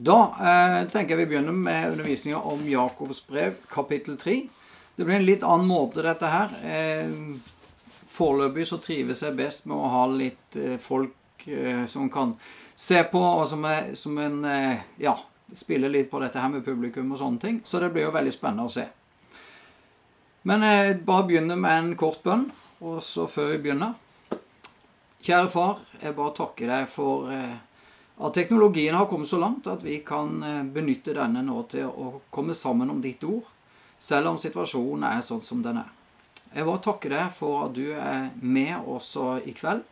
Da 0.00 0.16
eh, 0.40 0.86
tenker 0.88 1.12
jeg 1.12 1.26
vi 1.26 1.34
begynner 1.34 1.52
med 1.52 1.90
undervisninga 1.92 2.38
om 2.48 2.62
Jakobs 2.64 3.20
brev, 3.26 3.58
kapittel 3.68 4.16
3. 4.16 4.36
Det 4.96 5.04
blir 5.04 5.18
en 5.18 5.26
litt 5.26 5.42
annen 5.44 5.68
måte, 5.68 6.00
dette 6.00 6.30
her. 6.30 6.54
Eh, 6.64 7.10
foreløpig 8.08 8.64
så 8.70 8.78
trives 8.80 9.20
jeg 9.20 9.36
best 9.36 9.68
med 9.68 9.76
å 9.76 9.90
ha 9.92 10.06
litt 10.08 10.56
eh, 10.56 10.78
folk 10.80 11.44
eh, 11.44 11.84
som 11.84 12.08
kan 12.12 12.32
se 12.80 13.02
på, 13.12 13.20
og 13.20 13.44
som, 13.52 13.68
er, 13.68 13.92
som 13.98 14.16
en 14.24 14.40
eh, 14.48 14.80
Ja, 15.04 15.18
spiller 15.52 15.92
litt 15.92 16.08
på 16.08 16.22
dette 16.22 16.40
her 16.40 16.48
med 16.48 16.64
publikum 16.64 17.12
og 17.12 17.20
sånne 17.20 17.44
ting. 17.44 17.62
Så 17.68 17.84
det 17.84 17.92
blir 17.92 18.08
jo 18.08 18.16
veldig 18.16 18.32
spennende 18.32 18.70
å 18.70 18.72
se. 18.72 18.88
Men 20.48 20.64
jeg 20.64 21.02
bare 21.04 21.28
begynner 21.28 21.60
med 21.60 21.76
en 21.76 21.96
kort 22.00 22.22
bønn, 22.24 22.48
og 22.80 23.02
så 23.04 23.28
før 23.28 23.52
vi 23.52 23.64
begynner 23.66 23.98
Kjære 25.20 25.50
far, 25.52 25.82
jeg 26.00 26.16
bare 26.16 26.32
takker 26.32 26.70
deg 26.72 26.86
for 26.88 27.28
eh, 27.28 27.58
at 28.20 28.34
teknologien 28.34 28.94
har 28.94 29.06
kommet 29.06 29.28
så 29.28 29.38
langt 29.40 29.66
at 29.66 29.84
vi 29.84 29.98
kan 30.04 30.42
eh, 30.42 30.64
benytte 30.64 31.14
denne 31.16 31.42
nå 31.44 31.62
til 31.72 31.88
å 31.88 32.20
komme 32.30 32.54
sammen 32.54 32.90
om 32.92 33.00
ditt 33.00 33.24
ord, 33.24 33.46
selv 34.00 34.32
om 34.32 34.40
situasjonen 34.40 35.06
er 35.08 35.24
sånn 35.24 35.40
som 35.44 35.62
den 35.64 35.80
er. 35.80 35.88
Jeg 36.52 36.66
vil 36.66 36.82
takke 36.82 37.12
deg 37.12 37.32
for 37.36 37.66
at 37.66 37.74
du 37.76 37.92
er 37.94 38.30
med 38.42 38.74
også 38.82 39.38
i 39.46 39.54
kveld. 39.56 39.84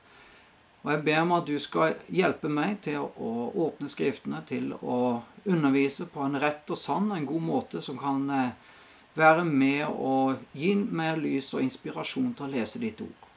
Og 0.82 0.90
jeg 0.92 1.02
ber 1.06 1.20
om 1.22 1.34
at 1.36 1.46
du 1.46 1.56
skal 1.60 1.96
hjelpe 2.14 2.50
meg 2.50 2.80
til 2.86 3.02
å 3.02 3.32
åpne 3.66 3.90
Skriftene, 3.90 4.42
til 4.46 4.72
å 4.78 5.20
undervise 5.48 6.06
på 6.10 6.22
en 6.26 6.38
rett 6.40 6.70
og 6.70 6.78
sann, 6.78 7.10
en 7.14 7.26
god 7.28 7.44
måte 7.44 7.82
som 7.84 7.98
kan 8.00 8.28
eh, 8.34 8.52
være 9.18 9.46
med 9.46 9.86
og 9.88 10.44
gi 10.56 10.74
mer 10.76 11.18
lys 11.20 11.50
og 11.54 11.64
inspirasjon 11.64 12.34
til 12.36 12.48
å 12.48 12.52
lese 12.52 12.82
ditt 12.82 13.00
ord. 13.04 13.27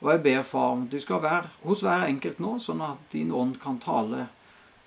Og 0.00 0.12
jeg 0.14 0.22
ber, 0.24 0.42
far, 0.42 0.76
du 0.90 0.96
skal 1.00 1.22
være 1.22 1.50
hos 1.64 1.82
hver 1.84 2.06
enkelt 2.08 2.40
nå, 2.40 2.54
sånn 2.62 2.80
at 2.84 3.02
din 3.12 3.32
ånd 3.36 3.58
kan 3.60 3.76
tale 3.82 4.26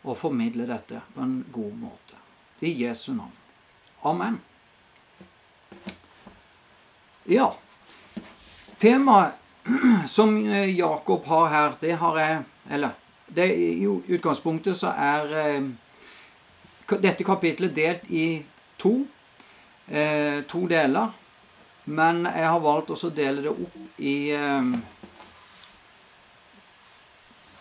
og 0.03 0.17
formidle 0.17 0.65
dette 0.67 1.03
på 1.13 1.21
en 1.21 1.43
god 1.53 1.75
måte. 1.83 2.17
I 2.65 2.71
Jesu 2.81 3.13
navn. 3.13 3.35
Amen. 4.03 4.39
Ja. 7.29 7.53
Temaet 8.81 9.39
som 10.07 10.35
Jakob 10.75 11.25
har 11.25 11.47
her, 11.47 11.77
det 11.79 11.91
har 11.91 12.17
jeg 12.19 12.43
Eller 12.69 12.91
det, 13.27 13.47
i 13.53 13.87
utgangspunktet 14.07 14.77
så 14.79 14.93
er 14.95 15.33
eh, 15.35 15.65
dette 17.03 17.25
kapitlet 17.27 17.73
delt 17.75 18.05
i 18.07 18.43
to. 18.79 19.01
Eh, 19.87 20.43
to 20.47 20.63
deler. 20.67 21.11
Men 21.83 22.23
jeg 22.23 22.47
har 22.47 22.63
valgt 22.63 22.93
også 22.95 23.11
å 23.11 23.15
dele 23.15 23.43
det 23.43 23.51
opp 23.51 23.99
i 23.99 24.15
eh, 24.31 24.69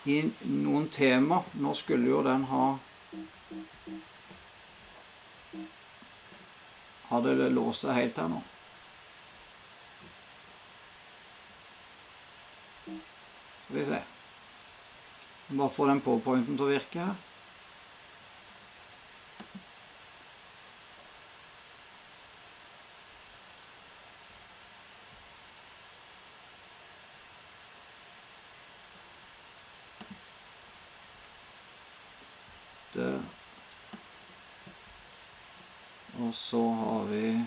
i 0.05 0.17
noen 0.49 0.87
tema. 0.89 1.43
Nå 1.53 1.73
skulle 1.73 2.09
jo 2.09 2.23
den 2.25 2.47
ha 2.51 2.65
Hadde 7.13 7.35
det 7.37 7.51
låst 7.53 7.83
seg 7.85 7.93
helt 7.93 8.17
her 8.17 8.29
nå? 8.31 8.39
Skal 13.67 13.75
vi 13.75 13.85
se. 13.85 13.99
Bare 15.53 15.69
få 15.69 15.85
den 15.85 16.01
powerpointen 16.01 16.57
til 16.57 16.65
å 16.65 16.71
virke 16.73 17.05
her. 17.05 17.21
Det. 32.93 33.21
Og 36.33 36.37
så 36.37 36.69
har 36.73 37.03
vi 37.03 37.45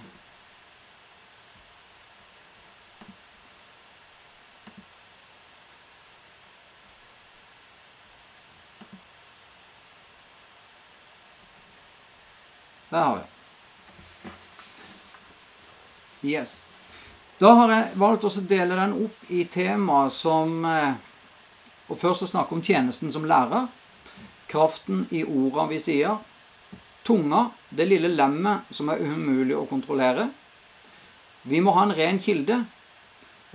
Der 12.91 13.01
har 13.03 13.17
vi. 13.17 13.23
Yes. 16.29 16.63
Da 17.39 17.51
har 17.51 17.73
jeg 17.73 17.91
valgt 17.99 18.25
å 18.25 18.31
dele 18.39 18.79
den 18.79 18.95
opp 18.95 19.27
i 19.27 19.45
temaer 19.51 20.15
som 20.15 20.63
eh, 20.65 20.95
Og 21.91 21.99
først 21.99 22.23
å 22.23 22.31
snakke 22.31 22.55
om 22.55 22.63
tjenesten 22.63 23.11
som 23.11 23.27
lærer. 23.27 23.67
Kraften 24.47 25.09
i 25.11 25.25
ordene 25.27 25.73
vi 25.75 25.83
sier, 25.83 26.23
tunga, 27.07 27.47
det 27.71 27.87
lille 27.89 28.11
lemmet 28.11 28.73
som 28.75 28.91
er 28.91 29.03
umulig 29.03 29.55
å 29.57 29.69
kontrollere. 29.71 30.29
Vi 31.47 31.61
må 31.63 31.75
ha 31.77 31.87
en 31.87 31.95
ren 31.95 32.19
kilde. 32.23 32.65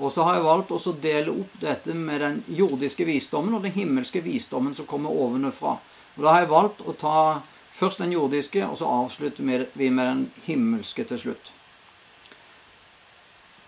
Og 0.01 0.09
så 0.09 0.23
har 0.25 0.37
jeg 0.37 0.45
valgt 0.47 0.71
å 0.73 0.93
dele 1.03 1.33
opp 1.43 1.57
dette 1.61 1.93
med 1.93 2.23
den 2.23 2.37
jordiske 2.49 3.05
visdommen 3.05 3.53
og 3.53 3.65
den 3.67 3.75
himmelske 3.75 4.23
visdommen 4.25 4.73
som 4.73 4.87
kommer 4.89 5.13
ovenfra. 5.13 5.75
Og 6.15 6.23
Da 6.23 6.33
har 6.33 6.39
jeg 6.41 6.49
valgt 6.49 6.81
å 6.81 6.95
ta 6.97 7.41
først 7.71 8.01
den 8.01 8.15
jordiske, 8.15 8.65
og 8.65 8.77
så 8.77 8.87
avslutter 8.87 9.67
vi 9.73 9.89
med 9.89 10.07
den 10.07 10.23
himmelske 10.45 11.03
til 11.03 11.19
slutt. 11.19 11.51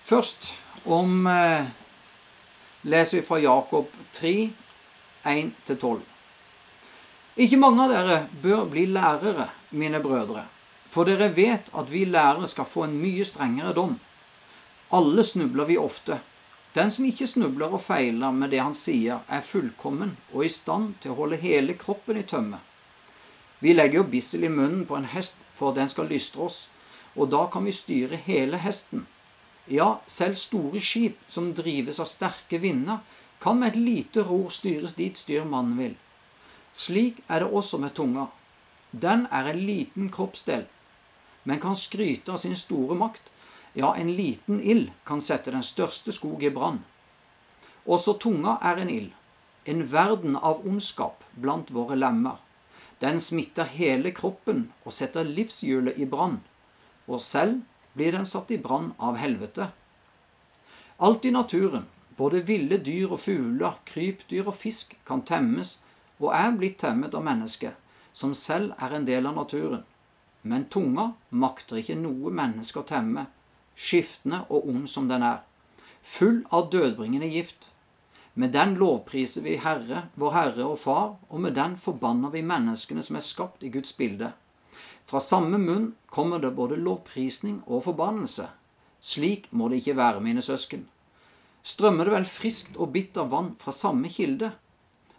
Først 0.03 0.53
om 0.85 1.27
eh, 1.27 1.69
leser 2.83 3.19
vi 3.19 3.27
fra 3.27 3.39
Jakob 3.39 3.91
3, 4.13 4.49
1-12. 5.23 6.01
Ikke 7.43 7.57
mange 7.57 7.85
av 7.85 7.93
dere 7.93 8.17
bør 8.43 8.65
bli 8.69 8.85
lærere, 8.91 9.47
mine 9.73 9.99
brødre, 10.03 10.45
for 10.89 11.09
dere 11.09 11.31
vet 11.35 11.69
at 11.73 11.91
vi 11.91 12.05
lærere 12.05 12.47
skal 12.47 12.69
få 12.69 12.85
en 12.87 12.99
mye 13.01 13.25
strengere 13.25 13.73
dom. 13.73 13.97
Alle 14.93 15.23
snubler 15.23 15.65
vi 15.65 15.77
ofte. 15.77 16.19
Den 16.75 16.91
som 16.91 17.05
ikke 17.05 17.27
snubler 17.27 17.73
og 17.73 17.81
feiler 17.81 18.31
med 18.31 18.49
det 18.53 18.61
han 18.61 18.75
sier, 18.77 19.21
er 19.27 19.45
fullkommen 19.45 20.15
og 20.33 20.45
i 20.45 20.49
stand 20.53 20.93
til 21.01 21.13
å 21.13 21.17
holde 21.21 21.41
hele 21.41 21.73
kroppen 21.77 22.17
i 22.17 22.25
tømme. 22.25 22.59
Vi 23.59 23.73
legger 23.73 24.01
jo 24.01 24.09
bissel 24.09 24.43
i 24.43 24.51
munnen 24.51 24.85
på 24.85 24.97
en 24.97 25.07
hest 25.07 25.41
for 25.55 25.71
at 25.71 25.81
den 25.81 25.89
skal 25.89 26.09
lystre 26.09 26.45
oss, 26.45 26.67
og 27.15 27.29
da 27.31 27.45
kan 27.53 27.65
vi 27.65 27.73
styre 27.73 28.17
hele 28.25 28.57
hesten. 28.59 29.05
Ja, 29.69 30.01
selv 30.07 30.35
store 30.35 30.81
skip 30.83 31.21
som 31.31 31.53
drives 31.55 32.01
av 32.03 32.09
sterke 32.11 32.59
vinder, 32.59 32.99
kan 33.39 33.59
med 33.59 33.73
et 33.73 33.79
lite 33.79 34.23
ror 34.27 34.49
styres 34.51 34.97
dit 34.97 35.17
styrmannen 35.19 35.77
vil. 35.77 35.95
Slik 36.73 37.21
er 37.29 37.43
det 37.43 37.51
også 37.53 37.77
med 37.79 37.93
tunga. 37.95 38.27
Den 38.93 39.25
er 39.31 39.49
en 39.49 39.59
liten 39.65 40.09
kroppsdel, 40.13 40.67
men 41.43 41.59
kan 41.59 41.75
skryte 41.75 42.31
av 42.31 42.37
sin 42.37 42.53
store 42.55 42.93
makt. 42.95 43.31
Ja, 43.73 43.95
en 43.97 44.11
liten 44.13 44.61
ild 44.61 44.91
kan 45.05 45.21
sette 45.21 45.51
den 45.51 45.65
største 45.65 46.13
skog 46.13 46.43
i 46.45 46.51
brann. 46.53 46.83
Også 47.89 48.13
tunga 48.21 48.59
er 48.61 48.77
en 48.83 48.91
ild, 48.93 49.11
en 49.65 49.81
verden 49.91 50.37
av 50.37 50.61
ondskap 50.61 51.23
blant 51.33 51.73
våre 51.73 51.97
lemmer. 51.97 52.37
Den 53.01 53.17
smitter 53.19 53.65
hele 53.65 54.13
kroppen 54.13 54.67
og 54.85 54.93
setter 54.93 55.25
livshjulet 55.25 55.97
i 55.97 56.05
brann, 56.05 56.43
og 57.09 57.21
selv 57.21 57.63
blir 57.97 58.13
den 58.13 58.29
satt 58.29 58.53
i 58.53 58.61
brann 58.61 58.93
av 59.01 59.17
helvete. 59.17 59.71
Alt 61.01 61.25
i 61.25 61.33
naturen, 61.33 61.89
både 62.15 62.43
ville 62.45 62.77
dyr 62.77 63.11
og 63.11 63.25
fugler, 63.25 63.81
krypdyr 63.89 64.45
og 64.45 64.55
fisk, 64.55 64.93
kan 65.03 65.25
temmes 65.25 65.79
og 66.21 66.29
er 66.37 66.53
blitt 66.55 66.77
temmet 66.79 67.17
av 67.17 67.25
mennesket, 67.25 67.73
som 68.13 68.33
selv 68.37 68.77
er 68.77 68.93
en 68.93 69.07
del 69.09 69.27
av 69.27 69.35
naturen. 69.35 69.83
Men 70.43 70.67
tunga 70.69 71.13
makter 71.29 71.79
ikke 71.79 71.97
noe 71.99 72.31
menneske 72.35 72.81
å 72.81 72.87
temme, 72.87 73.27
skiftende 73.75 74.43
og 74.49 74.67
ond 74.69 74.89
som 74.91 75.07
den 75.09 75.23
er, 75.25 75.41
full 76.03 76.43
av 76.51 76.69
dødbringende 76.73 77.29
gift. 77.31 77.69
Med 78.33 78.51
den 78.53 78.75
lovpriser 78.81 79.45
vi 79.45 79.59
Herre, 79.61 80.07
vår 80.19 80.31
Herre 80.33 80.65
og 80.67 80.79
Far, 80.81 81.15
og 81.29 81.43
med 81.45 81.55
den 81.57 81.77
forbanner 81.77 82.33
vi 82.33 82.41
menneskene 82.45 83.03
som 83.05 83.19
er 83.19 83.25
skapt 83.25 83.63
i 83.63 83.71
Guds 83.73 83.93
bilde. 83.97 84.33
Fra 85.05 85.19
samme 85.21 85.59
munn 85.61 85.93
kommer 86.09 86.41
det 86.41 86.55
både 86.57 86.79
lovprisning 86.79 87.61
og 87.67 87.85
forbannelse. 87.87 88.47
Slik 89.03 89.49
må 89.51 89.67
det 89.69 89.81
ikke 89.81 89.97
være, 89.99 90.23
mine 90.23 90.41
søsken. 90.41 90.87
Strømmer 91.63 92.07
det 92.07 92.13
vel 92.15 92.27
friskt 92.27 92.77
og 92.79 92.91
bitter 92.95 93.27
vann 93.31 93.53
fra 93.59 93.71
samme 93.75 94.09
kilde? 94.11 94.51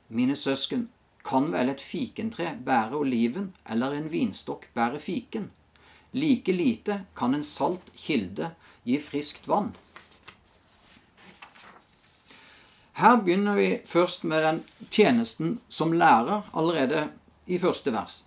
Mine 0.08 0.36
søsken, 0.36 0.88
kan 1.24 1.50
vel 1.52 1.72
et 1.72 1.82
fikentre 1.82 2.52
bære 2.64 2.98
oliven 3.00 3.52
eller 3.70 3.96
en 3.96 4.10
vinstokk 4.12 4.68
bære 4.74 5.00
fiken? 5.00 5.50
Like 6.12 6.52
lite 6.52 7.00
kan 7.16 7.34
en 7.34 7.42
salt 7.42 7.88
kilde 7.96 8.52
gi 8.84 9.00
friskt 9.00 9.48
vann. 9.48 9.72
Her 12.94 13.16
begynner 13.16 13.56
vi 13.58 13.68
først 13.86 14.24
med 14.24 14.44
den 14.44 14.60
tjenesten 14.90 15.58
som 15.68 15.92
lærer 15.92 16.44
allerede 16.54 17.08
i 17.46 17.58
første 17.58 17.90
vers. 17.92 18.20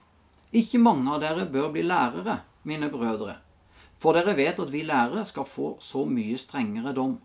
Ikke 0.52 0.82
mange 0.82 1.14
av 1.14 1.22
dere 1.24 1.46
bør 1.48 1.70
bli 1.72 1.86
lærere, 1.88 2.42
mine 2.68 2.90
brødre, 2.92 3.38
for 3.98 4.18
dere 4.18 4.36
vet 4.36 4.60
at 4.60 4.74
vi 4.74 4.84
lærere 4.84 5.24
skal 5.26 5.48
få 5.48 5.78
så 5.80 6.04
mye 6.06 6.38
strengere 6.38 6.92
dom. 6.96 7.16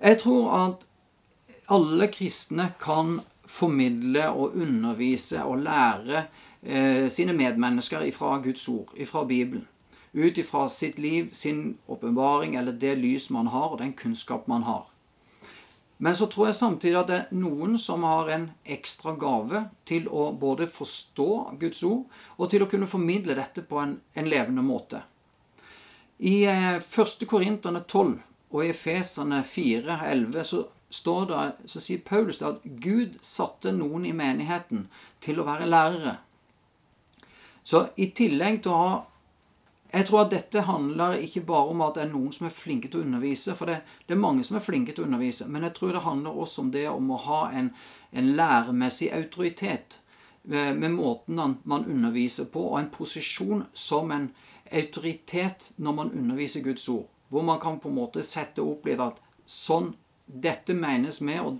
Jeg 0.00 0.18
tror 0.24 0.50
at 0.58 0.82
alle 1.70 2.08
kristne 2.10 2.72
kan 2.82 3.20
formidle 3.46 4.28
og 4.30 4.56
undervise 4.56 5.42
og 5.44 5.58
lære 5.66 6.26
eh, 6.62 7.10
sine 7.12 7.32
medmennesker 7.32 8.06
ifra 8.08 8.38
Guds 8.44 8.68
ord, 8.68 8.92
ifra 8.96 9.24
Bibelen. 9.24 9.68
Ut 10.14 10.38
ifra 10.38 10.68
sitt 10.68 10.98
liv, 10.98 11.30
sin 11.32 11.78
åpenbaring 11.88 12.56
eller 12.56 12.72
det 12.72 12.94
lys 12.98 13.30
man 13.30 13.46
har, 13.46 13.72
og 13.74 13.78
den 13.78 13.92
kunnskap 13.92 14.48
man 14.48 14.62
har. 14.62 14.86
Men 15.96 16.16
så 16.16 16.26
tror 16.26 16.46
jeg 16.46 16.58
samtidig 16.58 16.98
at 16.98 17.08
det 17.08 17.16
er 17.16 17.38
noen 17.38 17.78
som 17.78 18.02
har 18.06 18.28
en 18.34 18.48
ekstra 18.64 19.14
gave 19.18 19.64
til 19.86 20.08
å 20.10 20.32
både 20.38 20.66
forstå 20.70 21.56
Guds 21.60 21.82
ord 21.86 22.04
og 22.36 22.50
til 22.50 22.64
å 22.64 22.68
kunne 22.70 22.90
formidle 22.90 23.36
dette 23.38 23.62
på 23.66 23.78
en, 23.82 23.98
en 24.14 24.30
levende 24.30 24.62
måte. 24.66 25.04
I 26.18 26.44
1. 26.46 26.82
Eh, 26.82 27.26
Korinterne 27.30 27.84
12 27.86 28.18
og 28.54 28.60
i 28.62 28.70
Efeserne 28.70 29.40
4, 29.46 29.98
11 30.10 30.44
så, 30.46 30.60
står 30.94 31.26
det, 31.30 31.40
så 31.70 31.82
sier 31.82 32.04
Paulus 32.06 32.42
at 32.42 32.62
Gud 32.64 33.18
satte 33.24 33.72
noen 33.74 34.06
i 34.06 34.14
menigheten 34.16 34.86
til 35.24 35.40
å 35.40 35.48
være 35.48 35.66
lærere. 35.68 36.18
Så 37.64 37.88
i 37.96 38.10
tillegg 38.14 38.62
til 38.62 38.74
å 38.74 38.84
ha 38.84 38.94
jeg 39.94 40.08
tror 40.08 40.24
at 40.24 40.32
dette 40.32 40.64
handler 40.66 41.20
ikke 41.22 41.44
bare 41.46 41.70
om 41.70 41.82
at 41.84 41.94
det 41.94 42.02
er 42.02 42.08
noen 42.10 42.32
som 42.34 42.48
er 42.48 42.54
flinke 42.54 42.88
til 42.90 42.98
å 42.98 43.04
undervise, 43.06 43.54
for 43.54 43.70
det, 43.70 43.76
det 44.08 44.16
er 44.16 44.24
mange 44.24 44.42
som 44.46 44.56
er 44.58 44.64
flinke 44.66 44.90
til 44.90 45.04
å 45.04 45.06
undervise, 45.06 45.46
men 45.46 45.62
jeg 45.68 45.76
tror 45.76 45.92
det 45.94 46.02
handler 46.02 46.40
også 46.42 46.64
om 46.64 46.72
det 46.74 46.88
om 46.90 47.12
å 47.14 47.18
ha 47.28 47.42
en, 47.54 47.68
en 48.10 48.32
læremessig 48.34 49.12
autoritet 49.14 50.00
med, 50.42 50.80
med 50.82 50.96
måten 50.96 51.38
man 51.62 51.86
underviser 51.86 52.50
på, 52.50 52.64
og 52.72 52.80
en 52.80 52.90
posisjon 52.90 53.62
som 53.70 54.10
en 54.10 54.32
autoritet 54.72 55.70
når 55.76 55.98
man 56.00 56.10
underviser 56.10 56.66
Guds 56.66 56.88
ord. 56.90 57.06
Hvor 57.30 57.46
man 57.46 57.62
kan 57.62 57.78
på 57.78 57.92
en 57.92 57.98
måte 58.00 58.26
sette 58.26 58.66
opp 58.66 58.86
litt 58.88 59.02
at 59.02 59.22
sånn 59.46 59.92
Dette 60.26 60.74
menes 60.74 61.20
med, 61.20 61.40
og 61.40 61.58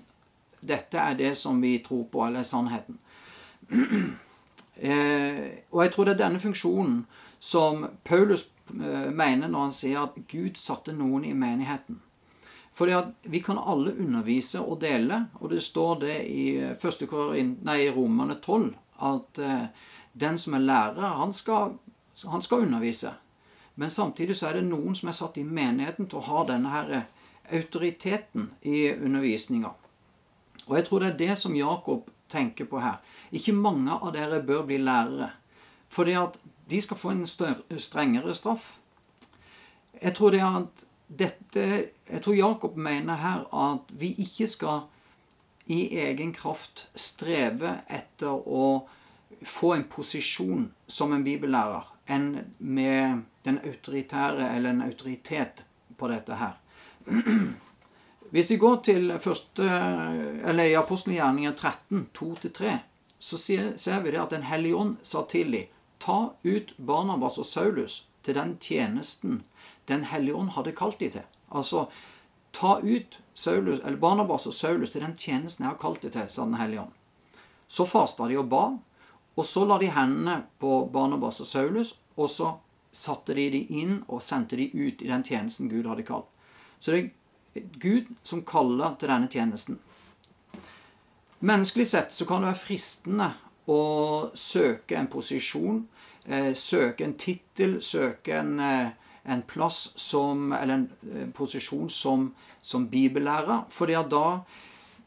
dette 0.65 0.99
er 0.99 1.19
det 1.19 1.35
som 1.39 1.61
vi 1.63 1.79
tror 1.85 2.05
på, 2.13 2.27
eller 2.27 2.43
sannheten. 2.43 2.99
Eh, 4.75 5.45
og 5.71 5.85
jeg 5.85 5.91
tror 5.95 6.09
det 6.09 6.13
er 6.17 6.19
denne 6.19 6.41
funksjonen 6.43 6.97
som 7.39 7.85
Paulus 8.05 8.49
eh, 8.75 9.07
mener 9.15 9.47
når 9.47 9.61
han 9.69 9.75
sier 9.77 10.01
at 10.01 10.17
Gud 10.27 10.59
satte 10.59 10.91
noen 10.93 11.23
i 11.29 11.31
menigheten. 11.39 12.01
Fordi 12.75 12.97
at 12.99 13.29
vi 13.31 13.39
kan 13.39 13.61
alle 13.63 13.95
undervise 14.03 14.61
og 14.61 14.81
dele, 14.83 15.29
og 15.39 15.51
det 15.55 15.63
står 15.63 16.01
det 16.03 16.17
i, 16.27 16.59
nei, 16.59 17.79
i 17.85 17.91
Romerne 17.95 18.35
12 18.43 18.73
at 18.99 19.39
eh, 19.39 19.67
den 20.13 20.39
som 20.39 20.55
er 20.55 20.67
lærer, 20.67 21.07
han 21.21 21.33
skal, 21.33 21.77
han 22.27 22.43
skal, 22.43 22.67
undervise. 22.67 23.15
Men 23.75 23.91
samtidig 23.91 24.37
så 24.37 24.49
er 24.49 24.59
det 24.59 24.69
noen 24.69 24.95
som 24.95 25.09
er 25.09 25.19
satt 25.19 25.39
i 25.39 25.47
menigheten 25.47 26.11
til 26.11 26.19
å 26.19 26.29
ha 26.29 26.45
denne 26.51 26.71
her 26.71 26.93
autoriteten 27.53 28.51
i 28.63 28.93
undervisninga. 28.93 29.75
Og 30.67 30.77
jeg 30.77 30.87
tror 30.87 31.03
det 31.03 31.09
er 31.13 31.19
det 31.19 31.39
som 31.39 31.57
Jakob 31.57 32.09
tenker 32.33 32.65
på 32.65 32.81
her. 32.81 33.01
Ikke 33.33 33.53
mange 33.53 33.93
av 33.93 34.15
dere 34.15 34.43
bør 34.43 34.65
bli 34.69 34.79
lærere. 34.81 35.31
Fordi 35.89 36.17
at 36.19 36.39
de 36.71 36.81
skal 36.81 36.97
få 36.97 37.13
en 37.13 37.27
større, 37.27 37.79
strengere 37.79 38.35
straff. 38.35 38.79
Jeg 40.03 40.15
tror, 40.15 40.31
det 40.31 40.41
at 40.41 40.87
dette, 41.09 41.91
jeg 42.11 42.23
tror 42.23 42.35
Jakob 42.35 42.77
mener 42.77 43.21
her 43.21 43.45
at 43.55 43.93
vi 43.93 44.15
ikke 44.19 44.49
skal 44.49 44.81
i 45.67 45.97
egen 45.99 46.33
kraft 46.33 46.89
streve 46.95 47.79
etter 47.89 48.33
å 48.33 48.87
få 49.45 49.75
en 49.75 49.87
posisjon 49.89 50.67
som 50.87 51.13
en 51.13 51.25
bibellærer 51.25 51.89
enn 52.13 52.29
med 52.59 53.25
den 53.45 53.61
autoritære 53.65 54.51
eller 54.57 54.75
en 54.75 54.85
autoritet 54.85 55.65
på 55.99 56.09
dette 56.13 56.37
her. 56.41 56.59
Hvis 58.35 58.51
vi 58.51 58.57
går 58.57 58.77
til 58.87 59.13
første, 59.21 59.67
eller 60.45 60.65
i 60.65 60.75
apostelgjerningen 60.79 61.55
13, 61.55 62.09
2-3, 62.19 62.79
så 63.19 63.39
ser 63.39 64.01
vi 64.03 64.11
det 64.11 64.21
at 64.21 64.31
Den 64.31 64.43
hellige 64.43 64.77
ånd 64.77 64.97
sa 65.03 65.23
til 65.29 65.53
dem 65.53 65.71
Ta 65.99 66.35
ut 66.43 66.75
Barnabas 66.77 67.39
og 67.39 67.47
Saulus 67.47 68.07
til 68.25 68.35
den 68.35 68.57
tjenesten 68.61 69.45
Den 69.89 70.05
hellige 70.11 70.35
ånd 70.35 70.51
hadde 70.57 70.73
kalt 70.73 70.99
dem 71.01 71.11
til. 71.11 71.23
Altså, 71.51 71.87
ta 72.53 72.81
ut 72.83 73.21
Saulus, 73.35 73.81
eller 73.85 73.97
Barnabas 73.97 74.47
og 74.47 74.55
Saulus 74.55 74.91
til 74.91 75.05
den 75.05 75.17
tjenesten 75.17 75.65
jeg 75.65 75.71
har 75.71 75.81
kalt 75.81 76.03
dem 76.03 76.11
til, 76.11 76.29
sa 76.29 76.45
Den 76.45 76.59
hellige 76.61 76.81
ånd. 76.81 76.93
Så 77.69 77.87
fasta 77.87 78.29
de 78.29 78.39
og 78.39 78.49
ba, 78.49 78.65
og 79.37 79.47
så 79.47 79.65
la 79.65 79.79
de 79.79 79.91
hendene 79.91 80.43
på 80.59 80.85
Barnabas 80.93 81.41
og 81.41 81.47
Saulus, 81.47 81.95
og 82.17 82.31
så 82.31 82.53
satte 82.93 83.35
de 83.35 83.49
de 83.51 83.65
inn 83.81 84.03
og 84.09 84.23
sendte 84.23 84.57
de 84.57 84.71
ut 84.75 85.03
i 85.03 85.11
den 85.11 85.25
tjenesten 85.27 85.69
Gud 85.69 85.89
hadde 85.91 86.07
kalt. 86.07 86.29
Så 86.85 86.93
det 86.93 87.01
er 87.57 87.71
Gud 87.81 88.13
som 88.27 88.45
kaller 88.45 88.99
til 89.01 89.09
denne 89.09 89.31
tjenesten. 89.33 89.81
Menneskelig 91.41 91.89
sett 91.89 92.13
så 92.13 92.27
kan 92.29 92.45
det 92.45 92.53
være 92.53 92.61
fristende 92.61 93.31
å 93.73 93.81
søke 94.37 94.99
en 95.01 95.09
posisjon 95.09 95.85
Eh, 96.25 96.55
søke 96.55 97.05
en 97.05 97.15
tittel, 97.15 97.83
søke 97.83 98.39
en, 98.39 98.61
eh, 98.61 98.89
en, 99.25 99.43
plass 99.43 99.93
som 99.95 100.53
Eller 100.53 100.75
en 100.75 100.91
eh, 101.15 101.29
posisjon 101.29 101.91
som, 101.91 102.35
som 102.63 102.89
bibellærer. 102.89 103.65
fordi 103.69 103.93
da 103.93 104.45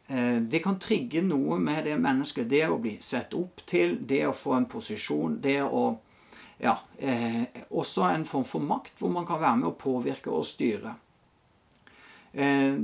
det 0.08 0.62
kan 0.64 0.80
trigge 0.80 1.20
noe 1.22 1.58
med 1.60 1.84
det 1.84 1.98
mennesket. 2.00 2.48
Det 2.48 2.62
å 2.70 2.78
bli 2.80 2.94
sett 3.02 3.34
opp 3.34 3.60
til, 3.68 3.98
det 4.08 4.22
å 4.28 4.32
få 4.32 4.54
en 4.54 4.66
posisjon, 4.66 5.42
det 5.42 5.62
å 5.64 6.00
Ja. 6.60 6.78
Også 7.70 8.04
en 8.16 8.26
form 8.26 8.46
for 8.46 8.60
makt, 8.60 8.94
hvor 9.00 9.12
man 9.12 9.26
kan 9.26 9.42
være 9.42 9.58
med 9.58 9.68
å 9.68 9.76
påvirke 9.76 10.32
og 10.32 10.46
styre. 10.46 10.96
Eh, 12.38 12.80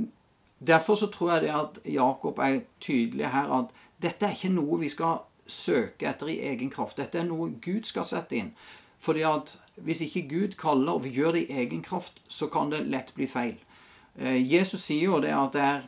derfor 0.66 0.98
så 0.98 1.06
tror 1.06 1.32
jeg 1.32 1.46
det 1.46 1.52
at 1.54 1.78
Jakob 1.84 2.38
er 2.38 2.60
tydelig 2.80 3.30
her 3.30 3.52
at 3.58 3.74
dette 4.02 4.26
er 4.26 4.34
ikke 4.34 4.52
noe 4.52 4.80
vi 4.80 4.90
skal 4.90 5.22
søke 5.46 6.08
etter 6.08 6.32
i 6.32 6.40
egen 6.50 6.72
kraft. 6.72 6.98
Dette 6.98 7.20
er 7.20 7.28
noe 7.28 7.52
Gud 7.62 7.86
skal 7.86 8.06
sette 8.08 8.36
inn. 8.36 8.54
Fordi 9.04 9.22
at 9.28 9.58
hvis 9.76 10.00
ikke 10.06 10.28
Gud 10.28 10.56
kaller, 10.58 10.92
og 10.92 11.04
vi 11.04 11.12
gjør 11.14 11.36
det 11.36 11.44
i 11.44 11.60
egen 11.64 11.82
kraft, 11.82 12.22
så 12.28 12.48
kan 12.48 12.72
det 12.72 12.86
lett 12.88 13.12
bli 13.14 13.28
feil. 13.28 13.58
Eh, 14.16 14.40
Jesus 14.40 14.86
sier 14.88 15.10
jo 15.10 15.20
det 15.20 15.34
at 15.36 15.52
det 15.52 15.62
er, 15.62 15.84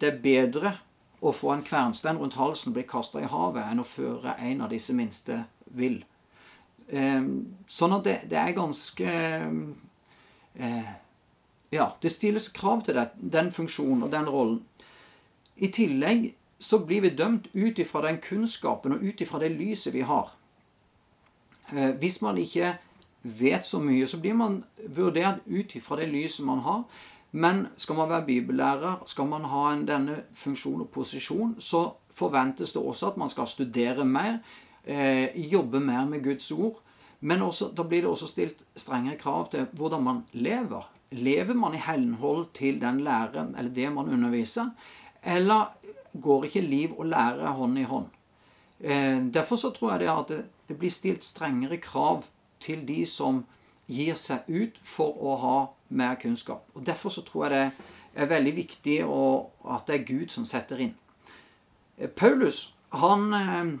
det 0.00 0.12
er 0.12 0.22
bedre 0.22 0.74
å 1.20 1.32
få 1.34 1.54
en 1.54 1.64
kvernstein 1.66 2.20
rundt 2.20 2.38
halsen 2.38 2.70
og 2.70 2.76
bli 2.76 2.84
kasta 2.86 3.22
i 3.22 3.30
havet, 3.30 3.64
enn 3.64 3.82
å 3.82 3.88
føre 3.88 4.36
en 4.38 4.62
av 4.62 4.70
disse 4.70 4.94
minste 4.94 5.40
vill. 5.74 6.02
Eh, 6.88 7.24
sånn 7.66 7.96
at 7.96 8.06
det, 8.06 8.18
det 8.30 8.38
er 8.38 8.56
ganske 8.56 9.14
Ja, 11.70 11.92
det 12.02 12.12
stilles 12.12 12.48
krav 12.48 12.84
til 12.84 12.96
det, 12.96 13.10
den 13.20 13.52
funksjonen 13.52 14.02
og 14.02 14.12
den 14.12 14.28
rollen. 14.28 14.62
I 15.56 15.68
tillegg 15.74 16.30
så 16.58 16.78
blir 16.78 17.02
vi 17.04 17.10
dømt 17.14 17.48
ut 17.54 17.78
ifra 17.78 18.02
den 18.06 18.20
kunnskapen 18.22 18.96
og 18.96 19.02
ut 19.02 19.20
ifra 19.20 19.40
det 19.42 19.52
lyset 19.58 19.94
vi 19.94 20.00
har. 20.00 20.32
Eh, 21.74 21.90
hvis 22.00 22.22
man 22.22 22.38
ikke 22.38 22.76
vet 23.22 23.66
så 23.66 23.78
mye, 23.82 24.06
så 24.06 24.18
blir 24.18 24.34
man 24.34 24.62
vurdert 24.96 25.44
ut 25.46 25.76
ifra 25.76 26.00
det 26.00 26.08
lyset 26.08 26.46
man 26.46 26.64
har. 26.64 26.82
Men 27.30 27.66
skal 27.76 27.96
man 27.96 28.08
være 28.08 28.24
bibellærer, 28.26 29.02
skal 29.06 29.26
man 29.26 29.44
ha 29.44 29.72
en, 29.72 29.84
denne 29.86 30.22
funksjon 30.34 30.80
og 30.80 30.88
posisjon, 30.88 31.56
så 31.60 31.90
forventes 32.10 32.72
det 32.72 32.82
også 32.82 33.12
at 33.12 33.16
man 33.20 33.28
skal 33.28 33.46
studere 33.46 34.04
mer, 34.04 34.38
eh, 34.84 35.28
jobbe 35.52 35.80
mer 35.80 36.06
med 36.06 36.24
Guds 36.24 36.50
ord. 36.50 36.80
Men 37.20 37.42
også, 37.42 37.72
da 37.76 37.82
blir 37.82 38.00
det 38.00 38.10
også 38.10 38.26
stilt 38.26 38.62
strengere 38.76 39.18
krav 39.18 39.50
til 39.50 39.66
hvordan 39.72 40.02
man 40.02 40.24
lever. 40.32 40.88
Lever 41.10 41.54
man 41.54 41.74
i 41.74 41.80
henhold 41.80 42.50
til 42.54 42.80
den 42.80 43.00
læren 43.00 43.54
eller 43.58 43.70
det 43.70 43.92
man 43.92 44.08
underviser? 44.12 44.70
Eller 45.22 45.72
går 46.20 46.44
ikke 46.44 46.60
liv 46.60 46.94
og 46.98 47.06
lære 47.06 47.52
hånd 47.52 47.78
i 47.78 47.82
hånd. 47.82 48.06
Eh, 48.80 49.34
derfor 49.34 49.56
så 49.56 49.70
tror 49.70 49.90
jeg 49.90 50.00
det 50.00 50.08
at 50.08 50.28
det, 50.68 50.78
blir 50.78 50.90
stilt 50.90 51.24
strengere 51.24 51.76
krav 51.76 52.24
til 52.60 52.88
de 52.88 53.06
som 53.06 53.44
gir 53.86 54.14
seg 54.20 54.44
ut 54.48 54.78
for 54.82 55.16
å 55.16 55.36
ha 55.36 55.58
mer 55.88 56.14
kunnskap. 56.20 56.68
Og 56.74 56.86
Derfor 56.86 57.08
så 57.08 57.22
tror 57.22 57.48
jeg 57.48 57.70
det 58.14 58.22
er 58.22 58.26
veldig 58.26 58.54
viktig 58.56 58.98
at 59.02 59.86
det 59.86 59.94
er 59.94 60.04
Gud 60.04 60.28
som 60.30 60.44
setter 60.44 60.78
inn. 60.78 60.94
Eh, 61.98 62.08
Paulus 62.08 62.74
han, 62.92 63.34
eh, 63.34 63.78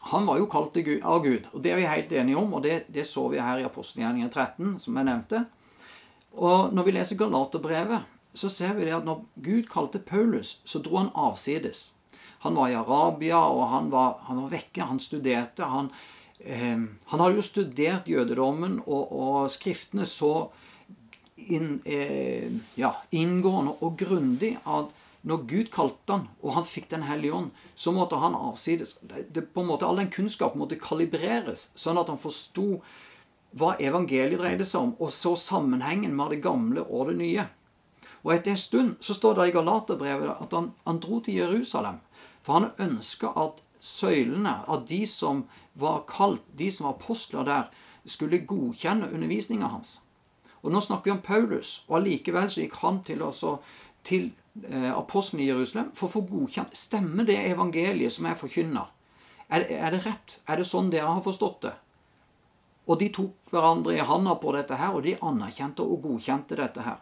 han 0.00 0.26
var 0.26 0.38
jo 0.38 0.46
kalt 0.46 0.76
av 1.02 1.22
Gud, 1.22 1.46
og 1.52 1.62
det 1.62 1.72
er 1.72 1.76
vi 1.76 1.82
helt 1.82 2.12
enige 2.12 2.36
om. 2.36 2.54
og 2.54 2.62
Det, 2.62 2.84
det 2.94 3.06
så 3.06 3.28
vi 3.28 3.38
her 3.38 3.58
i 3.58 3.64
apostelgjerningen 3.64 4.30
13, 4.30 4.78
som 4.78 4.96
jeg 4.96 5.04
nevnte. 5.04 5.46
Og 6.34 6.74
når 6.74 6.86
vi 6.86 6.94
leser 6.96 7.18
Galaterbrevet, 7.18 8.10
så 8.34 8.50
ser 8.50 8.74
vi 8.74 8.88
det 8.88 8.96
at 8.96 9.06
når 9.06 9.22
Gud 9.42 9.68
kalte 9.70 10.00
Paulus, 10.02 10.58
så 10.66 10.80
dro 10.82 10.98
han 10.98 11.12
avsides. 11.14 11.92
Han 12.44 12.58
var 12.58 12.68
i 12.68 12.76
Arabia, 12.76 13.38
og 13.38 13.68
han 13.70 13.92
var, 13.92 14.18
han 14.26 14.42
var 14.42 14.50
vekke. 14.52 14.84
Han 14.84 15.00
studerte. 15.00 15.64
Han, 15.64 15.88
eh, 16.40 16.76
han, 16.76 17.20
hadde 17.20 17.38
jo 17.38 17.46
studert 17.46 18.10
jødedommen 18.10 18.82
og, 18.84 19.14
og 19.14 19.54
skriftene 19.54 20.04
så 20.04 20.50
inn, 21.40 21.78
eh, 21.86 22.50
ja, 22.76 22.92
inngående 23.16 23.78
og 23.80 23.96
grundig 24.02 24.58
at 24.60 24.92
når 25.24 25.46
Gud 25.48 25.70
kalte 25.72 26.18
han, 26.18 26.26
og 26.44 26.52
han 26.58 26.66
fikk 26.68 26.90
Den 26.90 27.06
hellige 27.08 27.32
ånd, 27.32 27.50
så 27.74 27.94
måtte 27.96 28.18
han 28.20 28.36
avsides. 28.36 28.98
Det, 29.00 29.24
det, 29.32 29.46
på 29.54 29.64
en 29.64 29.70
måte, 29.70 29.88
All 29.88 30.02
den 30.02 30.12
kunnskapen 30.12 30.60
måtte 30.60 30.76
kalibreres, 30.76 31.70
sånn 31.74 31.96
at 31.96 32.12
han 32.12 32.20
forsto 32.20 32.82
hva 33.54 33.74
evangeliet 33.78 34.40
dreide 34.40 34.66
seg 34.66 34.82
om, 34.82 34.94
og 34.98 35.12
så 35.14 35.34
sammenhengen 35.38 36.14
med 36.16 36.34
det 36.34 36.42
gamle 36.42 36.82
og 36.82 37.10
det 37.10 37.18
nye. 37.20 37.46
Og 38.24 38.32
etter 38.34 38.54
en 38.54 38.60
stund 38.60 38.94
så 39.04 39.14
står 39.14 39.38
det 39.38 39.50
i 39.50 39.54
Galaterbrevet 39.54 40.40
at 40.40 40.56
han, 40.56 40.72
han 40.86 41.00
dro 41.02 41.20
til 41.20 41.36
Jerusalem 41.42 42.00
For 42.42 42.58
han 42.58 42.70
ønska 42.80 43.30
at 43.40 43.60
søylene, 43.80 44.62
at 44.68 44.88
de 44.88 45.06
som 45.06 45.44
var 45.74 46.04
kalt, 46.08 46.42
de 46.58 46.70
som 46.72 46.86
var 46.88 46.96
apostler 46.96 47.44
der, 47.44 47.70
skulle 48.04 48.44
godkjenne 48.44 49.10
undervisninga 49.12 49.68
hans. 49.68 50.00
Og 50.62 50.72
Nå 50.72 50.80
snakker 50.80 51.10
vi 51.10 51.14
om 51.16 51.22
Paulus, 51.24 51.84
og 51.88 51.98
allikevel 51.98 52.50
så 52.50 52.62
gikk 52.62 52.76
han 52.80 53.02
til, 53.04 53.22
også, 53.22 53.58
til 54.04 54.30
eh, 54.64 54.90
apostelen 54.92 55.44
i 55.44 55.48
Jerusalem 55.48 55.90
for 55.96 56.08
å 56.08 56.14
få 56.14 56.24
godkjent 56.28 56.76
Stemmer 56.76 57.28
det 57.28 57.36
evangeliet 57.50 58.12
som 58.12 58.28
jeg 58.28 58.40
forkynner? 58.40 58.92
Er, 59.48 59.66
er 59.68 59.92
det 59.92 60.04
rett? 60.06 60.38
Er 60.48 60.60
det 60.60 60.68
sånn 60.68 60.88
dere 60.92 61.12
har 61.12 61.24
forstått 61.24 61.60
det? 61.66 61.74
Og 62.84 63.00
de 63.00 63.08
tok 63.12 63.52
hverandre 63.52 63.96
i 63.96 64.04
handa 64.04 64.34
på 64.40 64.52
dette 64.56 64.76
her, 64.76 64.92
og 64.96 65.06
de 65.06 65.16
anerkjente 65.24 65.84
og 65.84 66.02
godkjente 66.04 66.58
dette 66.58 66.84
her. 66.84 67.00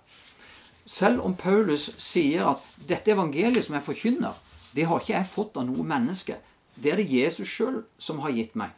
Selv 0.86 1.22
om 1.26 1.34
Paulus 1.38 1.90
sier 2.02 2.46
at 2.52 2.62
dette 2.88 3.14
evangeliet 3.14 3.66
som 3.66 3.76
jeg 3.78 3.86
forkynner, 3.86 4.38
det 4.74 4.86
har 4.88 5.02
ikke 5.02 5.14
jeg 5.14 5.30
fått 5.30 5.58
av 5.60 5.66
noe 5.68 5.86
menneske. 5.86 6.38
Det 6.74 6.92
er 6.92 7.02
det 7.02 7.10
Jesus 7.10 7.50
sjøl 7.50 7.82
som 8.00 8.22
har 8.24 8.34
gitt 8.34 8.56
meg. 8.58 8.72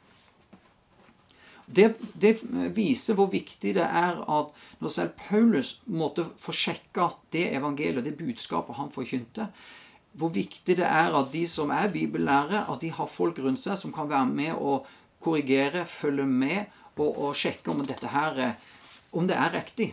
Det, 1.64 1.94
det, 2.20 2.34
viser 2.76 3.16
hvor 3.16 3.30
viktig 3.32 3.72
det 3.78 3.84
er 3.84 4.18
at 4.20 4.50
når 4.84 4.92
selv 4.92 5.14
Paulus 5.16 5.78
måtte 5.88 6.26
få 6.40 6.52
sjekka 6.52 7.14
det 7.32 7.46
evangeliet, 7.56 8.04
det 8.04 8.18
budskapet 8.18 8.76
han 8.76 8.92
forkynte, 8.92 9.48
hvor 10.12 10.30
viktig 10.34 10.76
det 10.78 10.86
er 10.86 11.16
at 11.16 11.32
de 11.32 11.46
som 11.48 11.72
er 11.74 11.88
bibellærere, 11.90 12.66
at 12.68 12.84
de 12.84 12.92
har 12.92 13.08
folk 13.10 13.40
rundt 13.42 13.62
seg 13.64 13.80
som 13.80 13.94
kan 13.94 14.10
være 14.10 14.28
med 14.28 14.52
og 14.58 14.84
korrigere, 15.24 15.86
følge 15.88 16.26
med 16.28 16.82
og, 16.98 17.18
og 17.18 17.36
sjekke 17.36 17.70
om 17.72 17.84
dette 17.86 18.10
her 18.12 18.56
om 19.14 19.28
det 19.28 19.36
er 19.38 19.52
riktig. 19.54 19.92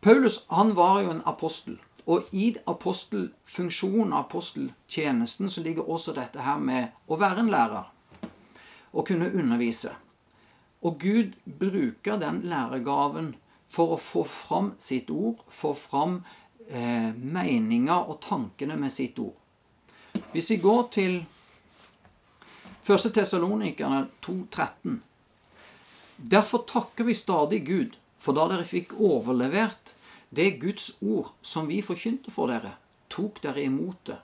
Paulus 0.00 0.44
han 0.48 0.76
var 0.76 1.02
jo 1.02 1.10
en 1.10 1.22
apostel. 1.26 1.78
Og 2.08 2.24
i 2.32 2.54
apostelfunksjonen, 2.66 4.12
aposteltjenesten, 4.16 5.50
så 5.50 5.62
ligger 5.62 5.90
også 5.90 6.14
dette 6.16 6.40
her 6.40 6.56
med 6.56 6.94
å 7.06 7.18
være 7.20 7.44
en 7.44 7.50
lærer 7.52 7.90
og 8.92 9.04
kunne 9.10 9.28
undervise. 9.34 9.92
Og 10.80 10.96
Gud 11.02 11.34
bruker 11.44 12.16
den 12.16 12.40
læregaven 12.48 13.34
for 13.68 13.92
å 13.92 14.00
få 14.00 14.24
fram 14.24 14.72
sitt 14.80 15.10
ord, 15.10 15.42
få 15.52 15.74
fram 15.76 16.22
eh, 16.70 17.12
meninger 17.12 18.08
og 18.08 18.22
tankene 18.24 18.78
med 18.80 18.94
sitt 18.94 19.18
ord. 19.20 19.36
Hvis 20.32 20.50
vi 20.54 20.60
går 20.64 20.88
til 20.94 21.18
1. 22.88 23.12
Tessalonikerne 23.12 24.06
2,13 24.26 24.96
Derfor 26.16 26.58
takker 26.58 27.04
vi 27.04 27.14
stadig 27.14 27.66
Gud, 27.66 27.96
for 28.18 28.32
da 28.32 28.46
dere 28.48 28.64
fikk 28.64 28.94
overlevert 28.96 29.92
det 30.32 30.54
Guds 30.62 30.86
ord 31.04 31.34
som 31.44 31.66
vi 31.68 31.82
forkynte 31.84 32.32
for 32.32 32.48
dere, 32.48 32.78
tok 33.12 33.42
dere 33.44 33.66
imot 33.66 33.98
det, 34.08 34.16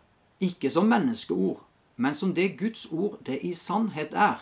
ikke 0.49 0.71
som 0.73 0.89
menneskeord, 0.89 1.59
men 2.01 2.17
som 2.17 2.33
det 2.33 2.55
Guds 2.57 2.87
ord 2.89 3.19
det 3.27 3.43
i 3.45 3.53
sannhet 3.53 4.17
er, 4.17 4.41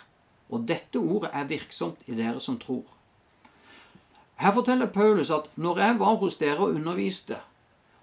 og 0.54 0.68
dette 0.70 1.02
ordet 1.02 1.32
er 1.34 1.48
virksomt 1.50 2.06
i 2.06 2.14
dere 2.14 2.38
som 2.40 2.60
tror. 2.62 2.84
Her 4.38 4.54
forteller 4.54 4.86
Paulus 4.86 5.32
at 5.34 5.50
når 5.56 5.80
jeg 5.82 5.96
var 5.98 6.20
hos 6.22 6.36
dere 6.38 6.60
og 6.60 6.76
underviste, 6.76 7.40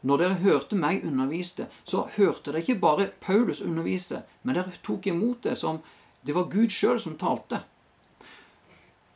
når 0.02 0.20
dere 0.20 0.42
hørte 0.44 0.76
meg 0.76 1.08
underviste, 1.08 1.70
så 1.84 2.10
hørte 2.18 2.52
dere 2.52 2.60
ikke 2.60 2.82
bare 2.84 3.08
Paulus 3.24 3.64
undervise, 3.64 4.26
men 4.44 4.60
dere 4.60 4.76
tok 4.84 5.08
imot 5.08 5.48
det 5.48 5.56
som 5.56 5.80
det 6.30 6.36
var 6.38 6.50
Gud 6.52 6.70
sjøl 6.70 7.00
som 7.02 7.18
talte. 7.18 7.64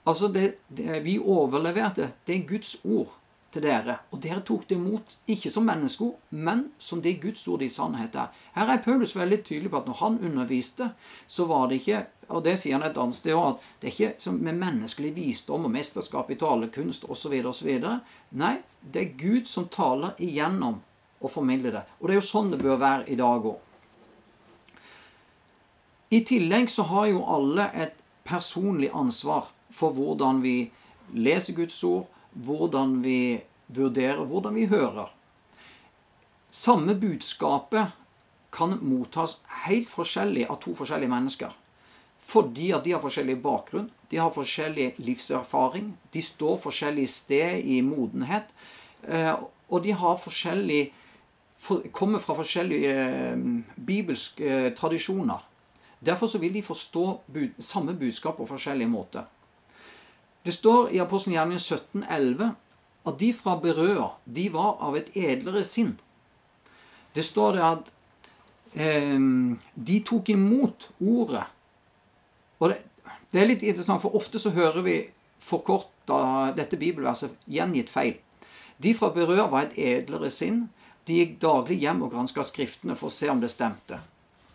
Altså, 0.09 0.27
det, 0.33 0.55
det, 0.67 1.03
Vi 1.05 1.19
overleverte 1.19 2.09
det 2.25 2.35
er 2.35 2.47
Guds 2.49 2.79
ord 2.83 3.19
til 3.53 3.61
dere. 3.67 3.99
Og 4.09 4.17
dere 4.23 4.41
tok 4.41 4.63
det 4.65 4.79
imot 4.79 5.13
ikke 5.29 5.51
som 5.53 5.67
menneskeord, 5.69 6.15
men 6.31 6.71
som 6.81 7.03
det 7.05 7.19
Guds 7.21 7.45
ord 7.47 7.61
i 7.61 7.69
sannhet 7.69 8.17
er. 8.17 8.31
Her 8.55 8.71
er 8.73 8.81
Paulus 8.81 9.13
veldig 9.13 9.43
tydelig 9.45 9.69
på 9.69 9.83
at 9.83 9.91
når 9.91 9.99
han 9.99 10.17
underviste, 10.25 10.89
så 11.27 11.45
var 11.45 11.69
det 11.69 11.83
ikke 11.83 12.05
og 12.33 12.41
det 12.45 12.55
sier 12.57 12.79
han 12.79 12.85
et 12.87 12.97
annet 12.97 13.17
sted 13.17 13.35
òg, 13.35 13.59
at 13.59 13.81
det 13.81 13.89
er 13.89 14.07
ikke 14.07 14.33
med 14.33 14.57
menneskelig 14.57 15.11
visdom 15.13 15.67
og 15.67 15.73
mesterskap 15.73 16.31
i 16.31 16.37
talekunst 16.39 17.05
osv. 17.11 17.35
osv. 17.45 17.69
Nei, 18.39 18.55
det 18.81 19.03
er 19.03 19.13
Gud 19.19 19.51
som 19.51 19.67
taler 19.69 20.15
igjennom 20.17 20.79
og 21.21 21.31
formidler 21.31 21.77
det. 21.77 21.83
Og 21.99 22.07
det 22.07 22.15
er 22.15 22.21
jo 22.21 22.31
sånn 22.31 22.49
det 22.55 22.63
bør 22.63 22.81
være 22.81 23.11
i 23.11 23.19
dag 23.19 23.45
òg. 23.53 23.59
I 26.13 26.19
tillegg 26.27 26.69
så 26.69 26.85
har 26.91 27.07
jo 27.09 27.23
alle 27.25 27.69
et 27.73 27.97
personlig 28.27 28.91
ansvar 28.93 29.49
for 29.73 29.95
hvordan 29.95 30.43
vi 30.43 30.57
leser 31.13 31.55
Guds 31.57 31.79
ord, 31.87 32.05
hvordan 32.33 32.99
vi 33.01 33.41
vurderer, 33.73 34.21
hvordan 34.29 34.53
vi 34.53 34.67
hører. 34.69 35.09
Samme 36.53 36.93
budskapet 37.01 37.95
kan 38.53 38.77
mottas 38.85 39.39
helt 39.65 39.89
forskjellig 39.89 40.45
av 40.49 40.59
to 40.61 40.75
forskjellige 40.77 41.09
mennesker. 41.09 41.55
Fordi 42.23 42.69
at 42.77 42.85
de 42.85 42.93
har 42.93 43.01
forskjellig 43.01 43.39
bakgrunn, 43.41 43.89
de 44.11 44.19
har 44.21 44.29
forskjellig 44.35 44.93
livserfaring, 45.01 45.95
de 46.13 46.21
står 46.21 46.59
forskjellig 46.61 47.07
sted 47.09 47.65
i 47.65 47.79
modenhet, 47.81 48.53
eh, 49.07 49.33
og 49.69 49.81
de 49.83 49.95
har 49.97 50.21
forskjellig 50.21 50.83
kommer 51.95 52.19
fra 52.19 52.35
forskjellige 52.35 52.93
eh, 52.93 53.43
bibelske 53.87 54.45
eh, 54.45 54.69
tradisjoner. 54.75 55.41
Derfor 56.05 56.27
så 56.27 56.37
vil 56.37 56.53
de 56.53 56.63
forstå 56.63 57.21
samme 57.59 57.93
budskap 57.93 58.37
på 58.37 58.47
forskjellige 58.47 58.91
måter. 58.91 59.23
Det 60.43 60.53
står 60.53 60.91
i 60.91 60.99
Apostelgjerningen 60.99 61.59
17,11 61.59 62.49
at 63.07 63.19
de 63.19 63.33
fra 63.33 63.55
Berøa, 63.59 64.09
de 64.25 64.49
var 64.51 64.77
av 64.83 64.97
et 64.99 65.11
edlere 65.15 65.63
sinn. 65.67 65.95
Det 67.15 67.23
står 67.23 67.55
det 67.55 67.63
at 67.63 67.89
eh, 68.75 69.19
de 69.75 69.99
tok 70.07 70.29
imot 70.29 70.89
ordet. 70.99 71.45
Og 72.59 72.69
det, 72.71 72.79
det, 73.31 73.41
er 73.41 73.49
litt 73.49 73.63
interessant, 73.63 74.03
for 74.03 74.15
ofte 74.15 74.39
så 74.39 74.51
hører 74.55 74.81
vi 74.83 74.97
forkorta 75.43 76.51
dette 76.55 76.79
bibelverset 76.79 77.35
gjengitt 77.47 77.91
feil. 77.91 78.17
De 78.83 78.95
fra 78.95 79.11
Berøa 79.15 79.47
var 79.51 79.67
et 79.67 79.77
edlere 79.79 80.31
sinn. 80.31 80.65
De 81.07 81.19
gikk 81.19 81.37
daglig 81.43 81.81
hjem 81.83 82.03
og 82.03 82.11
granska 82.15 82.43
Skriftene 82.47 82.95
for 82.99 83.11
å 83.11 83.15
se 83.15 83.29
om 83.31 83.43
det 83.43 83.51
stemte. 83.51 83.99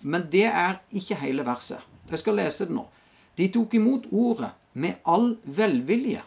Men 0.00 0.28
det 0.30 0.46
er 0.46 0.80
ikke 0.94 1.18
hele 1.22 1.44
verset. 1.46 1.82
Jeg 2.10 2.22
skal 2.22 2.38
lese 2.38 2.66
det 2.68 2.74
nå. 2.74 2.86
De 3.38 3.48
tok 3.54 3.74
imot 3.78 4.08
ordet 4.10 4.50
med 4.72 4.98
all 5.06 5.36
velvilje 5.44 6.22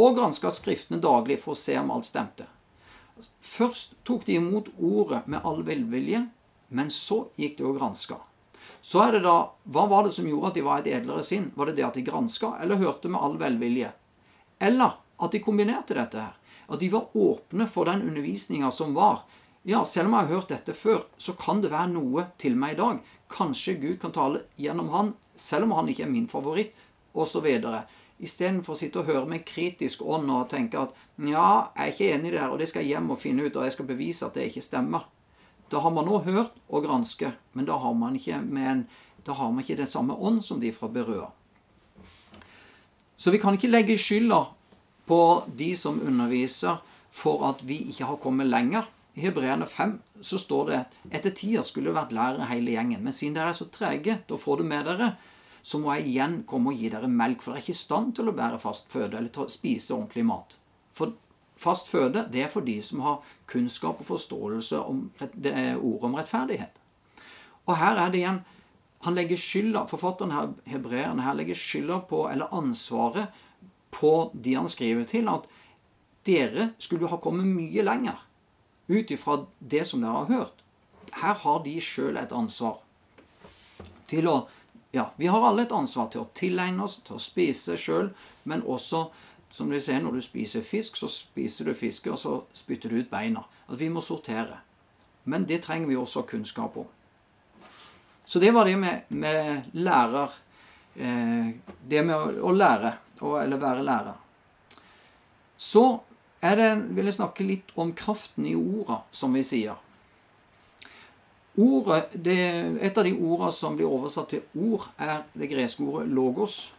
og 0.00 0.16
granska 0.16 0.50
Skriftene 0.54 1.00
daglig 1.02 1.40
for 1.42 1.54
å 1.54 1.58
se 1.58 1.76
om 1.80 1.90
alt 1.94 2.08
stemte. 2.08 2.46
Først 3.40 3.96
tok 4.06 4.24
de 4.26 4.38
imot 4.38 4.70
ordet 4.78 5.26
med 5.26 5.44
all 5.44 5.62
velvilje, 5.66 6.24
men 6.68 6.92
så 6.94 7.24
gikk 7.40 7.58
de 7.58 7.66
og 7.68 7.80
granska. 7.80 8.20
Så 8.80 9.02
er 9.04 9.18
det 9.18 9.24
da, 9.26 9.50
Hva 9.68 9.86
var 9.90 10.06
det 10.06 10.14
som 10.14 10.28
gjorde 10.28 10.52
at 10.52 10.56
de 10.56 10.64
var 10.64 10.80
et 10.80 10.92
edlere 10.94 11.24
sinn? 11.26 11.50
Var 11.54 11.68
det 11.68 11.80
det 11.80 11.86
at 11.88 11.98
de 11.98 12.06
granska, 12.06 12.54
eller 12.62 12.80
hørte 12.80 13.10
med 13.12 13.20
all 13.20 13.36
velvilje? 13.40 13.90
Eller 14.60 14.96
at 15.20 15.34
de 15.34 15.42
kombinerte 15.44 15.96
dette 15.98 16.20
her? 16.20 16.36
At 16.70 16.80
de 16.80 16.88
var 16.92 17.10
åpne 17.18 17.66
for 17.68 17.90
den 17.90 18.06
undervisninga 18.06 18.70
som 18.72 18.94
var. 18.94 19.26
Ja, 19.62 19.84
selv 19.84 20.08
om 20.08 20.14
jeg 20.16 20.24
har 20.26 20.34
hørt 20.34 20.52
dette 20.52 20.72
før, 20.72 21.02
så 21.20 21.34
kan 21.36 21.60
det 21.60 21.72
være 21.72 21.92
noe 21.92 22.30
til 22.40 22.54
meg 22.56 22.78
i 22.78 22.78
dag. 22.78 23.00
Kanskje 23.30 23.76
Gud 23.80 23.98
kan 24.00 24.14
tale 24.16 24.46
gjennom 24.56 24.88
han, 24.94 25.10
selv 25.36 25.68
om 25.68 25.74
han 25.76 25.90
ikke 25.92 26.06
er 26.06 26.12
min 26.12 26.28
favoritt, 26.30 26.72
osv. 27.12 27.44
Istedenfor 28.20 28.72
å 28.72 28.78
sitte 28.80 29.02
og 29.02 29.08
høre 29.08 29.28
med 29.28 29.44
kritisk 29.48 30.00
ånd 30.04 30.32
og 30.32 30.48
tenke 30.52 30.80
at 30.80 30.94
ja, 31.20 31.72
jeg 31.76 31.84
er 31.84 31.92
ikke 31.92 32.08
enig 32.14 32.30
i 32.30 32.32
det 32.32 32.38
der, 32.38 32.52
og 32.52 32.60
det 32.60 32.68
skal 32.70 32.84
jeg 32.84 32.94
hjem 32.94 33.12
og 33.12 33.20
finne 33.20 33.44
ut, 33.44 33.56
og 33.56 33.66
jeg 33.66 33.74
skal 33.76 33.88
bevise 33.88 34.24
at 34.26 34.36
det 34.36 34.46
ikke 34.48 34.64
stemmer. 34.64 35.04
Da 35.70 35.82
har 35.84 35.92
man 35.94 36.08
nå 36.08 36.22
hørt 36.24 36.56
og 36.68 36.86
granske, 36.86 37.34
men 37.52 37.68
da 37.68 37.76
har 37.80 37.92
man 37.96 38.16
ikke, 38.16 38.40
men, 38.40 38.86
da 39.26 39.36
har 39.36 39.52
man 39.52 39.64
ikke 39.64 39.78
den 39.82 39.90
samme 39.90 40.16
ånd 40.16 40.40
som 40.44 40.60
de 40.60 40.72
fra 40.72 40.88
Berøa. 40.88 41.28
Så 43.20 43.30
vi 43.30 43.38
kan 43.38 43.56
ikke 43.56 43.68
legge 43.68 43.98
skylda 44.00 44.40
på 45.06 45.20
de 45.52 45.74
som 45.76 46.00
underviser, 46.00 46.80
for 47.12 47.44
at 47.50 47.60
vi 47.66 47.82
ikke 47.90 48.08
har 48.08 48.20
kommet 48.22 48.48
lenger. 48.48 48.88
I 49.14 49.20
Hebreerne 49.24 49.66
5 49.66 49.98
så 50.20 50.38
står 50.38 50.68
det 50.70 50.80
etter 51.10 51.34
tida 51.34 51.64
skulle 51.66 51.90
det 51.90 51.96
vært 51.98 52.14
lærere 52.14 52.46
hele 52.52 52.76
gjengen. 52.76 53.02
Men 53.02 53.14
siden 53.14 53.34
dere 53.38 53.54
er 53.54 53.58
så 53.58 53.66
trege 53.72 54.20
å 54.30 54.38
få 54.38 54.60
det 54.60 54.68
med 54.70 54.86
dere, 54.86 55.14
så 55.62 55.80
må 55.80 55.92
jeg 55.96 56.12
igjen 56.12 56.36
komme 56.48 56.72
og 56.72 56.78
gi 56.80 56.92
dere 56.92 57.10
melk, 57.10 57.42
for 57.42 57.52
dere 57.52 57.60
er 57.60 57.66
ikke 57.66 57.76
i 57.76 57.80
stand 57.80 58.14
til 58.16 58.30
å 58.30 58.36
bære 58.36 58.60
fast 58.62 58.88
føde 58.92 59.18
eller 59.18 59.50
spise 59.52 59.96
ordentlig 59.96 60.24
mat. 60.30 60.56
For 60.96 61.16
fast 61.60 61.90
føde 61.90 62.24
det 62.32 62.46
er 62.46 62.52
for 62.52 62.64
de 62.64 62.78
som 62.84 63.02
har 63.04 63.18
kunnskap 63.50 64.00
og 64.00 64.08
forståelse 64.08 64.80
om 64.80 65.02
ordet 65.18 66.06
om 66.08 66.16
rettferdighet. 66.16 66.80
Og 67.66 67.76
her 67.76 67.98
er 67.98 68.14
det 68.14 68.22
igjen 68.22 68.42
han 69.04 69.16
legger 69.16 69.38
skylda, 69.40 69.86
Forfatteren 69.88 70.32
her, 70.36 70.50
hebreeren 70.68 71.22
her 71.24 71.36
legger 71.38 71.56
skylda 71.56 72.02
på, 72.08 72.26
eller 72.28 72.52
ansvaret 72.52 73.32
på 73.90 74.30
de 74.34 74.58
han 74.58 74.68
skriver 74.68 75.06
til, 75.08 75.28
at 75.32 75.46
dere 76.28 76.74
skulle 76.78 77.08
ha 77.08 77.16
kommet 77.20 77.48
mye 77.48 77.84
lenger 77.84 78.18
ut 78.90 79.10
ifra 79.10 79.44
det 79.58 79.86
som 79.88 80.02
dere 80.02 80.24
har 80.24 80.30
hørt. 80.30 80.64
Her 81.22 81.34
har 81.42 81.62
de 81.64 81.76
sjøl 81.82 82.18
et 82.20 82.32
ansvar 82.34 82.82
til 84.10 84.26
å 84.28 84.40
ja, 84.90 85.12
vi 85.16 85.26
har 85.30 85.44
alle 85.46 85.62
et 85.62 85.72
ansvar 85.72 86.08
til 86.10 86.24
å 86.24 86.30
tilegne 86.34 86.82
oss, 86.82 86.96
til 87.06 87.14
å 87.14 87.22
spise 87.22 87.76
sjøl, 87.78 88.10
men 88.50 88.64
også, 88.66 89.04
som 89.54 89.70
de 89.70 89.78
sier, 89.82 90.00
når 90.02 90.18
du 90.18 90.24
spiser 90.24 90.64
fisk, 90.66 90.98
så 90.98 91.06
spiser 91.10 91.70
du 91.70 91.76
fisk, 91.78 92.08
og 92.10 92.18
så 92.18 92.32
spytter 92.58 92.90
du 92.90 92.98
ut 92.98 93.10
beina. 93.10 93.44
At 93.68 93.78
vi 93.78 93.86
må 93.92 94.02
sortere. 94.02 94.58
Men 95.30 95.46
det 95.46 95.60
trenger 95.62 95.92
vi 95.92 95.98
også 95.98 96.24
kunnskap 96.26 96.78
om. 96.80 96.88
Så 98.26 98.42
det 98.42 98.50
var 98.54 98.66
det 98.66 98.76
med, 98.82 99.06
med 99.14 99.70
lærer. 99.78 100.34
Eh, 100.94 101.54
det 101.86 102.02
med 102.02 102.16
å, 102.16 102.50
å 102.50 102.54
lære, 102.54 102.92
eller 103.22 103.62
være 103.62 103.86
lærer. 103.86 104.18
Så 105.60 105.84
det, 106.40 106.70
vil 106.96 107.04
jeg 107.10 107.18
snakke 107.18 107.44
litt 107.44 107.72
om 107.76 107.92
kraften 107.92 108.46
i 108.48 108.56
orda, 108.56 109.02
som 109.12 109.34
vi 109.36 109.44
sier. 109.44 109.76
Ordet, 111.60 112.14
det, 112.14 112.40
et 112.80 112.98
av 112.98 113.04
de 113.04 113.12
ordene 113.12 113.52
som 113.52 113.76
blir 113.76 113.90
oversatt 113.90 114.30
til 114.32 114.44
ord, 114.56 114.86
er 114.96 115.24
det 115.34 115.50
greske 115.50 115.84
ordet 115.84 116.08
'logos', 116.08 116.72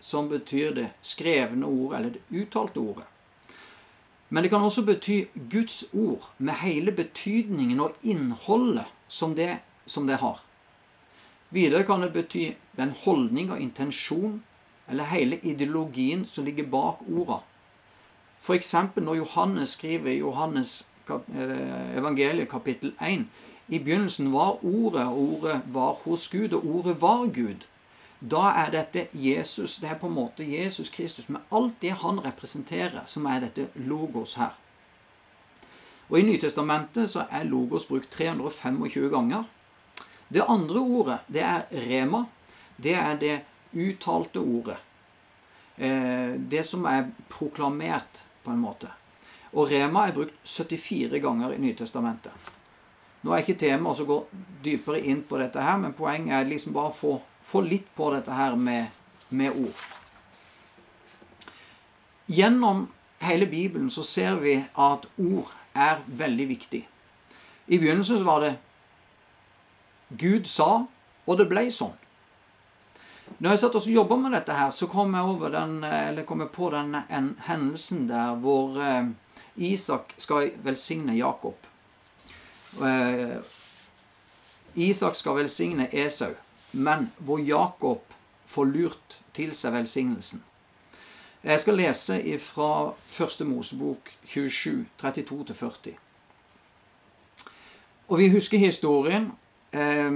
som 0.00 0.28
betyr 0.28 0.74
det 0.74 0.90
skrevne 1.02 1.66
ordet, 1.66 1.98
eller 1.98 2.10
det 2.10 2.42
uttalte 2.42 2.78
ordet. 2.78 3.06
Men 4.28 4.42
det 4.42 4.50
kan 4.50 4.62
også 4.62 4.84
bety 4.84 5.24
Guds 5.50 5.84
ord, 5.92 6.30
med 6.38 6.54
hele 6.54 6.92
betydningen 6.92 7.80
og 7.80 7.96
innholdet 8.02 8.86
som 9.08 9.34
det, 9.34 9.58
som 9.86 10.06
det 10.06 10.20
har. 10.20 10.42
Videre 11.50 11.84
kan 11.84 12.00
det 12.04 12.12
bety 12.12 12.52
den 12.76 12.92
holdning 13.04 13.50
og 13.50 13.60
intensjon, 13.60 14.42
eller 14.88 15.04
hele 15.04 15.40
ideologien 15.42 16.26
som 16.26 16.44
ligger 16.44 16.68
bak 16.68 17.00
orda. 17.08 17.40
F.eks. 18.40 18.74
når 18.96 19.14
Johannes 19.14 19.68
skriver 19.68 20.10
i 20.10 20.18
Johannes 20.18 20.88
eh, 21.10 21.96
evangeliet 21.98 22.48
kapittel 22.48 22.94
1 23.02 23.26
I 23.68 23.78
begynnelsen 23.78 24.32
var 24.32 24.64
Ordet, 24.64 25.06
og 25.06 25.18
Ordet 25.18 25.60
var 25.66 25.92
hos 26.04 26.28
Gud, 26.28 26.52
og 26.52 26.66
Ordet 26.66 27.00
var 27.00 27.26
Gud. 27.26 27.66
Da 28.20 28.48
er 28.64 28.70
dette 28.70 29.06
Jesus. 29.12 29.76
Det 29.76 29.90
er 29.90 29.98
på 29.98 30.08
en 30.08 30.14
måte 30.14 30.46
Jesus 30.46 30.88
Kristus 30.88 31.28
med 31.28 31.40
alt 31.52 31.76
det 31.82 31.92
han 32.00 32.24
representerer, 32.24 33.04
som 33.06 33.26
er 33.26 33.44
dette 33.46 33.68
logos 33.74 34.34
her. 34.34 34.56
Og 36.08 36.18
I 36.18 36.24
Nytestamentet 36.24 37.10
så 37.10 37.26
er 37.30 37.44
logos 37.44 37.84
brukt 37.86 38.10
325 38.10 39.10
ganger. 39.12 39.44
Det 40.32 40.44
andre 40.48 40.80
ordet, 40.80 41.18
det 41.28 41.42
er 41.42 41.62
rema. 41.72 42.24
Det 42.76 42.94
er 42.94 43.18
det 43.20 43.40
uttalte 43.76 44.40
ordet. 44.40 44.78
Eh, 45.76 46.34
det 46.50 46.64
som 46.66 46.84
er 46.84 47.10
proklamert 47.28 48.24
på 48.48 48.54
en 48.56 48.64
måte. 48.64 48.88
Og 49.52 49.68
rema 49.70 50.06
er 50.08 50.16
brukt 50.16 50.36
74 50.48 51.20
ganger 51.20 51.52
i 51.52 51.60
Nytestamentet. 51.60 52.32
Nå 53.22 53.34
er 53.34 53.42
ikke 53.42 53.58
temaet 53.58 54.02
å 54.02 54.06
gå 54.08 54.18
dypere 54.64 55.00
inn 55.10 55.24
på 55.26 55.40
dette 55.40 55.62
her, 55.62 55.78
men 55.80 55.96
poenget 55.96 56.36
er 56.38 56.48
liksom 56.48 56.76
bare 56.76 56.92
å 56.92 56.96
få, 56.96 57.14
få 57.44 57.62
litt 57.66 57.88
på 57.96 58.12
dette 58.14 58.34
her 58.34 58.56
med, 58.56 58.92
med, 59.28 59.56
ord. 59.56 59.82
Gjennom 62.28 62.86
hele 63.24 63.48
Bibelen 63.50 63.90
så 63.90 64.04
ser 64.06 64.38
vi 64.40 64.58
at 64.60 65.08
ord 65.18 65.52
er 65.74 66.04
veldig 66.06 66.48
viktig. 66.52 66.82
I 67.68 67.80
begynnelsen 67.80 68.20
så 68.20 68.28
var 68.28 68.44
det 68.44 68.54
Gud 70.08 70.46
sa, 70.48 70.86
og 71.26 71.40
det 71.40 71.48
ble 71.50 71.66
sånn. 71.74 71.96
Når 73.38 73.50
jeg 73.50 73.60
satt 73.62 73.76
og 73.78 73.86
jobba 73.86 74.16
med 74.18 74.34
dette, 74.34 74.52
her, 74.52 74.70
så 74.74 74.88
kom 74.90 75.14
jeg, 75.14 75.52
den, 75.54 76.24
kom 76.26 76.40
jeg 76.42 76.50
på 76.54 76.70
den 76.74 76.96
en, 77.04 77.30
hendelsen 77.46 78.08
der 78.08 78.34
hvor 78.42 78.80
eh, 78.82 79.12
Isak 79.56 80.14
skal 80.18 80.50
velsigne 80.64 81.14
Jakob. 81.14 81.54
Eh, 82.82 83.38
Isak 84.74 85.16
skal 85.16 85.36
velsigne 85.36 85.88
Esau, 85.92 86.34
men 86.72 87.12
hvor 87.18 87.38
Jakob 87.38 88.02
får 88.46 88.64
lurt 88.64 89.20
til 89.34 89.54
seg 89.54 89.72
velsignelsen. 89.72 90.42
Jeg 91.42 91.60
skal 91.60 91.78
lese 91.78 92.38
fra 92.42 92.92
Første 93.06 93.44
Mosebok 93.44 94.10
27, 94.24 94.86
32-40. 95.02 95.94
Og 98.08 98.18
vi 98.18 98.28
husker 98.28 98.58
historien. 98.58 99.32
Eh, 99.72 100.10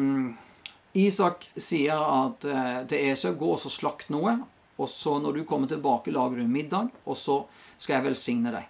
Isak 0.93 1.49
sier 1.57 1.97
at 1.97 2.45
eh, 2.45 2.83
til 2.89 3.13
Esau 3.13 3.33
gå 3.39 3.55
og 3.55 3.73
slakt 3.73 4.11
noe, 4.13 4.37
og 4.77 4.91
så 4.91 5.17
når 5.23 5.39
du 5.39 5.45
kommer 5.49 5.69
tilbake, 5.69 6.13
lager 6.13 6.43
du 6.43 6.49
middag, 6.49 6.91
og 7.05 7.17
så 7.17 7.43
skal 7.79 7.99
jeg 7.99 8.07
velsigne 8.11 8.53
deg. 8.53 8.69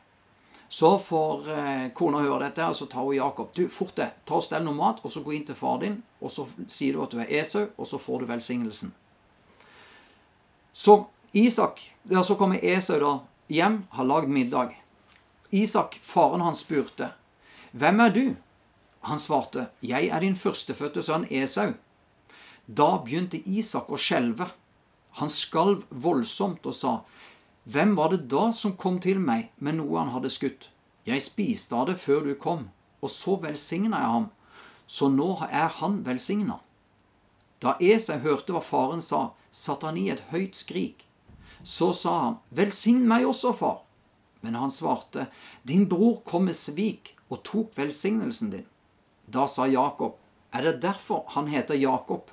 Så 0.73 0.95
får 1.03 1.49
eh, 1.53 1.89
kona 1.97 2.23
høre 2.23 2.47
dette, 2.47 2.65
og 2.65 2.77
så 2.79 2.87
tar 2.89 3.05
hun 3.05 3.17
Jakob. 3.19 3.51
Du, 3.57 3.67
fort 3.69 3.97
det, 3.99 4.09
ta 4.25 4.39
og 4.39 4.47
stell 4.47 4.65
noe 4.65 4.79
mat, 4.79 5.03
og 5.03 5.13
så 5.13 5.21
gå 5.25 5.35
inn 5.37 5.45
til 5.49 5.59
far 5.59 5.83
din, 5.83 5.99
og 6.23 6.33
så 6.33 6.47
sier 6.71 6.95
du 6.97 7.03
at 7.05 7.13
du 7.13 7.19
er 7.21 7.35
Esau, 7.43 7.67
og 7.77 7.91
så 7.91 8.01
får 8.01 8.23
du 8.23 8.31
velsignelsen. 8.31 8.95
Så 10.73 11.03
Isak, 11.37 11.83
ja, 12.09 12.23
så 12.25 12.39
kommer 12.41 12.63
Esau 12.65 12.97
da 13.03 13.13
hjem, 13.53 13.83
har 13.99 14.09
lagd 14.09 14.33
middag. 14.33 14.79
Isak, 15.51 15.99
faren 16.03 16.41
hans, 16.41 16.63
spurte, 16.65 17.13
'Hvem 17.73 18.01
er 18.01 18.11
du?' 18.11 18.37
Han 19.01 19.19
svarte, 19.19 19.67
'Jeg 19.83 20.09
er 20.09 20.21
din 20.21 20.37
førstefødte 20.37 21.03
sønn 21.03 21.27
Esau.' 21.31 21.75
Da 22.67 22.99
begynte 23.05 23.41
Isak 23.49 23.91
å 23.91 23.99
skjelve. 23.99 24.49
Han 25.21 25.31
skalv 25.31 25.85
voldsomt 25.91 26.67
og 26.67 26.77
sa, 26.77 26.93
Hvem 27.65 27.95
var 27.95 28.11
det 28.11 28.27
da 28.31 28.51
som 28.53 28.75
kom 28.77 28.99
til 29.01 29.21
meg 29.23 29.51
med 29.59 29.79
noe 29.79 30.01
han 30.01 30.11
hadde 30.15 30.31
skutt? 30.33 30.71
Jeg 31.07 31.23
spiste 31.23 31.77
av 31.79 31.89
det 31.91 31.99
før 32.03 32.27
du 32.27 32.35
kom, 32.39 32.71
og 33.03 33.11
så 33.11 33.37
velsigna 33.43 34.01
jeg 34.03 34.15
ham, 34.17 34.27
så 34.87 35.09
nå 35.11 35.29
er 35.47 35.71
han 35.79 36.01
velsigna. 36.07 36.59
Da 37.63 37.77
Esau 37.79 38.19
hørte 38.19 38.55
hva 38.55 38.63
faren 38.63 39.03
sa, 39.03 39.31
satte 39.55 39.87
han 39.87 39.99
i 39.99 40.09
et 40.11 40.25
høyt 40.33 40.59
skrik. 40.59 41.07
Så 41.63 41.93
sa 41.95 42.15
han, 42.25 42.39
Velsign 42.51 43.05
meg 43.07 43.29
også, 43.29 43.53
far. 43.55 43.83
Men 44.43 44.59
han 44.59 44.75
svarte, 44.75 45.29
Din 45.63 45.87
bror 45.89 46.19
kom 46.27 46.49
med 46.51 46.59
svik 46.59 47.15
og 47.31 47.45
tok 47.47 47.77
velsignelsen 47.79 48.51
din. 48.51 48.67
Da 49.27 49.47
sa 49.47 49.69
Jakob, 49.71 50.19
Er 50.53 50.63
det 50.63 50.83
derfor 50.83 51.25
han 51.29 51.47
heter 51.47 51.75
Jakob? 51.75 52.32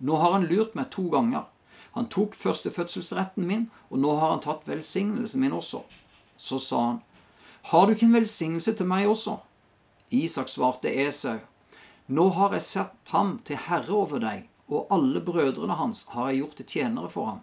Nå 0.00 0.16
har 0.16 0.32
han 0.32 0.46
lurt 0.48 0.74
meg 0.74 0.88
to 0.90 1.02
ganger. 1.12 1.44
Han 1.92 2.06
tok 2.08 2.34
førstefødselsretten 2.38 3.44
min, 3.46 3.66
og 3.90 4.00
nå 4.00 4.14
har 4.16 4.30
han 4.32 4.40
tatt 4.40 4.68
velsignelsen 4.68 5.42
min 5.42 5.52
også. 5.52 5.82
Så 6.40 6.58
sa 6.58 6.80
han, 6.86 7.00
Har 7.62 7.86
du 7.86 7.92
ikke 7.92 8.06
en 8.06 8.16
velsignelse 8.16 8.72
til 8.72 8.88
meg 8.88 9.08
også? 9.08 9.36
Isak 10.10 10.48
svarte 10.48 10.88
Esau, 10.88 11.38
Nå 12.06 12.28
har 12.30 12.54
jeg 12.56 12.62
sett 12.62 13.12
ham 13.12 13.38
til 13.44 13.60
herre 13.68 13.92
over 13.92 14.18
deg, 14.18 14.48
og 14.68 14.86
alle 14.90 15.20
brødrene 15.20 15.76
hans 15.76 16.06
har 16.14 16.30
jeg 16.30 16.40
gjort 16.40 16.56
til 16.56 16.66
tjenere 16.66 17.10
for 17.10 17.26
ham. 17.26 17.42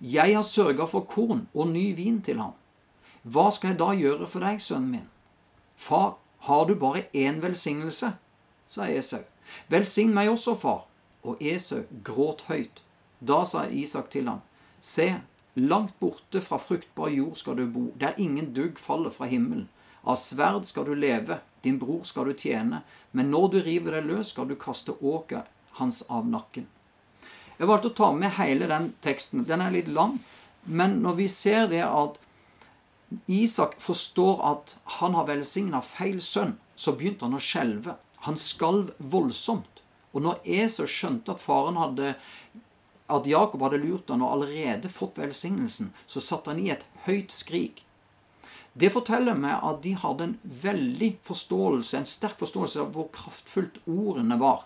Jeg 0.00 0.36
har 0.36 0.46
sørga 0.46 0.86
for 0.86 1.00
korn 1.00 1.48
og 1.52 1.68
ny 1.68 1.96
vin 1.96 2.22
til 2.22 2.38
ham. 2.38 2.54
Hva 3.22 3.50
skal 3.50 3.72
jeg 3.74 3.80
da 3.82 3.90
gjøre 3.92 4.30
for 4.30 4.46
deg, 4.46 4.62
sønnen 4.62 4.94
min? 4.94 5.10
Far, 5.76 6.14
har 6.46 6.64
du 6.70 6.74
bare 6.78 7.04
én 7.12 7.42
velsignelse? 7.42 8.14
sa 8.66 8.86
Esau. 8.88 9.26
Velsign 9.68 10.14
meg 10.14 10.30
også, 10.30 10.54
far 10.54 10.86
og 11.22 11.42
Esau 11.42 11.84
gråt 12.04 12.46
høyt. 12.48 12.82
Da 13.20 13.44
sa 13.46 13.66
Isak 13.68 14.10
til 14.10 14.28
ham, 14.28 14.42
Se, 14.82 15.20
langt 15.54 15.94
borte 16.00 16.40
fra 16.42 16.58
fruktbar 16.58 17.12
jord 17.14 17.36
skal 17.38 17.56
du 17.60 17.66
bo, 17.70 17.84
der 18.00 18.18
ingen 18.18 18.50
dugg 18.54 18.80
faller 18.82 19.14
fra 19.14 19.28
himmelen. 19.30 19.68
Av 20.02 20.18
sverd 20.18 20.66
skal 20.66 20.88
du 20.88 20.94
leve, 20.98 21.38
din 21.62 21.78
bror 21.78 22.02
skal 22.04 22.26
du 22.26 22.34
tjene, 22.34 22.82
men 23.12 23.30
når 23.30 23.48
du 23.52 23.58
river 23.62 23.98
deg 23.98 24.08
løs, 24.10 24.32
skal 24.32 24.48
du 24.50 24.56
kaste 24.58 24.96
åker 24.98 25.46
hans 25.78 26.02
av 26.10 26.26
nakken. 26.26 26.66
Jeg 27.58 27.68
valgte 27.70 27.92
å 27.92 27.94
ta 28.00 28.10
med 28.16 28.34
hele 28.40 28.66
den 28.66 28.90
teksten. 29.04 29.44
Den 29.46 29.62
er 29.62 29.70
litt 29.70 29.86
lang, 29.86 30.18
men 30.64 30.98
når 31.04 31.18
vi 31.20 31.28
ser 31.30 31.68
det 31.70 31.84
at 31.86 32.18
Isak 33.30 33.76
forstår 33.78 34.40
at 34.48 34.76
han 34.98 35.14
har 35.14 35.28
velsigna 35.28 35.82
feil 35.84 36.18
sønn, 36.24 36.56
så 36.74 36.96
begynte 36.96 37.28
han 37.28 37.38
å 37.38 37.42
skjelve. 37.42 37.94
Han 38.26 38.38
skalv 38.40 38.90
voldsomt. 38.98 39.71
Og 40.12 40.24
når 40.24 40.42
Esau 40.44 40.86
skjønte 40.88 41.34
at 41.34 41.42
faren 41.42 41.80
hadde 41.80 42.14
at 43.12 43.26
Jakob 43.28 43.62
hadde 43.66 43.80
lurt 43.82 44.10
han 44.12 44.22
og 44.24 44.36
allerede 44.36 44.88
fått 44.92 45.18
velsignelsen, 45.20 45.90
så 46.06 46.20
satte 46.22 46.52
han 46.52 46.60
i 46.62 46.70
et 46.72 46.84
høyt 47.06 47.32
skrik. 47.34 47.82
Det 48.72 48.88
forteller 48.92 49.36
meg 49.36 49.58
at 49.60 49.82
de 49.84 49.92
hadde 50.00 50.28
en 50.30 50.36
veldig 50.62 51.10
forståelse, 51.26 51.98
en 51.98 52.08
sterk 52.08 52.38
forståelse 52.40 52.80
av 52.80 52.94
hvor 52.94 53.10
kraftfullt 53.12 53.82
ordene 53.84 54.38
var. 54.40 54.64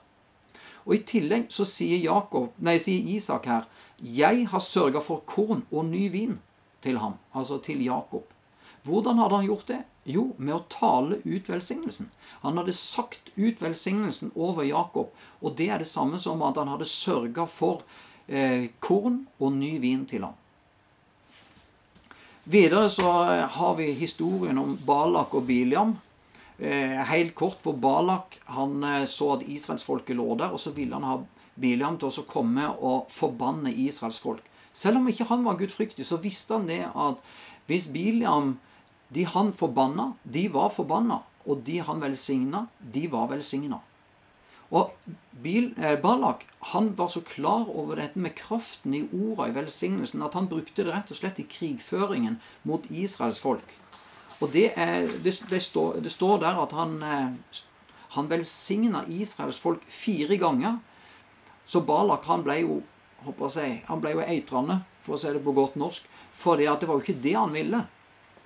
Og 0.87 0.95
I 0.95 1.03
tillegg 1.03 1.49
så 1.51 1.67
sier, 1.67 1.99
Jakob, 1.99 2.53
nei, 2.63 2.77
sier 2.79 3.03
Isak 3.17 3.51
her 3.51 3.67
'Jeg 3.99 4.47
har 4.53 4.61
sørga 4.61 5.01
for 5.03 5.25
korn 5.27 5.67
og 5.73 5.85
ny 5.87 6.07
vin' 6.13 6.39
til 6.83 6.99
ham, 6.99 7.15
altså 7.35 7.59
til 7.59 7.83
Jakob. 7.83 8.36
Hvordan 8.87 9.19
hadde 9.19 9.41
han 9.41 9.49
gjort 9.49 9.69
det? 9.71 9.83
Jo, 10.07 10.29
med 10.39 10.55
å 10.55 10.65
tale 10.71 11.19
ut 11.25 11.49
velsignelsen. 11.51 12.11
Han 12.45 12.59
hadde 12.61 12.75
sagt 12.79 13.33
ut 13.35 13.63
velsignelsen 13.63 14.31
over 14.35 14.67
Jakob, 14.67 15.11
og 15.43 15.57
det 15.59 15.71
er 15.73 15.83
det 15.83 15.91
samme 15.91 16.21
som 16.23 16.45
at 16.47 16.59
han 16.61 16.71
hadde 16.71 16.87
sørga 16.87 17.49
for 17.51 17.83
eh, 18.29 18.69
korn 18.79 19.25
og 19.41 19.57
ny 19.59 19.77
vin 19.83 20.05
til 20.07 20.29
ham. 20.29 20.37
Videre 22.47 22.87
så 22.95 23.11
har 23.51 23.73
vi 23.75 23.91
historien 23.99 24.59
om 24.63 24.77
Balak 24.87 25.35
og 25.35 25.49
Biliam. 25.49 25.97
Eh, 26.59 27.01
helt 27.11 27.35
kort, 27.35 27.59
hvor 27.65 27.75
Balak 27.75 28.39
han 28.55 28.85
eh, 28.87 29.09
så 29.11 29.33
at 29.35 29.49
israelsfolket 29.51 30.15
lå 30.17 30.29
der, 30.39 30.55
og 30.55 30.63
så 30.63 30.71
ville 30.77 30.95
han 30.95 31.09
ha 31.09 31.19
Biliam 31.59 31.99
til 31.99 32.13
å 32.13 32.29
komme 32.31 32.69
og 32.79 33.11
forbanne 33.11 33.73
israelsfolk. 33.75 34.45
Selv 34.77 35.01
om 35.01 35.11
ikke 35.11 35.27
han 35.33 35.43
var 35.43 35.59
gudfryktig, 35.59 36.07
så 36.07 36.21
visste 36.23 36.55
han 36.55 36.71
det 36.71 36.85
at 36.87 37.19
hvis 37.67 37.89
Biliam 37.91 38.59
de 39.09 39.25
han 39.25 39.53
forbanna, 39.53 40.13
de 40.23 40.49
var 40.49 40.71
forbanna. 40.75 41.23
og 41.47 41.61
de 41.63 41.79
han 41.79 42.01
velsigna, 42.03 42.67
de 42.81 43.07
var 43.07 43.29
velsigna. 43.31 43.79
Og 44.75 44.91
eh, 45.47 45.95
Balak 46.03 46.41
han 46.73 46.89
var 46.99 47.09
så 47.09 47.21
klar 47.23 47.69
over 47.71 48.01
dette 48.01 48.19
med 48.19 48.35
kraften 48.35 48.97
i 48.99 49.05
orda 49.15 49.47
i 49.47 49.55
velsignelsen 49.55 50.25
at 50.27 50.35
han 50.35 50.49
brukte 50.51 50.83
det 50.83 50.91
rett 50.91 51.13
og 51.15 51.21
slett 51.21 51.39
i 51.39 51.47
krigføringen 51.47 52.41
mot 52.67 52.89
Israels 52.91 53.39
folk. 53.39 53.77
Og 54.41 54.51
det, 54.53 54.73
er, 54.75 55.07
det, 55.23 55.37
det, 55.49 55.63
står, 55.63 56.01
det 56.03 56.11
står, 56.11 56.41
der 56.43 56.59
at 56.65 56.75
han, 56.75 56.99
eh, 56.99 57.63
han 58.19 58.31
velsigna 58.31 59.05
Israels 59.07 59.63
folk 59.63 59.87
fire 59.87 60.37
ganger. 60.43 60.81
Så 61.67 61.81
Balak 61.87 62.27
han 62.27 62.43
ble 62.43 62.61
jo 62.65 62.83
håper 63.27 63.61
jeg, 63.61 63.83
han 63.89 64.03
ble 64.03 64.13
jo 64.15 64.23
eitrende, 64.23 64.81
for 65.03 65.17
å 65.17 65.21
si 65.21 65.31
det 65.35 65.43
på 65.43 65.55
godt 65.55 65.79
norsk. 65.79 66.05
For 66.37 66.59
det 66.61 66.69
var 66.69 66.99
jo 66.99 67.03
ikke 67.03 67.23
det 67.23 67.35
han 67.35 67.55
ville. 67.55 67.87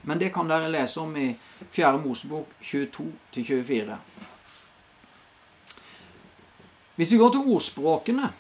Men 0.02 0.18
det 0.18 0.32
kan 0.32 0.48
dere 0.48 0.70
lese 0.72 1.00
om 1.00 1.16
i 1.16 1.34
4. 1.70 1.98
Mosebok 1.98 2.48
22-24. 2.62 3.96
Hvis 6.96 7.12
vi 7.12 7.18
går 7.20 7.30
til 7.32 7.52
ordspråkene, 7.54 8.32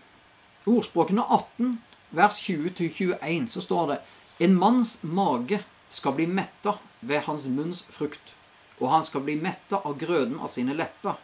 ordspråkene 0.66 1.22
18, 1.24 1.78
vers 2.10 2.40
20-21, 2.44 3.48
så 3.48 3.60
står 3.60 3.86
det 3.92 3.98
En 4.40 4.56
manns 4.56 4.98
mage 5.02 5.60
skal 5.88 6.12
bli 6.16 6.26
metta 6.26 6.78
ved 7.00 7.24
hans 7.26 7.44
munns 7.46 7.82
frukt, 7.92 8.34
og 8.80 8.90
han 8.90 9.04
skal 9.04 9.24
bli 9.24 9.36
metta 9.36 9.82
av 9.84 9.98
grøden 10.00 10.38
av 10.40 10.48
sine 10.48 10.76
lepper. 10.76 11.18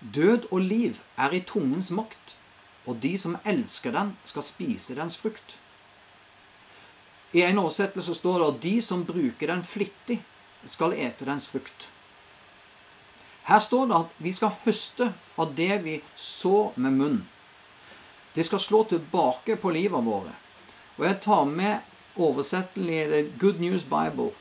Død 0.00 0.50
og 0.50 0.60
liv 0.60 1.00
er 1.16 1.32
i 1.34 1.40
tungens 1.40 1.90
makt, 1.90 2.36
og 2.86 3.00
de 3.02 3.16
som 3.18 3.36
elsker 3.44 3.92
den, 3.92 4.14
skal 4.24 4.44
spise 4.44 4.96
dens 4.96 5.16
frukt. 5.16 5.58
I 7.32 7.42
en 7.42 7.60
oversettelse 7.60 8.14
står 8.16 8.38
det 8.40 8.48
at 8.48 8.60
de 8.62 8.74
som 8.82 9.04
bruker 9.04 9.50
den 9.50 9.64
flittig, 9.64 10.22
skal 10.66 10.96
ete 10.96 11.24
dens 11.28 11.46
frukt. 11.46 11.88
Her 13.48 13.60
står 13.64 13.86
det 13.88 13.96
at 13.96 14.16
vi 14.20 14.32
skal 14.34 14.56
høste 14.64 15.12
av 15.40 15.52
det 15.56 15.78
vi 15.84 16.00
så 16.16 16.72
med 16.76 16.96
munn. 16.98 17.20
Det 18.34 18.44
skal 18.44 18.60
slå 18.60 18.82
tilbake 18.90 19.56
på 19.56 19.72
livet 19.72 20.04
våre. 20.04 20.34
Og 20.98 21.06
jeg 21.06 21.20
tar 21.24 21.46
med 21.48 22.18
oversettelsen 22.18 22.90
i 22.92 23.04
The 23.08 23.22
Good 23.40 23.62
News 23.62 23.86
Bible. 23.88 24.32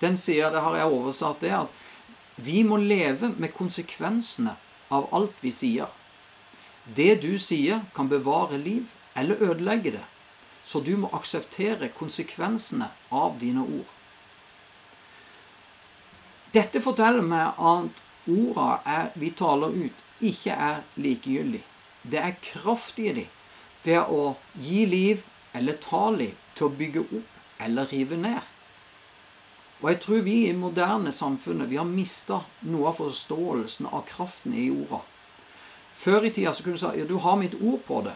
Den 0.00 0.16
sier, 0.18 0.50
det 0.50 0.64
har 0.64 0.78
jeg 0.78 0.90
oversatt 0.96 1.44
det, 1.44 1.52
at 1.54 2.40
vi 2.42 2.64
må 2.66 2.80
leve 2.80 3.30
med 3.38 3.54
konsekvensene 3.54 4.56
av 4.90 5.06
alt 5.14 5.36
vi 5.44 5.52
sier. 5.54 5.92
Det 6.84 7.20
du 7.22 7.36
sier, 7.38 7.84
kan 7.94 8.10
bevare 8.10 8.58
liv 8.58 8.90
eller 9.14 9.40
ødelegge 9.40 9.94
det. 9.98 10.04
Så 10.64 10.80
du 10.80 10.94
må 10.96 11.10
akseptere 11.12 11.90
konsekvensene 11.92 12.88
av 13.12 13.36
dine 13.40 13.64
ord. 13.64 13.90
Dette 16.54 16.80
forteller 16.80 17.24
meg 17.26 17.58
at 17.58 18.02
orda 18.30 18.68
er, 18.86 19.10
vi 19.18 19.32
taler 19.36 19.74
ut, 19.74 20.02
ikke 20.24 20.54
er 20.54 20.82
likegyldig. 20.96 21.62
Det 22.02 22.20
er 22.20 22.40
kraft 22.40 22.98
i 23.02 23.10
dem. 23.12 23.30
Det 23.84 23.98
er 23.98 24.08
å 24.08 24.36
gi 24.56 24.84
liv 24.88 25.24
eller 25.54 25.76
ta 25.82 26.08
liv, 26.14 26.34
til 26.54 26.68
å 26.68 26.76
bygge 26.78 27.02
opp 27.04 27.62
eller 27.64 27.90
rive 27.90 28.16
ned. 28.16 28.40
Og 29.82 29.90
jeg 29.90 30.00
tror 30.00 30.22
vi 30.24 30.36
i 30.48 30.54
moderne 30.56 31.12
samfunnet 31.12 31.68
vi 31.68 31.76
har 31.76 31.88
mista 31.88 32.40
noe 32.64 32.88
av 32.88 33.00
forståelsen 33.02 33.90
av 33.90 34.06
kraften 34.08 34.54
i 34.56 34.70
orda. 34.72 35.02
Før 35.94 36.24
i 36.24 36.30
tida 36.34 36.54
så 36.54 36.64
kunne 36.64 36.78
du 36.78 36.82
si 36.82 37.00
ja, 37.00 37.08
du 37.08 37.18
har 37.20 37.36
mitt 37.40 37.56
ord 37.60 37.82
på 37.86 38.00
det. 38.06 38.14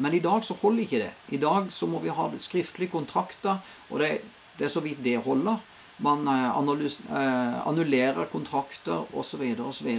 Men 0.00 0.14
i 0.16 0.22
dag 0.24 0.44
så 0.44 0.56
holder 0.62 0.86
ikke 0.86 1.02
det. 1.02 1.10
I 1.28 1.40
dag 1.40 1.68
så 1.72 1.86
må 1.86 2.00
vi 2.00 2.12
ha 2.14 2.28
skriftlige 2.40 2.92
kontrakter, 2.94 3.60
og 3.90 4.00
det, 4.00 4.22
det 4.56 4.68
er 4.68 4.72
så 4.72 4.80
vidt 4.84 5.02
det 5.04 5.18
holder. 5.26 5.60
Man 6.00 6.28
eh, 6.28 6.46
eh, 6.56 7.68
annullerer 7.68 8.30
kontrakter 8.32 9.04
osv. 9.12 9.42
osv. 9.60 9.90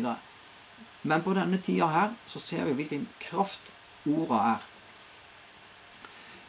Men 1.02 1.22
på 1.22 1.34
denne 1.38 1.62
tida 1.62 1.90
her 1.94 2.16
så 2.30 2.42
ser 2.42 2.66
vi 2.66 2.80
hvilken 2.80 3.08
kraft 3.22 3.72
orda 4.10 4.42
er. 4.56 4.68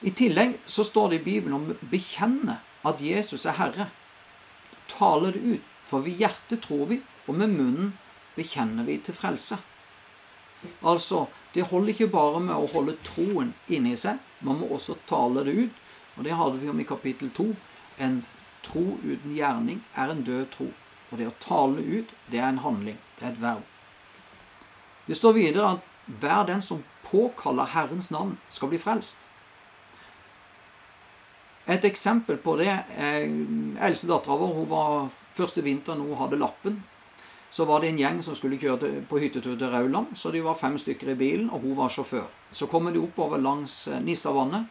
I 0.03 0.11
tillegg 0.17 0.57
så 0.67 0.85
står 0.85 1.11
det 1.11 1.21
i 1.21 1.25
Bibelen 1.27 1.59
om 1.59 1.69
å 1.75 1.91
bekjenne 1.93 2.57
at 2.89 3.05
Jesus 3.05 3.45
er 3.47 3.59
Herre. 3.61 3.91
Tale 4.91 5.35
det 5.35 5.43
ut. 5.45 5.69
For 5.87 6.01
ved 6.07 6.23
hjertet 6.23 6.63
tror 6.65 6.87
vi, 6.89 7.03
og 7.29 7.37
med 7.37 7.53
munnen 7.53 7.93
bekjenner 8.37 8.87
vi 8.87 8.97
til 9.05 9.15
frelse. 9.15 9.59
Altså, 10.83 11.27
det 11.55 11.69
holder 11.71 11.93
ikke 11.93 12.11
bare 12.13 12.41
med 12.41 12.55
å 12.55 12.69
holde 12.73 12.97
troen 13.07 13.55
inni 13.69 13.97
seg. 13.99 14.21
Man 14.41 14.61
må 14.61 14.71
også 14.75 14.99
tale 15.09 15.45
det 15.47 15.57
ut. 15.59 15.81
Og 16.17 16.27
det 16.27 16.37
hadde 16.37 16.61
vi 16.61 16.71
om 16.71 16.81
i 16.81 16.87
kapittel 16.87 17.31
2. 17.35 17.49
En 18.05 18.23
Tro 18.63 18.99
uten 19.03 19.35
gjerning 19.35 19.83
er 19.99 20.13
en 20.13 20.23
død 20.25 20.47
tro. 20.55 20.69
Og 21.11 21.19
det 21.19 21.29
å 21.29 21.35
tale 21.43 21.83
ut, 21.83 22.13
det 22.31 22.41
er 22.41 22.49
en 22.49 22.63
handling. 22.63 22.99
Det 23.19 23.27
er 23.27 23.35
et 23.35 23.43
verb. 23.43 23.67
Det 25.09 25.19
står 25.19 25.35
videre 25.37 25.75
at 25.77 25.89
hver 26.23 26.47
den 26.49 26.63
som 26.63 26.85
påkaller 27.05 27.69
Herrens 27.75 28.11
navn, 28.15 28.39
skal 28.49 28.71
bli 28.71 28.79
frelst. 28.81 29.19
Et 31.71 31.85
eksempel 31.85 32.39
på 32.43 32.57
det 32.59 32.71
er 32.71 33.27
eldstedattera 33.87 34.39
vår 34.39 34.55
hun 34.57 34.71
var 34.71 35.11
første 35.37 35.63
vinteren 35.63 36.03
hun 36.03 36.19
hadde 36.19 36.41
lappen. 36.41 36.81
Så 37.53 37.65
var 37.69 37.83
det 37.83 37.91
en 37.93 37.99
gjeng 38.01 38.23
som 38.25 38.37
skulle 38.37 38.57
kjøre 38.57 39.03
på 39.11 39.19
hyttetur 39.21 39.59
til 39.61 39.69
Rauland. 39.69 40.15
Så 40.17 40.31
de 40.33 40.41
var 40.41 40.57
fem 40.57 40.79
stykker 40.81 41.13
i 41.13 41.19
bilen, 41.21 41.51
og 41.53 41.61
hun 41.61 41.77
var 41.77 41.93
sjåfør. 41.93 42.25
Så 42.53 42.67
kommer 42.67 42.95
de 42.95 43.03
oppover 43.03 43.43
langs 43.43 43.89
eh, 43.89 44.01
Nissavannet. 44.01 44.71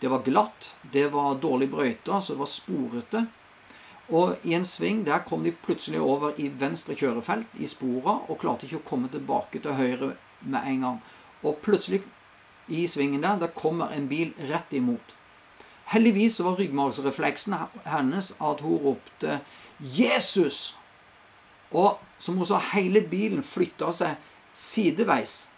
Det 0.00 0.08
var 0.10 0.24
glatt, 0.24 0.72
det 0.92 1.10
var 1.12 1.36
dårlig 1.42 1.68
brøyta, 1.70 2.20
så 2.20 2.32
det 2.32 2.40
var 2.40 2.50
sporete. 2.50 3.26
Og 4.08 4.48
i 4.48 4.56
en 4.56 4.64
sving 4.66 5.04
der 5.06 5.22
kom 5.28 5.44
de 5.44 5.52
plutselig 5.52 6.00
over 6.00 6.34
i 6.40 6.48
venstre 6.48 6.96
kjørefelt 6.98 7.52
i 7.60 7.68
spora 7.70 8.16
og 8.26 8.40
klarte 8.40 8.66
ikke 8.66 8.80
å 8.80 8.88
komme 8.88 9.12
tilbake 9.12 9.60
til 9.62 9.76
høyre 9.78 10.10
med 10.40 10.68
en 10.72 10.84
gang. 10.86 10.98
Og 11.44 11.60
plutselig 11.62 12.02
i 12.72 12.86
svingen 12.88 13.22
der, 13.22 13.38
der 13.38 13.54
kommer 13.54 13.92
en 13.92 14.08
bil 14.08 14.32
rett 14.50 14.72
imot. 14.72 15.14
Heldigvis 15.92 16.40
var 16.40 16.56
ryggmargsrefleksen 16.58 17.54
hennes 17.84 18.32
at 18.40 18.60
hun 18.64 18.80
ropte 18.82 19.40
'Jesus!' 19.80 20.81
Og 21.72 22.00
som 22.18 22.38
hun 22.38 22.46
sa, 22.46 22.60
hele 22.72 23.02
bilen 23.08 23.42
flytta 23.42 23.92
seg 23.96 24.20
sideveis 24.54 25.48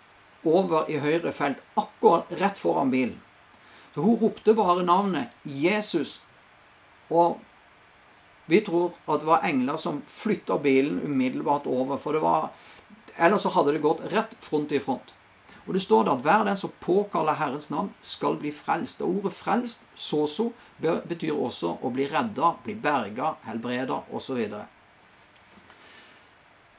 over 0.45 0.89
i 0.93 1.01
høyre 1.01 1.33
felt, 1.33 1.61
akkurat 1.81 2.31
rett 2.41 2.61
foran 2.61 2.93
bilen. 2.93 3.19
Så 3.95 4.05
hun 4.05 4.19
ropte 4.21 4.55
bare 4.55 4.85
navnet 4.85 5.33
Jesus. 5.45 6.21
Og 7.11 7.39
vi 8.47 8.61
tror 8.61 8.93
at 9.07 9.23
det 9.23 9.29
var 9.29 9.47
engler 9.47 9.79
som 9.81 10.03
flytta 10.11 10.59
bilen 10.63 11.01
umiddelbart 11.05 11.67
over. 11.71 11.99
For 11.99 12.13
det 12.13 12.25
var 12.25 12.51
Ellers 13.15 13.45
så 13.47 13.53
hadde 13.55 13.77
det 13.77 13.85
gått 13.85 14.01
rett 14.11 14.33
front 14.43 14.73
i 14.75 14.81
front. 14.83 15.13
Og 15.69 15.77
det 15.77 15.85
står 15.85 16.05
det 16.05 16.13
at 16.17 16.25
hver 16.25 16.41
den 16.49 16.57
som 16.59 16.73
påkaller 16.83 17.39
Herrens 17.39 17.71
navn, 17.71 17.93
skal 18.03 18.35
bli 18.37 18.51
frelst. 18.53 19.01
Og 19.01 19.21
ordet 19.21 19.33
'frelst', 19.33 19.85
så-så, 19.95 20.51
betyr 20.81 21.33
også 21.33 21.79
å 21.83 21.91
bli 21.95 22.09
redda, 22.11 22.57
bli 22.65 22.75
berga, 22.75 23.37
helbreda 23.47 24.03
osv. 24.13 24.43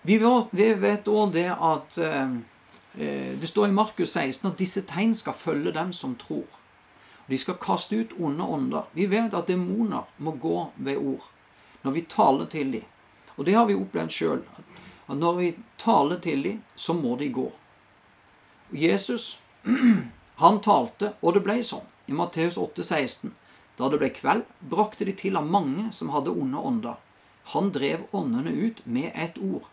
Vi 0.06 0.18
vet 0.18 1.08
òg 1.10 1.32
det 1.34 1.48
at 1.50 1.98
eh, 1.98 2.36
eh, 3.02 3.32
det 3.42 3.48
står 3.50 3.72
i 3.72 3.74
Markus 3.74 4.12
16 4.14 4.52
at 4.52 4.60
disse 4.60 4.84
tegn 4.86 5.16
skal 5.18 5.34
følge 5.34 5.74
dem 5.74 5.94
som 5.94 6.14
tror. 6.16 6.46
De 7.26 7.38
skal 7.42 7.58
kaste 7.58 7.98
ut 7.98 8.14
onde 8.22 8.44
ånder. 8.44 8.86
Vi 8.94 9.08
vet 9.10 9.34
at 9.34 9.48
demoner 9.50 10.06
må 10.18 10.36
gå 10.38 10.70
ved 10.76 11.02
ord 11.02 11.32
når 11.82 11.92
vi 11.92 12.06
taler 12.10 12.46
til 12.46 12.72
dem. 12.74 12.86
Og 13.36 13.46
det 13.46 13.54
har 13.58 13.66
vi 13.66 13.78
opplevd 13.78 14.14
sjøl. 14.14 14.44
Når 15.08 15.34
vi 15.38 15.50
taler 15.78 16.22
til 16.22 16.44
dem, 16.44 16.62
så 16.76 16.94
må 16.94 17.16
de 17.18 17.30
gå. 17.30 17.50
Jesus, 18.72 19.40
han 20.44 20.62
talte, 20.66 21.14
og 21.22 21.36
det 21.36 21.44
ble 21.46 21.60
sånn. 21.66 21.86
I 22.10 22.14
Matteus 22.18 22.58
8, 22.62 22.82
16. 22.84 23.34
Da 23.78 23.90
det 23.90 24.00
ble 24.02 24.10
kveld, 24.14 24.46
brakte 24.62 25.06
de 25.06 25.14
til 25.18 25.38
ham 25.38 25.50
mange 25.54 25.92
som 25.94 26.14
hadde 26.14 26.34
onde 26.34 26.62
ånder. 26.62 26.98
Han 27.54 27.70
drev 27.74 28.08
åndene 28.16 28.54
ut 28.54 28.82
med 28.86 29.12
ett 29.14 29.38
ord, 29.38 29.68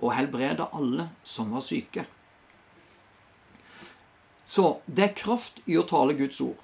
og 0.00 0.12
helbreda 0.14 0.68
alle 0.76 1.10
som 1.24 1.52
var 1.54 1.64
syke. 1.64 2.06
Så 4.46 4.78
det 4.86 5.04
er 5.04 5.18
kraft 5.18 5.58
i 5.66 5.76
å 5.78 5.86
tale 5.88 6.14
Guds 6.18 6.40
ord 6.40 6.60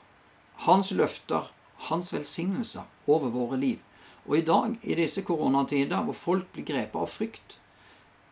hans 0.66 0.92
løfter, 0.92 1.48
hans 1.88 2.12
velsignelser 2.14 2.82
over 3.06 3.32
våre 3.34 3.56
liv. 3.56 3.78
Og 4.26 4.36
i 4.38 4.44
dag, 4.46 4.76
i 4.82 4.94
disse 4.94 5.24
koronatider 5.26 6.04
hvor 6.06 6.14
folk 6.14 6.52
blir 6.54 6.66
grepet 6.66 6.98
av 6.98 7.10
frykt, 7.10 7.58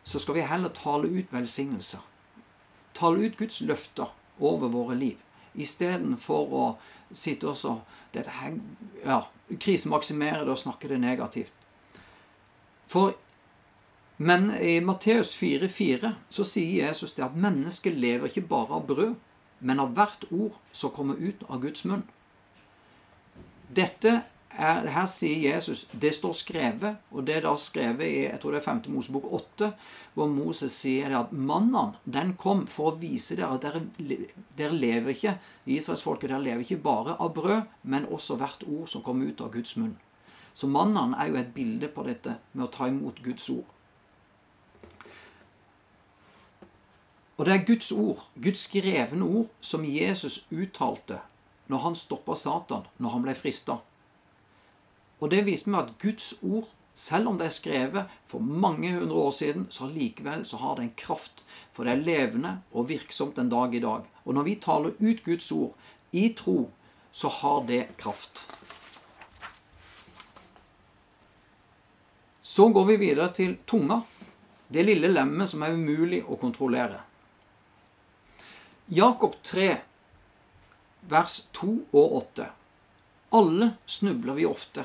så 0.03 0.19
skal 0.19 0.37
vi 0.39 0.47
heller 0.47 0.71
tale 0.75 1.09
ut 1.11 1.33
velsignelser. 1.33 1.99
Tale 2.95 3.27
ut 3.27 3.37
Guds 3.37 3.59
løfter 3.61 4.13
over 4.39 4.71
våre 4.71 4.95
liv, 4.95 5.19
istedenfor 5.53 6.55
å 6.55 6.63
sitte 7.11 7.51
og 7.51 7.57
så 7.59 7.75
ja, 8.15 9.19
krisemaksimere 9.59 10.45
det 10.45 10.55
og 10.55 10.61
snakke 10.63 10.87
det 10.87 11.01
negativt. 11.03 11.51
For 12.87 13.13
men 14.21 14.51
i 14.61 14.81
Matteus 14.81 15.31
4,4 15.37 16.11
så 16.29 16.43
sier 16.45 16.83
Jesus 16.85 17.15
det 17.17 17.23
at 17.25 17.37
mennesket 17.41 17.95
lever 17.97 18.29
ikke 18.29 18.43
bare 18.51 18.75
av 18.77 18.83
brød, 18.85 19.15
men 19.65 19.81
av 19.81 19.95
hvert 19.97 20.27
ord 20.29 20.59
som 20.77 20.93
kommer 20.93 21.17
ut 21.17 21.41
av 21.47 21.63
Guds 21.63 21.87
munn. 21.89 22.03
Dette 23.73 24.11
er, 24.51 24.85
her 24.93 25.07
sier 25.09 25.55
Jesus 25.55 25.87
det 26.03 26.11
står 26.19 26.37
skrevet, 26.37 27.01
og 27.09 27.25
det 27.25 27.39
er 27.39 27.47
da 27.47 27.55
skrevet 27.57 28.05
i 28.05 28.21
jeg 28.27 28.37
tror 28.43 28.53
det 28.53 28.61
er 28.61 28.67
5. 28.67 28.83
Mosebok 28.93 29.25
8, 29.41 29.71
hvor 30.13 30.29
Moses 30.29 30.77
sier 30.83 31.17
at 31.17 31.33
mannen 31.33 31.97
den 32.05 32.35
kom 32.37 32.67
for 32.69 32.91
å 32.91 33.01
vise 33.01 33.39
dere 33.41 33.57
at 33.57 33.65
dere, 33.65 33.81
dere 34.53 34.77
lever 34.85 35.15
ikke 35.15 35.37
Israelsfolket 35.65 36.29
dere 36.29 36.45
lever 36.45 36.67
ikke 36.67 36.83
bare 36.85 37.17
av 37.17 37.33
brød, 37.41 37.73
men 37.89 38.05
også 38.05 38.37
hvert 38.37 38.69
ord 38.69 38.85
som 38.93 39.01
kommer 39.01 39.33
ut 39.33 39.41
av 39.41 39.49
Guds 39.57 39.79
munn. 39.81 39.97
Så 40.53 40.69
mannen 40.69 41.17
er 41.17 41.33
jo 41.33 41.41
et 41.41 41.53
bilde 41.57 41.89
på 41.89 42.05
dette 42.05 42.37
med 42.53 42.69
å 42.69 42.73
ta 42.77 42.85
imot 42.91 43.25
Guds 43.25 43.49
ord. 43.49 43.65
Og 47.37 47.45
det 47.47 47.53
er 47.53 47.65
Guds 47.65 47.91
ord, 47.91 48.25
Guds 48.43 48.67
skrevne 48.67 49.25
ord, 49.25 49.47
som 49.61 49.85
Jesus 49.87 50.45
uttalte 50.51 51.21
når 51.71 51.85
han 51.85 51.95
stoppa 51.95 52.35
Satan, 52.35 52.83
når 52.99 53.15
han 53.15 53.23
ble 53.25 53.33
frista. 53.37 53.77
Og 55.21 55.31
det 55.31 55.45
viser 55.47 55.71
meg 55.71 55.85
at 55.85 55.93
Guds 56.01 56.33
ord, 56.41 56.67
selv 56.93 57.29
om 57.31 57.37
det 57.39 57.47
er 57.47 57.55
skrevet 57.55 58.15
for 58.27 58.43
mange 58.43 58.91
hundre 58.97 59.15
år 59.15 59.31
siden, 59.37 59.67
så 59.71 59.87
likevel 59.87 60.43
så 60.45 60.59
har 60.59 60.75
det 60.75 60.83
en 60.83 60.97
kraft. 60.99 61.45
For 61.71 61.87
det 61.87 61.93
er 61.93 62.03
levende 62.03 62.57
og 62.73 62.89
virksomt 62.89 63.39
en 63.39 63.51
dag 63.53 63.75
i 63.75 63.83
dag. 63.83 64.09
Og 64.25 64.35
når 64.35 64.47
vi 64.49 64.57
taler 64.59 64.97
ut 64.99 65.23
Guds 65.23 65.51
ord 65.55 65.77
i 66.11 66.33
tro, 66.37 66.71
så 67.11 67.31
har 67.31 67.63
det 67.69 67.85
kraft. 67.97 68.43
Så 72.41 72.67
går 72.67 72.85
vi 72.85 72.99
videre 73.05 73.29
til 73.33 73.55
tunga. 73.67 74.01
Det 74.67 74.83
lille 74.83 75.07
lemmet 75.07 75.47
som 75.51 75.63
er 75.63 75.77
umulig 75.77 76.19
å 76.27 76.35
kontrollere. 76.39 76.99
Jakob 78.93 79.35
3, 79.43 79.77
vers 81.07 81.47
2 81.53 81.67
og 81.93 82.15
8. 82.15 82.45
Alle 83.31 83.69
snubler 83.85 84.35
vi 84.35 84.43
ofte. 84.45 84.83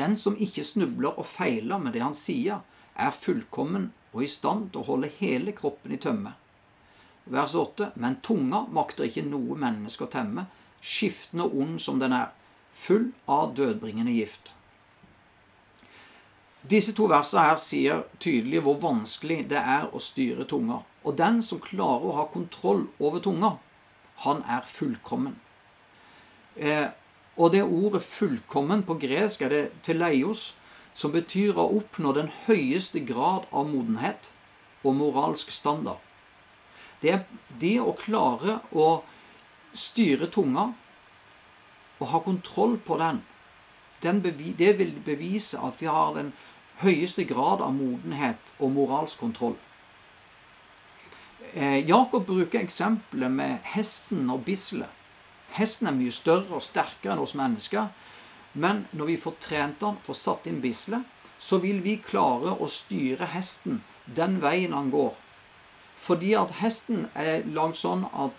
Den 0.00 0.16
som 0.16 0.38
ikke 0.40 0.64
snubler 0.64 1.18
og 1.20 1.26
feiler 1.28 1.76
med 1.82 1.92
det 1.92 2.00
han 2.00 2.16
sier, 2.16 2.62
er 2.96 3.12
fullkommen 3.12 3.90
og 4.14 4.24
i 4.24 4.30
stand 4.32 4.70
til 4.70 4.80
å 4.80 4.86
holde 4.88 5.12
hele 5.18 5.52
kroppen 5.52 5.92
i 5.92 6.00
tømme. 6.00 6.32
Vers 7.36 7.52
8. 7.52 7.90
Men 8.00 8.16
tunga 8.24 8.62
makter 8.72 9.10
ikke 9.10 9.26
noe 9.28 9.60
menneske 9.60 10.08
å 10.08 10.12
temme, 10.16 10.46
skiftende 10.80 11.44
og 11.44 11.60
ond 11.66 11.82
som 11.84 12.00
den 12.00 12.16
er, 12.16 12.32
full 12.72 13.10
av 13.28 13.52
dødbringende 13.60 14.16
gift. 14.22 14.54
Disse 16.70 16.94
to 16.96 17.06
versene 17.10 17.44
her 17.44 17.58
sier 17.60 18.04
tydelig 18.22 18.62
hvor 18.64 18.78
vanskelig 18.80 19.42
det 19.50 19.60
er 19.60 19.90
å 19.92 20.00
styre 20.00 20.46
tunga. 20.48 20.80
Og 21.04 21.16
den 21.18 21.42
som 21.44 21.60
klarer 21.60 22.06
å 22.08 22.16
ha 22.16 22.24
kontroll 22.32 22.86
over 22.98 23.20
tunga, 23.20 23.58
han 24.24 24.40
er 24.48 24.64
fullkommen. 24.64 25.36
Eh, 26.56 26.88
og 27.36 27.52
det 27.52 27.62
ordet 27.62 28.02
'fullkommen' 28.02 28.86
på 28.86 28.94
gresk 28.94 29.42
er 29.42 29.48
det 29.48 29.72
'teleios', 29.82 30.54
som 30.94 31.12
betyr 31.12 31.58
å 31.58 31.76
oppnå 31.76 32.14
den 32.14 32.30
høyeste 32.46 33.00
grad 33.00 33.42
av 33.52 33.68
modenhet 33.68 34.32
og 34.84 34.94
moralsk 34.94 35.50
standard. 35.50 35.98
Det 37.02 37.24
det 37.60 37.80
å 37.80 37.92
klare 37.92 38.60
å 38.72 39.02
styre 39.74 40.30
tunga 40.30 40.72
og 41.98 42.08
ha 42.08 42.20
kontroll 42.20 42.78
på 42.78 42.98
den. 42.98 43.22
den 44.02 44.22
det 44.22 44.78
vil 44.78 44.94
bevise 45.04 45.58
at 45.58 45.80
vi 45.82 45.86
har 45.86 46.14
den 46.14 46.32
høyeste 46.82 47.24
grad 47.28 47.62
av 47.62 47.74
modenhet 47.76 48.54
og 48.58 48.72
moralsk 48.74 49.20
kontroll. 49.20 49.56
Eh, 51.54 51.86
Jakob 51.88 52.26
bruker 52.26 52.60
eksempelet 52.60 53.30
med 53.30 53.58
hesten 53.74 54.26
og 54.30 54.42
bisselet. 54.46 54.90
Hesten 55.54 55.86
er 55.86 55.94
mye 55.94 56.12
større 56.14 56.56
og 56.58 56.64
sterkere 56.66 57.14
enn 57.14 57.22
oss 57.22 57.36
mennesker. 57.38 57.92
Men 58.54 58.86
når 58.92 59.12
vi 59.12 59.18
får 59.22 59.36
trent 59.42 59.80
den, 59.82 59.98
får 60.02 60.18
satt 60.18 60.48
inn 60.50 60.62
bisselet, 60.62 61.02
så 61.38 61.58
vil 61.62 61.82
vi 61.84 61.98
klare 62.02 62.54
å 62.58 62.70
styre 62.70 63.28
hesten 63.34 63.82
den 64.06 64.40
veien 64.42 64.74
han 64.74 64.90
går. 64.90 65.14
Fordi 65.98 66.34
at 66.38 66.56
hesten 66.58 67.06
er 67.14 67.46
lagd 67.46 67.78
sånn 67.78 68.06
at 68.10 68.34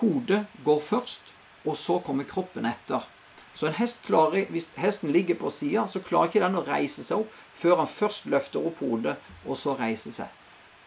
hodet 0.00 0.44
går 0.64 0.80
først, 0.82 1.22
og 1.66 1.78
så 1.78 1.98
kommer 2.04 2.26
kroppen 2.28 2.66
etter. 2.68 3.06
Så 3.56 3.66
en 3.66 3.78
hest 3.78 4.02
klarer, 4.04 4.50
hvis 4.52 4.68
hesten 4.76 5.12
ligger 5.12 5.38
på 5.40 5.50
sida, 5.50 5.86
så 5.88 6.02
klarer 6.04 6.28
ikke 6.28 6.42
den 6.44 6.58
å 6.60 6.64
reise 6.66 7.04
seg 7.04 7.24
opp 7.24 7.36
før 7.56 7.80
han 7.80 7.88
først 7.88 8.26
løfter 8.28 8.66
opp 8.68 8.82
hodet, 8.84 9.16
og 9.48 9.56
så 9.56 9.72
reiser 9.78 10.12
seg. 10.12 10.32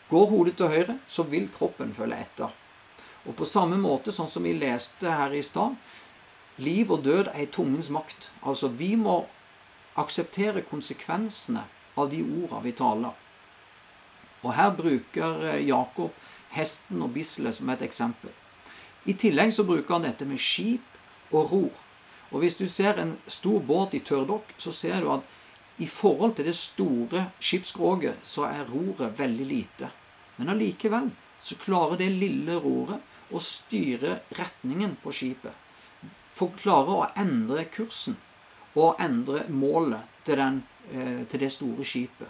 Går 0.09 0.27
hodet 0.29 0.55
til 0.57 0.69
høyre, 0.69 0.99
så 1.09 1.25
vil 1.25 1.49
kroppen 1.53 1.95
følge 1.97 2.19
etter. 2.21 2.53
Og 3.25 3.33
på 3.37 3.47
samme 3.49 3.77
måte, 3.81 4.13
sånn 4.13 4.29
som 4.29 4.45
vi 4.45 4.53
leste 4.53 5.09
her 5.09 5.33
i 5.33 5.41
stad, 5.45 5.75
liv 6.61 6.91
og 6.93 7.03
død 7.05 7.31
er 7.33 7.43
i 7.47 7.49
tungens 7.49 7.89
makt. 7.93 8.29
Altså, 8.45 8.69
vi 8.69 8.93
må 8.99 9.23
akseptere 9.99 10.61
konsekvensene 10.69 11.65
av 11.97 12.13
de 12.13 12.21
orda 12.21 12.61
vi 12.63 12.75
taler. 12.77 13.17
Og 14.43 14.53
her 14.55 14.71
bruker 14.77 15.43
eh, 15.49 15.65
Jakob 15.67 16.13
hesten 16.53 17.01
og 17.03 17.13
bisselet 17.17 17.57
som 17.57 17.69
et 17.73 17.83
eksempel. 17.85 18.31
I 19.09 19.15
tillegg 19.17 19.51
så 19.55 19.65
bruker 19.67 19.97
han 19.97 20.05
dette 20.05 20.27
med 20.27 20.39
skip 20.41 20.85
og 21.33 21.51
ror. 21.51 21.85
Og 22.29 22.43
hvis 22.43 22.57
du 22.59 22.67
ser 22.69 22.99
en 23.01 23.15
stor 23.27 23.59
båt 23.65 23.95
i 23.97 24.03
tørrdokk, 24.05 24.53
så 24.57 24.71
ser 24.75 25.01
du 25.01 25.11
at 25.13 25.35
i 25.79 25.87
forhold 25.87 26.35
til 26.35 26.49
det 26.49 26.55
store 26.55 27.29
skipsskroget, 27.39 28.19
så 28.23 28.45
er 28.49 28.67
roret 28.67 29.15
veldig 29.19 29.45
lite. 29.47 29.89
Men 30.37 30.51
allikevel 30.53 31.09
så 31.41 31.55
klarer 31.55 31.97
det 32.01 32.09
lille 32.11 32.57
roret 32.59 32.99
å 33.31 33.39
styre 33.43 34.19
retningen 34.35 34.97
på 35.03 35.13
skipet. 35.15 35.53
For 36.35 36.51
klarer 36.59 36.95
å 36.95 37.07
endre 37.19 37.65
kursen 37.71 38.17
og 38.75 38.99
endre 39.01 39.45
målet 39.49 40.07
til, 40.25 40.37
den, 40.39 40.63
eh, 40.91 41.23
til 41.27 41.39
det 41.39 41.51
store 41.53 41.85
skipet. 41.85 42.27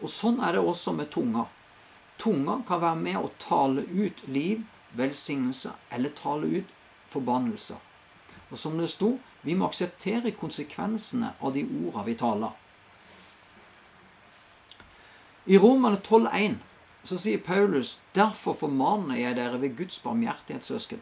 Og 0.00 0.08
Sånn 0.08 0.40
er 0.40 0.56
det 0.56 0.64
også 0.64 0.94
med 0.96 1.10
tunga. 1.12 1.46
Tunga 2.18 2.60
kan 2.68 2.80
være 2.80 3.00
med 3.00 3.16
å 3.16 3.32
tale 3.38 3.82
ut 3.88 4.20
liv, 4.28 4.64
velsignelse 4.96 5.72
eller 5.90 6.12
tale 6.16 6.46
ut 6.60 6.72
forbannelser. 7.08 7.80
Og 8.50 8.58
som 8.58 8.78
det 8.78 8.90
sto, 8.90 9.18
vi 9.42 9.54
må 9.54 9.68
akseptere 9.70 10.34
konsekvensene 10.36 11.34
av 11.40 11.54
de 11.54 11.64
ordene 11.64 12.06
vi 12.06 12.16
taler. 12.20 12.56
I 15.46 15.58
Romerne 15.58 15.96
12,1 15.96 16.58
så 17.02 17.16
sier 17.18 17.40
Paulus 17.40 17.96
derfor 18.14 18.54
formaner 18.60 19.16
jeg 19.16 19.38
dere 19.38 19.60
ved 19.62 19.76
Guds 19.78 19.98
barmhjertighetssøsken. 20.04 21.00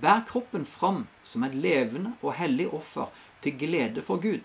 Bær 0.00 0.22
kroppen 0.28 0.64
fram 0.64 1.06
som 1.24 1.42
et 1.44 1.54
levende 1.54 2.14
og 2.22 2.36
hellig 2.38 2.70
offer 2.72 3.10
til 3.42 3.58
glede 3.58 4.02
for 4.06 4.22
Gud. 4.22 4.40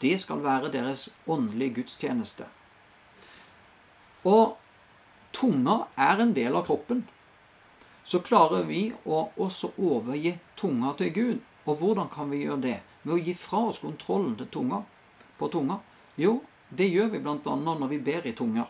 Det 0.00 0.16
skal 0.20 0.42
være 0.42 0.72
deres 0.72 1.08
åndelige 1.26 1.74
gudstjeneste. 1.74 2.48
Og 4.24 4.56
tunga 5.32 5.84
er 5.96 6.22
en 6.24 6.32
del 6.34 6.56
av 6.56 6.64
kroppen. 6.66 7.04
Så 8.04 8.20
klarer 8.24 8.64
vi 8.68 8.88
å 9.04 9.28
også 9.40 9.74
overgi 9.78 10.34
tunga 10.56 10.92
til 10.98 11.12
Gud. 11.12 11.38
Og 11.64 11.78
hvordan 11.80 12.08
kan 12.12 12.30
vi 12.30 12.44
gjøre 12.44 12.60
det? 12.60 12.78
Med 13.04 13.16
å 13.16 13.22
gi 13.24 13.34
fra 13.36 13.62
oss 13.70 13.80
kontrollen 13.80 14.36
tunga, 14.52 14.82
på 15.38 15.48
tunga? 15.48 15.78
Jo, 16.20 16.40
det 16.68 16.90
gjør 16.90 17.12
vi 17.14 17.20
bl.a. 17.24 17.54
når 17.56 17.88
vi 17.88 17.98
ber 17.98 18.26
i 18.26 18.34
tunger. 18.36 18.68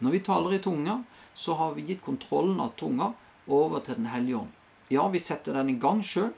Når 0.00 0.10
vi 0.10 0.20
taler 0.24 0.56
i 0.56 0.62
tunga, 0.64 1.02
så 1.34 1.54
har 1.54 1.74
vi 1.74 1.84
gitt 1.88 2.02
kontrollen 2.02 2.60
av 2.60 2.72
tunga 2.76 3.12
over 3.46 3.80
til 3.84 4.00
Den 4.00 4.10
hellige 4.12 4.36
ånd. 4.36 4.52
Ja, 4.88 5.08
vi 5.08 5.20
setter 5.20 5.54
den 5.54 5.70
i 5.70 5.78
gang 5.78 6.02
sjøl, 6.02 6.32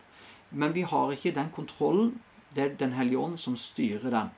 men 0.50 0.74
vi 0.74 0.82
har 0.82 1.12
ikke 1.12 1.34
den 1.34 1.50
kontrollen. 1.54 2.18
Det 2.54 2.62
er 2.64 2.74
Den 2.76 2.92
hellige 2.92 3.18
ånd 3.18 3.38
som 3.40 3.56
styrer 3.56 4.10
den. 4.10 4.32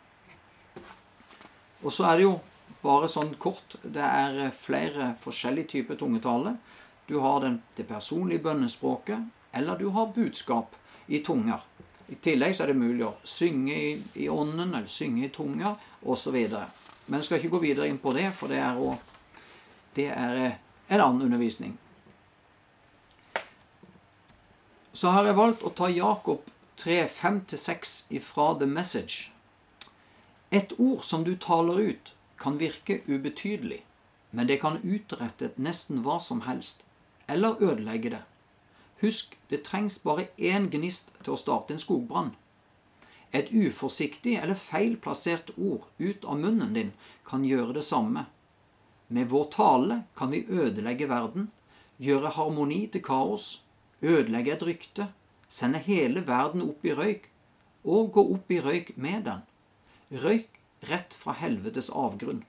Og 1.82 1.92
så 1.92 2.06
er 2.08 2.16
det 2.16 2.28
jo 2.28 2.36
bare 2.84 3.08
sånn 3.08 3.34
kort 3.40 3.76
Det 3.82 4.04
er 4.04 4.52
flere 4.56 5.14
forskjellige 5.20 5.72
typer 5.72 5.98
tungetale. 6.00 6.56
Du 7.08 7.18
har 7.20 7.40
den, 7.40 7.62
det 7.76 7.88
personlige 7.88 8.44
bønnespråket, 8.44 9.24
eller 9.52 9.76
du 9.76 9.90
har 9.92 10.12
budskap 10.14 10.76
i 11.06 11.20
tunger. 11.24 11.62
I 12.08 12.16
tillegg 12.20 12.56
så 12.56 12.64
er 12.64 12.72
det 12.72 12.80
mulig 12.80 13.04
å 13.06 13.14
synge 13.24 13.76
i, 13.76 13.92
i 14.24 14.28
ånden, 14.28 14.74
eller 14.74 14.90
synge 14.90 15.26
i 15.26 15.32
tunger, 15.32 15.76
osv. 16.02 16.36
Men 17.06 17.20
jeg 17.20 17.28
skal 17.28 17.40
ikke 17.40 17.54
gå 17.56 17.62
videre 17.64 17.88
inn 17.88 18.00
på 18.00 18.12
det, 18.16 18.28
for 18.36 18.52
det 18.52 18.60
er 18.60 18.80
å, 18.80 18.94
det 19.96 20.10
er 20.12 20.40
eh, 20.40 20.58
en 20.88 21.00
annen 21.00 21.26
undervisning. 21.28 21.78
Så 24.94 25.10
har 25.10 25.26
jeg 25.26 25.36
valgt 25.36 25.64
å 25.66 25.72
ta 25.74 25.88
Jakob 25.90 26.44
3, 26.80 27.00
5-6 27.10 27.94
ifra 28.14 28.52
The 28.60 28.68
Message. 28.70 29.30
Et 30.54 30.70
ord 30.78 31.02
som 31.02 31.24
du 31.26 31.34
taler 31.40 31.80
ut, 31.80 32.14
kan 32.38 32.60
virke 32.60 33.00
ubetydelig, 33.06 33.80
men 34.30 34.46
det 34.46 34.60
kan 34.62 34.78
utrette 34.82 35.50
nesten 35.56 36.02
hva 36.04 36.20
som 36.22 36.44
helst, 36.46 36.84
eller 37.26 37.58
ødelegge 37.62 38.12
det. 38.14 38.22
Husk, 39.04 39.36
det 39.50 39.64
trengs 39.66 39.98
bare 40.02 40.30
én 40.40 40.70
gnist 40.72 41.10
til 41.20 41.34
å 41.34 41.40
starte 41.40 41.74
en 41.74 41.82
skogbrann. 41.82 42.30
Et 43.34 43.50
uforsiktig 43.50 44.38
eller 44.40 44.56
feilplassert 44.56 45.50
ord 45.58 45.88
ut 45.98 46.24
av 46.24 46.38
munnen 46.40 46.72
din 46.76 46.92
kan 47.26 47.44
gjøre 47.44 47.74
det 47.76 47.84
samme. 47.84 48.24
Med 49.08 49.28
vår 49.28 49.50
tale 49.52 49.98
kan 50.16 50.32
vi 50.32 50.46
ødelegge 50.48 51.10
verden, 51.10 51.50
gjøre 51.98 52.32
harmoni 52.38 52.86
til 52.88 53.04
kaos, 53.04 53.60
ødelegge 54.02 54.54
et 54.54 54.66
rykte, 54.66 55.08
sende 55.48 55.82
hele 55.84 56.24
verden 56.26 56.64
opp 56.64 56.86
i 56.86 56.94
røyk 56.96 57.28
og 57.84 58.14
gå 58.16 58.24
opp 58.38 58.50
i 58.54 58.62
røyk 58.64 58.94
med 58.96 59.26
den. 59.28 59.44
Røyk 60.24 60.60
rett 60.88 61.14
fra 61.18 61.34
helvetes 61.36 61.90
avgrunn. 61.92 62.44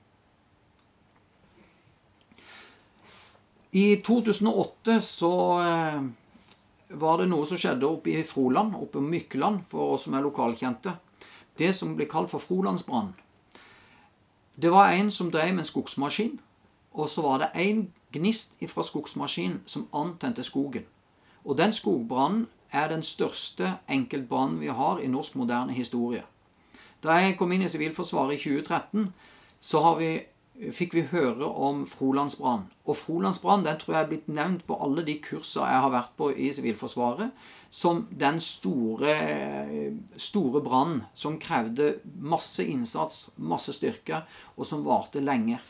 I 3.76 3.98
2008 4.06 5.00
så 5.04 5.32
eh, 5.60 6.06
var 6.88 7.18
det 7.18 7.28
noe 7.28 7.46
som 7.46 7.58
skjedde 7.58 7.88
oppe 7.88 8.12
i 8.14 8.24
Froland, 8.24 8.74
oppe 8.74 8.98
i 8.98 9.08
Mykland, 9.10 9.64
for 9.70 9.94
oss 9.94 10.06
som 10.06 10.14
er 10.14 10.24
lokalkjente. 10.24 10.96
Det 11.58 11.72
som 11.74 11.96
blir 11.96 12.08
kalt 12.10 12.30
for 12.30 12.42
Frolandsbrannen. 12.42 13.14
Det 14.56 14.70
var 14.72 14.92
en 14.92 15.10
som 15.10 15.30
drev 15.30 15.54
med 15.54 15.66
en 15.66 15.68
skogsmaskin, 15.68 16.38
og 16.92 17.08
så 17.12 17.22
var 17.22 17.38
det 17.38 17.50
en 17.60 17.92
gnist 18.12 18.54
fra 18.68 18.82
skogsmaskinen 18.82 19.60
som 19.66 19.88
antente 19.92 20.42
skogen. 20.42 20.86
Og 21.44 21.58
den 21.58 21.72
skogbrannen 21.72 22.46
er 22.72 22.88
den 22.88 23.02
største 23.02 23.76
enkeltbrannen 23.88 24.60
vi 24.60 24.66
har 24.66 24.98
i 24.98 25.06
norsk 25.06 25.36
moderne 25.36 25.72
historie. 25.72 26.24
Da 27.02 27.18
jeg 27.20 27.36
kom 27.38 27.52
inn 27.52 27.62
i 27.62 27.68
Sivilforsvaret 27.68 28.38
i 28.38 28.42
2013, 28.42 29.12
så 29.60 29.82
har 29.82 29.98
vi, 30.00 30.10
fikk 30.56 30.94
vi 30.96 31.02
høre 31.10 31.46
om 31.46 31.82
Frolandsbrannen. 31.88 32.70
Og 32.88 32.96
Frolandsbrannen 32.96 33.66
den 33.66 33.78
tror 33.80 33.94
jeg 33.94 34.04
er 34.04 34.10
blitt 34.10 34.28
nevnt 34.32 34.64
på 34.68 34.78
alle 34.82 35.04
de 35.06 35.18
kurser 35.22 35.66
jeg 35.66 35.82
har 35.84 35.92
vært 35.92 36.14
på 36.18 36.30
i 36.32 36.48
Sivilforsvaret, 36.54 37.32
som 37.70 38.04
den 38.10 38.40
store, 38.40 39.12
store 40.16 40.62
brannen 40.64 41.02
som 41.18 41.36
krevde 41.42 41.96
masse 42.16 42.64
innsats, 42.64 43.26
masse 43.36 43.74
styrke, 43.76 44.22
og 44.56 44.68
som 44.68 44.86
varte 44.86 45.20
lenge. 45.20 45.60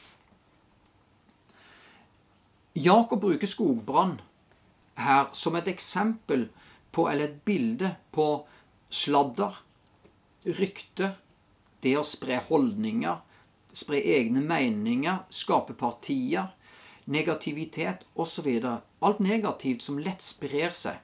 Jakob 2.77 3.23
bruker 3.25 3.49
skogbrann 3.49 4.19
her 5.01 5.31
som 5.37 5.57
et 5.57 5.69
eksempel 5.73 6.51
på, 6.93 7.09
eller 7.09 7.31
et 7.31 7.41
bilde 7.45 7.95
på 8.13 8.45
sladder, 8.93 9.57
rykte, 10.47 11.15
det 11.83 11.97
å 11.99 12.05
spre 12.07 12.39
holdninger, 12.49 13.19
spre 13.77 14.01
egne 14.01 14.41
meninger, 14.41 15.25
skape 15.31 15.77
partier, 15.77 16.49
negativitet 17.07 18.07
osv. 18.15 18.49
Alt 18.99 19.19
negativt 19.23 19.85
som 19.85 19.99
lett 20.03 20.25
sprer 20.25 20.73
seg. 20.75 21.03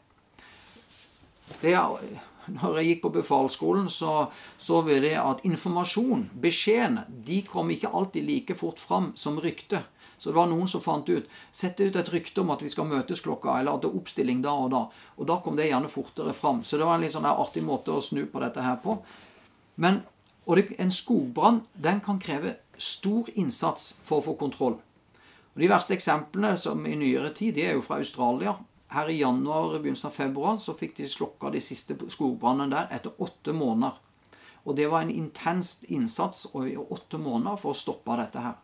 Det 1.61 1.75
er, 1.77 2.05
når 2.49 2.79
jeg 2.79 2.89
gikk 2.89 3.03
på 3.05 3.15
befalsskolen, 3.19 3.91
så 3.93 4.31
så 4.57 4.81
vi 4.87 4.99
det 5.05 5.17
at 5.21 5.45
informasjon, 5.47 6.31
beskjedene, 6.43 7.05
de 7.09 7.43
kom 7.47 7.71
ikke 7.71 7.93
alltid 7.93 8.27
like 8.29 8.57
fort 8.59 8.81
fram 8.81 9.13
som 9.17 9.41
rykte. 9.41 9.83
Så 10.23 10.31
det 10.31 10.39
var 10.39 10.47
noen 10.47 10.69
som 10.71 10.81
fant 10.81 11.09
ut 11.11 11.27
sette 11.51 11.83
ut 11.83 11.97
et 11.99 12.11
rykte 12.15 12.45
om 12.45 12.53
at 12.55 12.61
vi 12.63 12.71
skal 12.71 12.87
møtes 12.87 13.21
klokka, 13.25 13.57
eller 13.59 13.75
at 13.75 13.83
det 13.83 13.91
er 13.91 13.99
oppstilling 13.99 14.43
da 14.45 14.53
og 14.55 14.71
da. 14.71 14.85
Og 15.19 15.27
da 15.27 15.41
kom 15.43 15.59
det 15.59 15.67
gjerne 15.67 15.91
fortere 15.91 16.35
fram. 16.37 16.63
Så 16.63 16.79
det 16.79 16.87
var 16.87 16.95
en 16.95 17.03
litt 17.03 17.15
sånn 17.15 17.27
artig 17.27 17.65
måte 17.67 17.91
å 17.91 18.05
snu 18.05 18.25
på 18.31 18.43
dette 18.43 18.63
her 18.63 18.79
på. 18.85 19.01
Men 19.83 20.05
og 20.47 20.57
det, 20.57 20.73
en 20.79 20.91
skogbrann 20.93 21.63
den 21.75 22.01
kan 22.01 22.19
kreve 22.19 22.57
stor 22.79 23.29
innsats 23.35 23.93
for 24.03 24.19
å 24.19 24.27
få 24.27 24.35
kontroll. 24.41 24.79
Og 25.55 25.61
De 25.61 25.69
verste 25.69 25.95
eksemplene 25.95 26.57
som 26.59 26.87
i 26.87 26.97
nyere 26.97 27.31
tid 27.37 27.55
de 27.55 27.67
er 27.67 27.77
jo 27.77 27.85
fra 27.85 28.01
Australia. 28.01 28.57
Her 28.93 29.09
i 29.09 29.21
januar 29.21 29.79
begynnelsen 29.79 30.11
av 30.11 30.17
februar 30.17 30.59
så 30.61 30.75
fikk 30.77 30.97
de 30.97 31.09
slokka 31.09 31.53
de 31.53 31.61
siste 31.61 31.97
skogbrannene 31.97 32.73
der 32.73 32.91
etter 32.97 33.15
åtte 33.23 33.55
måneder. 33.57 34.01
Og 34.65 34.77
det 34.77 34.89
var 34.91 35.03
en 35.03 35.15
intens 35.15 35.81
innsats 35.89 36.47
i 36.55 36.77
åtte 36.77 37.19
måneder 37.19 37.59
for 37.61 37.73
å 37.73 37.79
stoppe 37.79 38.17
dette 38.19 38.43
her. 38.43 38.59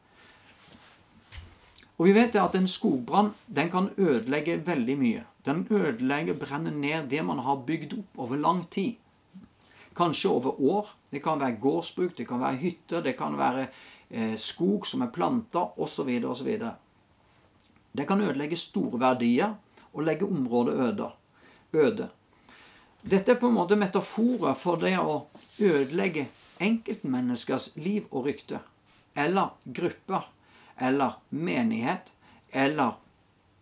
Og 1.98 2.06
vi 2.06 2.14
vet 2.14 2.36
at 2.38 2.54
en 2.54 2.68
skogbrann 2.70 3.32
den 3.46 3.70
kan 3.72 3.90
ødelegge 3.98 4.60
veldig 4.66 4.96
mye. 4.98 5.24
Den 5.44 5.66
ødelegger, 5.70 6.36
brenner 6.38 6.70
ned 6.70 7.08
det 7.10 7.24
man 7.26 7.42
har 7.42 7.64
bygd 7.66 7.96
opp 7.98 8.22
over 8.26 8.38
lang 8.38 8.62
tid. 8.70 8.96
Kanskje 9.98 10.30
over 10.30 10.60
år. 10.60 10.92
Det 11.10 11.22
kan 11.24 11.40
være 11.40 11.56
gårdsbruk, 11.60 12.16
det 12.18 12.26
kan 12.28 12.40
være 12.40 12.60
hytter, 12.60 13.02
det 13.02 13.16
kan 13.16 13.38
være 13.38 13.68
eh, 14.10 14.36
skog 14.36 14.86
som 14.86 15.02
er 15.02 15.12
planta, 15.14 15.64
osv. 15.76 16.10
osv. 16.24 16.50
Det 17.92 18.06
kan 18.06 18.20
ødelegge 18.20 18.56
store 18.56 19.00
verdier 19.00 19.54
og 19.92 20.02
legge 20.02 20.26
området 20.26 21.00
øde. 21.72 22.08
Dette 23.02 23.32
er 23.32 23.38
på 23.40 23.48
en 23.48 23.54
måte 23.54 23.76
metaforer 23.76 24.54
for 24.58 24.80
det 24.80 24.96
å 24.98 25.22
ødelegge 25.58 26.26
enkeltmenneskers 26.60 27.70
liv 27.76 28.06
og 28.10 28.26
rykte. 28.26 28.60
Eller 29.14 29.54
grupper. 29.64 30.28
Eller 30.78 31.18
menighet. 31.30 32.12
Eller 32.50 32.98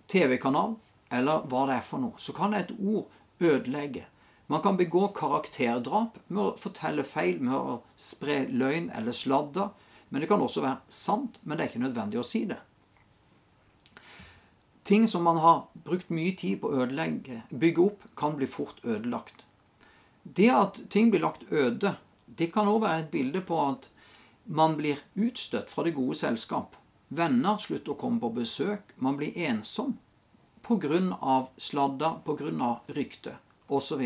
TV-kanal. 0.08 0.76
Eller 1.12 1.46
hva 1.46 1.66
det 1.68 1.78
er 1.78 1.86
for 1.86 2.02
noe. 2.02 2.18
Så 2.18 2.34
kan 2.36 2.56
et 2.56 2.72
ord 2.78 3.06
ødelegge. 3.40 4.06
Man 4.46 4.62
kan 4.62 4.76
begå 4.76 5.08
karakterdrap 5.08 6.18
med 6.28 6.42
å 6.42 6.54
fortelle 6.60 7.02
feil, 7.04 7.40
med 7.42 7.56
å 7.56 7.80
spre 7.98 8.44
løgn 8.46 8.92
eller 8.94 9.12
sladder. 9.16 9.72
Men 10.08 10.22
det 10.22 10.28
kan 10.30 10.42
også 10.42 10.62
være 10.62 10.86
sant, 10.92 11.40
men 11.42 11.58
det 11.58 11.64
er 11.64 11.72
ikke 11.72 11.82
nødvendig 11.82 12.20
å 12.20 12.26
si 12.26 12.44
det. 12.46 12.60
Ting 14.86 15.08
som 15.10 15.24
man 15.26 15.40
har 15.42 15.64
brukt 15.82 16.12
mye 16.14 16.36
tid 16.38 16.60
på 16.62 16.70
å 16.70 16.84
ødelegge, 16.84 17.40
bygge 17.50 17.82
opp, 17.82 18.04
kan 18.14 18.36
bli 18.38 18.46
fort 18.46 18.78
ødelagt. 18.84 19.42
Det 20.22 20.46
at 20.54 20.78
ting 20.94 21.10
blir 21.10 21.24
lagt 21.24 21.50
øde, 21.50 21.96
det 22.26 22.52
kan 22.54 22.70
òg 22.70 22.84
være 22.84 23.02
et 23.02 23.10
bilde 23.10 23.42
på 23.46 23.58
at 23.64 23.88
man 24.46 24.76
blir 24.78 25.02
utstøtt 25.18 25.74
fra 25.74 25.82
det 25.82 25.96
gode 25.96 26.14
selskap. 26.18 26.78
Venner 27.08 27.58
slutter 27.58 27.96
å 27.96 27.98
komme 27.98 28.22
på 28.22 28.30
besøk. 28.38 28.94
Man 29.02 29.18
blir 29.18 29.34
ensom 29.48 29.96
pga. 30.62 31.48
sladder, 31.58 32.22
pga. 32.22 32.70
rykte 32.94 33.34
osv. 33.68 34.02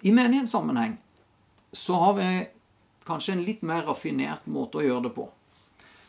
I 0.00 0.12
menighetssammenheng 0.12 0.96
så 1.72 1.94
har 1.94 2.14
vi 2.14 2.46
kanskje 3.04 3.32
en 3.32 3.44
litt 3.44 3.62
mer 3.62 3.82
raffinert 3.86 4.46
måte 4.46 4.80
å 4.80 4.84
gjøre 4.86 5.08
det 5.08 5.14
på. 5.16 5.28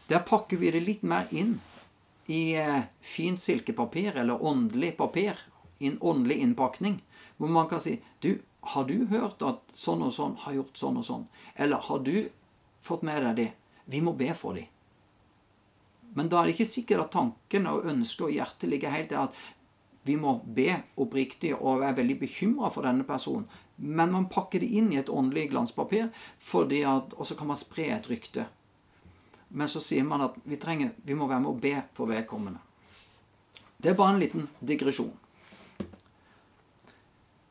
Der 0.08 0.24
pakker 0.28 0.58
vi 0.58 0.72
det 0.72 0.84
litt 0.86 1.04
mer 1.04 1.28
inn 1.32 1.58
i 2.28 2.56
eh, 2.60 2.88
fint 3.02 3.42
silkepapir 3.42 4.16
eller 4.16 4.44
åndelig 4.44 4.96
papir, 4.98 5.40
i 5.80 5.88
en 5.88 6.00
åndelig 6.02 6.40
innpakning, 6.42 7.02
hvor 7.38 7.52
man 7.54 7.68
kan 7.70 7.82
si 7.82 8.00
Du, 8.20 8.40
har 8.62 8.84
du 8.84 9.06
hørt 9.06 9.44
at 9.46 9.60
sånn 9.78 10.02
og 10.02 10.14
sånn 10.14 10.34
har 10.44 10.56
gjort 10.58 10.80
sånn 10.80 10.98
og 10.98 11.06
sånn? 11.06 11.28
Eller 11.56 11.78
har 11.78 12.00
du 12.00 12.30
fått 12.82 13.06
med 13.06 13.22
deg 13.24 13.36
det? 13.36 13.52
Vi 13.86 14.02
må 14.02 14.14
be 14.18 14.34
for 14.36 14.58
dem. 14.58 14.66
Men 16.18 16.32
da 16.32 16.42
er 16.42 16.50
det 16.50 16.56
ikke 16.56 16.72
sikkert 16.72 17.06
at 17.06 17.14
tankene 17.14 17.76
og 17.76 17.86
ønsket 17.92 18.26
og 18.26 18.34
hjertet 18.34 18.70
ligger 18.72 18.96
helt 18.96 19.12
der 19.12 19.28
at 19.28 19.38
vi 20.08 20.16
må 20.20 20.38
be 20.44 20.70
oppriktig 20.96 21.54
og 21.58 21.82
være 21.82 22.00
veldig 22.00 22.18
bekymra 22.22 22.72
for 22.74 22.88
denne 22.88 23.06
personen. 23.08 23.48
Men 23.76 24.14
man 24.14 24.30
pakker 24.32 24.64
det 24.64 24.70
inn 24.80 24.90
i 24.94 25.00
et 25.02 25.12
åndelig 25.12 25.50
glanspapir, 25.52 26.08
og 26.54 27.24
så 27.28 27.38
kan 27.38 27.52
man 27.52 27.60
spre 27.60 27.90
et 27.94 28.10
rykte. 28.10 28.48
Men 29.50 29.70
så 29.72 29.82
sier 29.84 30.04
man 30.08 30.26
at 30.26 30.36
vi, 30.44 30.58
trenger, 30.60 30.92
vi 31.04 31.16
må 31.16 31.28
være 31.28 31.44
med 31.44 31.52
å 31.52 31.62
be 31.62 31.76
for 31.96 32.10
vedkommende. 32.10 32.60
Det 33.78 33.92
er 33.92 34.00
bare 34.00 34.16
en 34.16 34.22
liten 34.24 34.48
digresjon. 34.60 35.14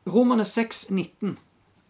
Romerne 0.07 0.45
6, 0.45 0.89
19. 0.91 1.37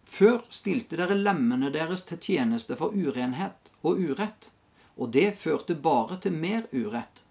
Før 0.08 0.44
stilte 0.54 0.98
dere 0.98 1.18
lemmene 1.18 1.72
deres 1.74 2.06
til 2.08 2.20
tjeneste 2.24 2.78
for 2.80 2.96
urenhet 2.96 3.72
og 3.84 4.00
urett, 4.00 4.52
og 4.98 5.12
det 5.14 5.34
førte 5.38 5.76
bare 5.76 6.20
til 6.24 6.34
mer 6.38 6.66
urett. 6.72 7.27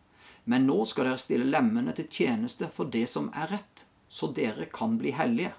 Men 0.47 0.67
nå 0.67 0.85
skal 0.87 1.11
dere 1.11 1.21
stille 1.21 1.47
lemmene 1.51 1.95
til 1.97 2.09
tjeneste 2.11 2.69
for 2.73 2.91
det 2.91 3.07
som 3.11 3.31
er 3.35 3.51
rett, 3.55 3.87
så 4.09 4.31
dere 4.35 4.69
kan 4.73 4.95
bli 5.01 5.13
hellige. 5.17 5.55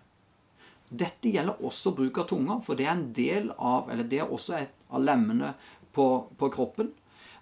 Dette 0.87 1.29
gjelder 1.33 1.59
også 1.67 1.91
bruk 1.95 2.21
av 2.21 2.29
tunga, 2.29 2.61
for 2.63 2.79
det 2.79 2.87
er 2.87 2.93
en 2.95 3.09
del 3.15 3.51
av, 3.57 3.89
eller 3.91 4.07
det 4.07 4.21
er 4.23 4.31
også 4.31 4.55
et 4.61 4.87
av 4.87 5.03
lemmene 5.03 5.51
på, 5.91 6.07
på 6.39 6.49
kroppen 6.53 6.93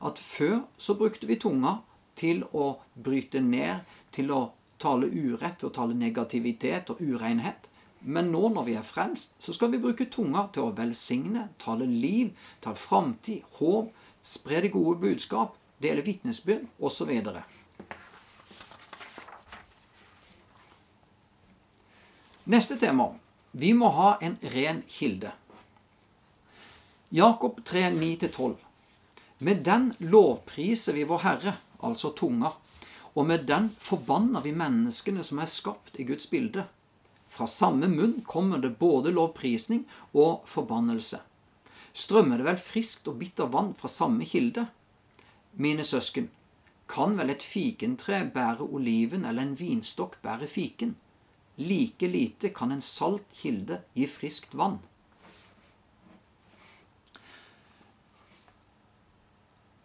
at 0.05 0.19
før 0.19 0.59
så 0.77 0.95
brukte 0.97 1.27
vi 1.29 1.37
tunga 1.39 1.79
til 2.19 2.43
å 2.55 2.75
bryte 2.93 3.41
ned, 3.43 3.85
til 4.15 4.31
å 4.31 4.41
tale 4.81 5.07
urett 5.07 5.63
og 5.65 5.73
tale 5.75 5.95
negativitet 5.97 6.91
og 6.93 7.01
urenhet. 7.01 7.69
Men 8.05 8.29
nå 8.31 8.49
når 8.53 8.67
vi 8.67 8.75
er 8.77 8.85
frelst, 8.85 9.35
så 9.41 9.55
skal 9.55 9.71
vi 9.73 9.81
bruke 9.81 10.07
tunga 10.11 10.45
til 10.53 10.67
å 10.67 10.75
velsigne, 10.77 11.49
tale 11.61 11.87
liv, 11.89 12.35
tale 12.63 12.77
framtid, 12.77 13.45
håp, 13.59 13.91
spre 14.25 14.61
det 14.65 14.73
gode 14.75 14.99
budskap, 15.01 15.55
dele 15.77 16.01
vitnesbyrd 16.01 16.67
osv. 16.79 17.11
Neste 22.43 22.77
tema. 22.77 23.09
Vi 23.51 23.73
må 23.73 23.89
ha 23.95 24.17
en 24.21 24.37
ren 24.41 24.83
kilde. 24.87 25.31
Jakob 27.09 27.63
3, 27.65 27.89
9-12. 27.91 28.55
Med 29.37 29.63
den 29.63 29.93
lovpriser 29.97 30.93
vi 30.93 31.03
vår 31.03 31.21
Herre, 31.23 31.53
altså 31.79 32.11
tunga, 32.11 32.51
og 33.15 33.25
med 33.25 33.45
den 33.47 33.69
forbanner 33.79 34.43
vi 34.43 34.51
menneskene 34.55 35.23
som 35.23 35.39
er 35.39 35.51
skapt 35.51 35.99
i 35.99 36.05
Guds 36.07 36.27
bilde. 36.29 36.65
Fra 37.25 37.47
samme 37.47 37.87
munn 37.91 38.19
kommer 38.27 38.59
det 38.63 38.75
både 38.79 39.13
lovprisning 39.15 39.85
og 40.13 40.43
forbannelse. 40.51 41.21
Strømmer 41.95 42.39
det 42.39 42.49
vel 42.49 42.59
friskt 42.59 43.07
og 43.07 43.21
bitter 43.21 43.47
vann 43.51 43.73
fra 43.75 43.89
samme 43.91 44.27
kilde? 44.27 44.67
mine 45.55 45.83
søsken, 45.83 46.29
kan 46.87 47.17
vel 47.17 47.29
et 47.33 47.43
fikentre 47.43 48.19
bære 48.33 48.67
oliven 48.67 49.25
eller 49.25 49.41
en 49.41 49.59
vinstokk 49.59 50.21
bære 50.21 50.47
fiken? 50.47 50.95
Like 51.57 52.07
lite 52.07 52.49
kan 52.49 52.71
en 52.71 52.81
salt 52.81 53.23
kilde 53.33 53.81
gi 53.95 54.07
friskt 54.07 54.57
vann. 54.57 54.79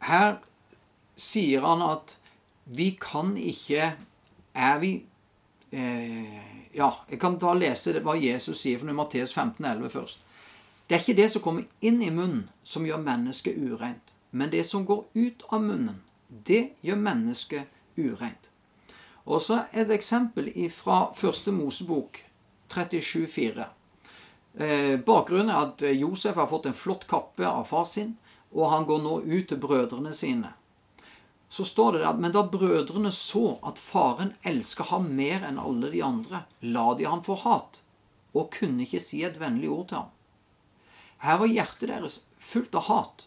Her 0.01 0.41
sier 1.17 1.63
han 1.63 1.83
at 1.85 2.17
vi 2.65 2.91
kan 3.01 3.37
ikke 3.37 3.93
Er 4.55 4.79
vi 4.79 5.05
eh, 5.73 6.67
Ja, 6.75 6.91
jeg 7.11 7.21
kan 7.21 7.37
da 7.39 7.53
lese 7.55 7.93
hva 8.03 8.17
Jesus 8.19 8.61
sier 8.61 8.79
for 8.79 8.91
Matteus 8.93 9.37
15,11 9.37 9.89
først. 9.89 10.25
Det 10.89 10.97
er 10.97 11.01
ikke 11.01 11.23
det 11.23 11.31
som 11.31 11.43
kommer 11.43 11.67
inn 11.81 12.03
i 12.03 12.11
munnen, 12.11 12.49
som 12.65 12.87
gjør 12.87 13.03
mennesket 13.03 13.59
ureint 13.59 14.10
men 14.31 14.51
det 14.51 14.65
som 14.65 14.85
går 14.87 15.05
ut 15.13 15.43
av 15.49 15.63
munnen, 15.63 16.03
det 16.29 16.77
gjør 16.87 17.01
mennesket 17.03 17.81
ureint. 17.99 18.51
Og 19.27 19.43
så 19.43 19.65
et 19.77 19.91
eksempel 19.93 20.49
fra 20.75 21.11
første 21.15 21.53
Mosebok 21.53 22.23
37,4. 22.71 23.67
Eh, 24.55 24.97
bakgrunnen 25.07 25.51
er 25.51 25.67
at 25.69 25.85
Josef 25.95 26.39
har 26.39 26.49
fått 26.51 26.71
en 26.71 26.79
flott 26.79 27.07
kappe 27.11 27.47
av 27.47 27.67
far 27.69 27.87
sin, 27.87 28.17
og 28.51 28.71
han 28.73 28.87
går 28.87 29.03
nå 29.03 29.21
ut 29.27 29.49
til 29.51 29.61
brødrene 29.63 30.15
sine. 30.15 30.55
Så 31.51 31.65
står 31.65 31.93
det 31.93 32.03
der, 32.05 32.15
Men 32.15 32.33
da 32.33 32.43
brødrene 32.47 33.13
så 33.13 33.59
at 33.67 33.79
faren 33.79 34.35
elska 34.43 34.85
ham 34.91 35.11
mer 35.15 35.43
enn 35.47 35.59
alle 35.59 35.91
de 35.91 36.03
andre, 36.03 36.45
la 36.61 36.95
de 36.95 37.07
ham 37.07 37.23
for 37.27 37.43
hat, 37.43 37.83
og 38.35 38.53
kunne 38.55 38.87
ikke 38.87 39.03
si 39.03 39.25
et 39.25 39.41
vennlig 39.41 39.71
ord 39.71 39.89
til 39.89 39.97
ham. 39.97 40.13
Her 41.19 41.39
var 41.43 41.51
hjertet 41.51 41.89
deres 41.91 42.23
fullt 42.39 42.75
av 42.75 42.87
hat, 42.87 43.27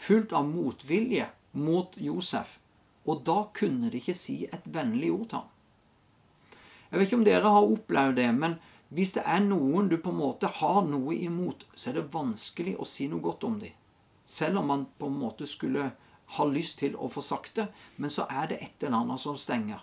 fullt 0.00 0.32
av 0.32 0.48
motvilje 0.48 1.28
mot 1.52 1.96
Josef, 2.00 2.56
og 3.04 3.24
da 3.26 3.42
kunne 3.56 3.90
de 3.92 4.00
ikke 4.00 4.16
si 4.16 4.42
et 4.48 4.64
vennlig 4.64 5.12
ord 5.12 5.28
til 5.28 5.42
ham. 5.42 5.48
Jeg 6.90 6.98
vet 6.98 7.06
ikke 7.06 7.18
om 7.20 7.26
dere 7.26 7.54
har 7.54 7.72
opplevd 7.74 8.16
det, 8.18 8.28
men 8.34 8.56
hvis 8.90 9.12
det 9.14 9.22
er 9.22 9.42
noen 9.44 9.88
du 9.90 9.98
på 10.02 10.10
en 10.10 10.18
måte 10.18 10.48
har 10.60 10.80
noe 10.88 11.14
imot, 11.14 11.62
så 11.74 11.90
er 11.90 12.00
det 12.00 12.08
vanskelig 12.14 12.74
å 12.80 12.86
si 12.88 13.06
noe 13.10 13.22
godt 13.22 13.46
om 13.46 13.60
dem. 13.62 13.76
Selv 14.26 14.58
om 14.62 14.66
man 14.70 14.86
på 14.98 15.06
en 15.10 15.20
måte 15.20 15.46
skulle 15.46 15.92
ha 16.36 16.46
lyst 16.46 16.80
til 16.82 16.96
å 16.98 17.10
få 17.10 17.22
sagt 17.22 17.58
det, 17.58 17.68
men 17.96 18.10
så 18.10 18.26
er 18.30 18.50
det 18.50 18.58
et 18.62 18.82
eller 18.82 19.02
annet 19.02 19.22
som 19.22 19.38
stenger. 19.38 19.82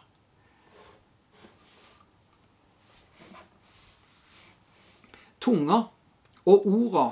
Tunga 5.44 5.86
og 6.48 6.68
orda, 6.68 7.06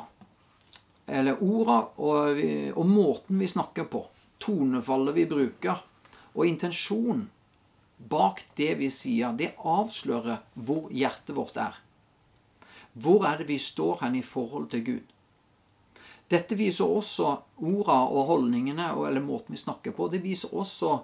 eller 1.05 1.41
orda 1.43 1.79
og, 2.01 2.39
og 2.73 2.85
måten 2.89 3.39
vi 3.39 3.49
snakker 3.49 3.87
på, 3.89 4.05
tonefallet 4.41 5.15
vi 5.15 5.25
bruker, 5.29 5.81
og 6.35 6.47
intensjonen 6.49 7.27
bak 7.97 8.43
det 8.57 8.73
vi 8.79 8.89
sier, 8.91 9.35
det 9.37 9.53
avslører 9.63 10.41
hvor 10.53 10.89
hjertet 10.91 11.35
vårt 11.37 11.57
er. 11.61 11.77
Hvor 12.93 13.25
er 13.27 13.41
det 13.41 13.49
vi 13.49 13.59
står 13.59 14.01
hen 14.03 14.17
i 14.19 14.23
forhold 14.25 14.69
til 14.71 14.83
Gud? 14.85 15.05
Dette 16.31 16.57
viser 16.57 16.89
også 16.89 17.35
orda 17.61 17.99
og 18.09 18.31
holdningene, 18.31 18.89
eller 19.07 19.21
måten 19.21 19.53
vi 19.53 19.61
snakker 19.61 19.93
på. 19.93 20.07
Det 20.09 20.23
viser 20.23 20.53
også 20.57 20.97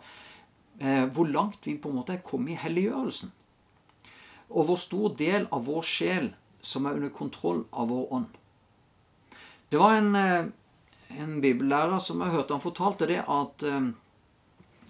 eh, 0.82 1.06
hvor 1.14 1.30
langt 1.30 1.68
vi 1.68 1.78
på 1.78 1.92
en 1.92 2.00
måte 2.00 2.16
er 2.16 2.26
kommet 2.26 2.56
i 2.56 2.62
helliggjørelsen. 2.64 3.32
Og 4.50 4.68
hvor 4.68 4.80
stor 4.82 5.14
del 5.20 5.46
av 5.54 5.68
vår 5.68 5.86
sjel 5.88 6.32
som 6.62 6.88
er 6.88 6.98
under 6.98 7.14
kontroll 7.14 7.64
av 7.72 7.92
vår 7.94 8.08
ånd. 8.18 8.41
Det 9.72 9.80
var 9.80 9.96
en, 9.96 10.16
eh, 10.16 10.46
en 11.24 11.42
bibellærer 11.42 12.00
som 12.00 12.22
jeg 12.22 12.36
hørte 12.36 12.54
han 12.54 12.64
fortalte 12.64 13.08
det, 13.08 13.22
at 13.24 13.64
eh, 13.64 13.92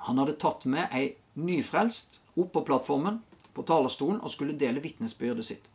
han 0.08 0.22
hadde 0.22 0.40
tatt 0.42 0.66
med 0.66 0.90
ei 0.92 1.12
nyfrelst 1.38 2.22
opp 2.36 2.54
på 2.56 2.66
plattformen 2.66 3.22
på 3.54 3.64
talerstolen 3.68 4.22
og 4.22 4.34
skulle 4.34 4.58
dele 4.58 4.82
vitnesbyrdet 4.82 5.46
sitt. 5.46 5.68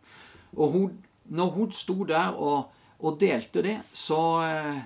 Og 0.57 0.73
hun, 0.73 0.99
når 1.31 1.53
hun 1.55 1.73
sto 1.73 2.03
der 2.05 2.35
og 2.35 2.73
og 3.05 3.19
delte 3.21 3.63
det, 3.65 3.77
så 3.93 4.21
eh, 4.45 4.79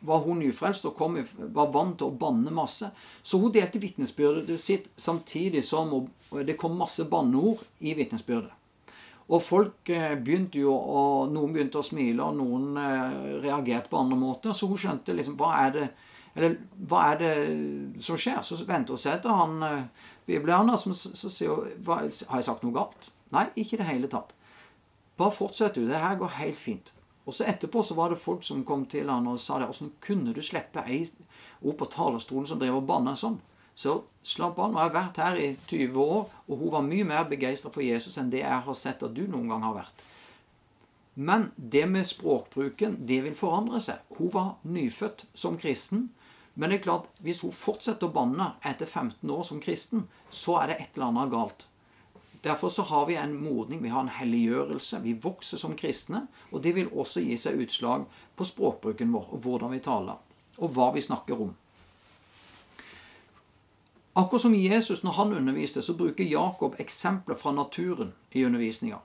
var 0.00 0.22
hun 0.24 0.40
nyfrelst 0.40 0.86
og 0.88 0.96
kom, 0.96 1.18
var 1.54 1.72
vant 1.74 1.98
til 2.00 2.08
å 2.08 2.16
banne 2.16 2.52
masse. 2.54 2.90
Så 3.22 3.40
hun 3.42 3.52
delte 3.52 3.80
vitnesbyrdet 3.82 4.60
sitt 4.62 4.88
samtidig 4.96 5.64
som 5.66 5.92
det 6.46 6.56
kom 6.60 6.78
masse 6.78 7.04
banneord 7.10 7.64
i 7.80 7.94
vitnesbyrdet. 7.98 8.54
Og 9.28 9.42
folk 9.44 9.90
eh, 9.92 10.14
begynte 10.16 10.60
jo 10.62 10.72
å, 10.72 11.02
Noen 11.28 11.52
begynte 11.52 11.82
å 11.82 11.84
smile, 11.84 12.24
og 12.24 12.38
noen 12.38 12.78
eh, 12.80 13.16
reagerte 13.44 13.92
på 13.92 14.00
andre 14.00 14.16
måter. 14.20 14.56
Så 14.56 14.70
hun 14.70 14.80
skjønte 14.80 15.16
liksom 15.16 15.36
Hva 15.40 15.52
er 15.66 15.74
det, 15.74 15.86
eller, 16.34 16.56
hva 16.88 17.04
er 17.10 17.20
det 17.20 17.32
som 18.04 18.16
skjer? 18.20 18.40
Så 18.46 18.62
venter 18.64 18.96
hun 18.96 19.02
seg 19.02 19.18
etter 19.18 19.34
han 19.36 19.88
bibelæreren, 20.28 20.72
som 20.80 20.94
så 20.96 21.32
sier 21.32 21.52
hun 21.52 21.88
Har 21.88 22.06
jeg 22.08 22.48
sagt 22.48 22.64
noe 22.64 22.76
galt? 22.76 23.10
Nei, 23.34 23.50
ikke 23.60 23.76
i 23.76 23.82
det 23.82 23.90
hele 23.90 24.08
tatt. 24.08 24.32
Bare 25.18 25.34
fortsett 25.34 25.76
du. 25.76 25.84
Det 25.88 26.00
her 26.00 26.16
går 26.16 26.38
helt 26.38 26.60
fint. 26.60 26.94
Og 27.28 27.34
så 27.34 27.44
etterpå 27.44 27.82
så 27.84 27.94
var 27.98 28.08
det 28.08 28.22
folk 28.22 28.44
som 28.46 28.64
kom 28.64 28.86
til 28.88 29.10
han 29.12 29.26
og 29.28 29.40
sa 29.42 29.58
det. 29.60 29.68
Åssen 29.68 29.92
kunne 30.00 30.32
du 30.32 30.40
slippe 30.40 30.84
ei 30.88 31.02
opp 31.60 31.76
på 31.82 31.90
talerstolen 31.92 32.46
som 32.48 32.60
driver 32.60 32.80
og 32.80 32.86
banner 32.88 33.18
sånn? 33.18 33.36
Så 33.78 34.00
slapp 34.26 34.58
av. 34.58 34.72
Nå 34.72 34.80
har 34.80 34.88
jeg 34.88 34.96
vært 34.96 35.18
her 35.22 35.36
i 35.38 35.48
20 35.70 35.98
år, 36.02 36.24
og 36.48 36.62
hun 36.62 36.72
var 36.72 36.86
mye 36.86 37.06
mer 37.06 37.26
begeistra 37.30 37.70
for 37.70 37.84
Jesus 37.84 38.18
enn 38.18 38.32
det 38.32 38.42
jeg 38.42 38.64
har 38.66 38.78
sett 38.78 39.04
at 39.06 39.14
du 39.14 39.22
noen 39.30 39.46
gang 39.52 39.62
har 39.62 39.76
vært. 39.76 40.02
Men 41.14 41.48
det 41.56 41.84
med 41.90 42.06
språkbruken, 42.06 42.96
det 43.06 43.20
vil 43.24 43.36
forandre 43.38 43.80
seg. 43.82 44.02
Hun 44.18 44.32
var 44.34 44.48
nyfødt 44.66 45.24
som 45.34 45.58
kristen. 45.58 46.08
Men 46.58 46.70
det 46.70 46.80
er 46.80 46.84
klart, 46.88 47.06
hvis 47.22 47.44
hun 47.46 47.54
fortsetter 47.54 48.08
å 48.08 48.14
banne 48.14 48.52
etter 48.66 48.86
15 48.86 49.30
år 49.30 49.46
som 49.46 49.62
kristen, 49.62 50.08
så 50.30 50.58
er 50.62 50.72
det 50.72 50.78
et 50.82 50.98
eller 50.98 51.12
annet 51.12 51.32
galt. 51.34 51.68
Derfor 52.42 52.74
så 52.74 52.82
har 52.86 53.06
vi 53.06 53.18
en 53.18 53.34
modning, 53.38 53.82
vi 53.82 53.94
har 53.94 54.02
en 54.02 54.14
helliggjørelse. 54.14 55.02
Vi 55.06 55.14
vokser 55.22 55.58
som 55.58 55.78
kristne. 55.78 56.24
Og 56.50 56.62
det 56.66 56.74
vil 56.74 56.90
også 56.90 57.22
gi 57.22 57.38
seg 57.38 57.62
utslag 57.62 58.10
på 58.34 58.46
språkbruken 58.46 59.14
vår, 59.14 59.30
og 59.34 59.46
hvordan 59.46 59.74
vi 59.74 59.82
taler, 59.86 60.18
og 60.58 60.74
hva 60.74 60.90
vi 60.94 61.06
snakker 61.06 61.46
om. 61.46 61.54
Akkurat 64.18 64.42
som 64.42 64.54
Jesus, 64.54 65.02
når 65.02 65.12
han 65.12 65.32
underviste, 65.32 65.82
så 65.82 65.94
bruker 65.94 66.24
Jakob 66.24 66.74
eksempler 66.82 67.36
fra 67.38 67.52
naturen 67.52 68.12
i 68.34 68.44
undervisninga. 68.44 68.98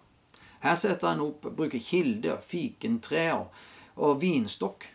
Her 0.63 0.75
setter 0.75 1.11
han 1.11 1.21
opp, 1.21 1.45
bruker 1.53 1.77
kilder, 1.77 2.39
fikentrær 2.41 3.43
og 3.93 4.21
vinstokk. 4.23 4.87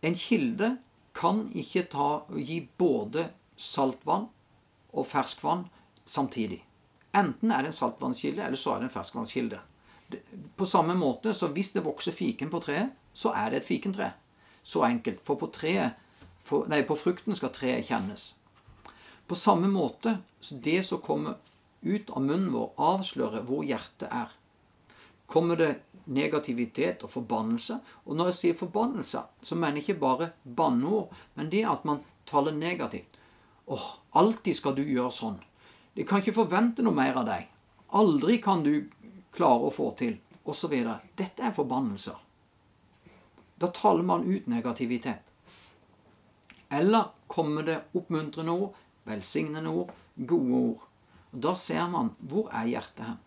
En 0.00 0.16
kilde 0.16 0.70
kan 1.12 1.42
ikke 1.52 1.82
ta, 1.92 2.08
gi 2.40 2.62
både 2.80 3.26
saltvann 3.56 4.30
og 4.94 5.06
ferskvann 5.10 5.66
samtidig. 6.08 6.62
Enten 7.12 7.52
er 7.52 7.66
det 7.66 7.74
en 7.74 7.78
saltvannskilde, 7.82 8.46
eller 8.46 8.56
så 8.56 8.78
er 8.78 8.80
det 8.80 8.88
en 8.88 8.96
ferskvannskilde. 8.96 9.60
På 10.56 10.64
samme 10.66 10.96
måte, 10.96 11.34
så 11.34 11.52
hvis 11.52 11.74
det 11.76 11.84
vokser 11.84 12.16
fiken 12.16 12.48
på 12.48 12.62
treet, 12.64 12.96
så 13.12 13.36
er 13.36 13.50
det 13.50 13.60
et 13.60 13.68
fikentre. 13.68 14.14
Så 14.62 14.88
enkelt. 14.88 15.20
For 15.20 15.36
på, 15.36 15.52
treet, 15.52 16.00
for, 16.40 16.64
nei, 16.72 16.80
på 16.88 16.96
frukten 16.96 17.36
skal 17.36 17.52
treet 17.52 17.92
kjennes. 17.92 18.37
På 19.28 19.36
samme 19.36 19.68
måte, 19.68 20.18
det 20.50 20.82
som 20.88 21.02
kommer 21.04 21.36
ut 21.80 22.10
av 22.10 22.22
munnen 22.24 22.52
vår, 22.52 22.70
avslører 22.80 23.44
hvor 23.44 23.66
hjertet 23.66 24.08
er. 24.08 24.32
Kommer 25.28 25.60
det 25.60 25.74
negativitet 26.08 27.04
og 27.04 27.12
forbannelse? 27.12 27.76
Og 28.08 28.16
når 28.16 28.30
jeg 28.30 28.38
sier 28.38 28.56
forbannelse, 28.62 29.22
så 29.44 29.58
mener 29.58 29.78
jeg 29.78 29.88
ikke 29.90 30.00
bare 30.00 30.30
banneord, 30.42 31.12
men 31.36 31.50
det 31.52 31.66
at 31.68 31.84
man 31.84 32.00
taler 32.24 32.56
negativt. 32.56 33.18
Åh, 33.68 33.88
alltid 34.16 34.56
skal 34.56 34.78
du 34.78 34.82
gjøre 34.86 35.12
sånn. 35.12 35.36
De 35.92 36.06
kan 36.08 36.22
ikke 36.22 36.38
forvente 36.38 36.84
noe 36.84 36.96
mer 36.96 37.20
av 37.20 37.28
deg. 37.28 37.44
Aldri 38.00 38.38
kan 38.40 38.64
du 38.64 38.88
klare 39.36 39.68
å 39.68 39.74
få 39.74 39.90
til, 40.00 40.16
osv. 40.48 40.72
Dette 41.20 41.44
er 41.44 41.52
forbannelser. 41.56 42.16
Da 43.60 43.68
taler 43.74 44.06
man 44.06 44.24
ut 44.24 44.46
negativitet. 44.48 45.24
Eller 46.72 47.10
kommer 47.26 47.64
det 47.66 47.80
oppmuntrende 47.96 48.52
ord, 48.52 48.76
velsignende 49.08 49.70
ord, 49.70 49.92
gode 50.16 50.60
ord. 50.60 50.84
Og 51.32 51.40
Da 51.42 51.54
ser 51.54 51.88
man 51.88 52.14
hvor 52.18 52.48
er 52.52 52.68
hjertet 52.68 53.04
hen. 53.06 53.18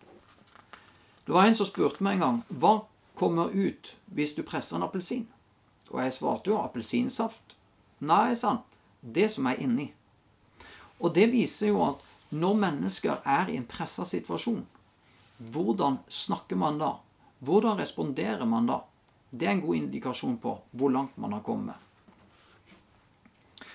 Det 1.26 1.34
var 1.34 1.46
en 1.46 1.54
som 1.54 1.66
spurte 1.66 2.02
meg 2.02 2.18
en 2.18 2.24
gang 2.24 2.42
hva 2.48 2.72
kommer 3.14 3.52
ut 3.54 3.94
hvis 4.10 4.34
du 4.34 4.42
presser 4.42 4.76
en 4.76 4.86
appelsin. 4.86 5.26
Og 5.90 6.00
jeg 6.02 6.14
svarte 6.16 6.50
jo 6.50 6.58
appelsinsaft. 6.58 7.56
Nei, 8.00 8.34
sa 8.34 8.56
han. 8.56 8.62
Det 9.02 9.28
som 9.30 9.46
er 9.46 9.60
inni. 9.62 9.92
Og 11.02 11.14
det 11.14 11.28
viser 11.32 11.72
jo 11.72 11.82
at 11.84 12.02
når 12.32 12.58
mennesker 12.58 13.20
er 13.28 13.50
i 13.50 13.58
en 13.58 13.66
pressa 13.68 14.06
situasjon, 14.08 14.62
hvordan 15.52 15.98
snakker 16.08 16.56
man 16.56 16.78
da? 16.80 16.94
Hvordan 17.42 17.78
responderer 17.78 18.46
man 18.46 18.68
da? 18.70 18.80
Det 19.30 19.48
er 19.48 19.56
en 19.56 19.64
god 19.64 19.76
indikasjon 19.76 20.38
på 20.38 20.54
hvor 20.70 20.92
langt 20.94 21.18
man 21.18 21.34
har 21.34 21.42
kommet. 21.44 21.74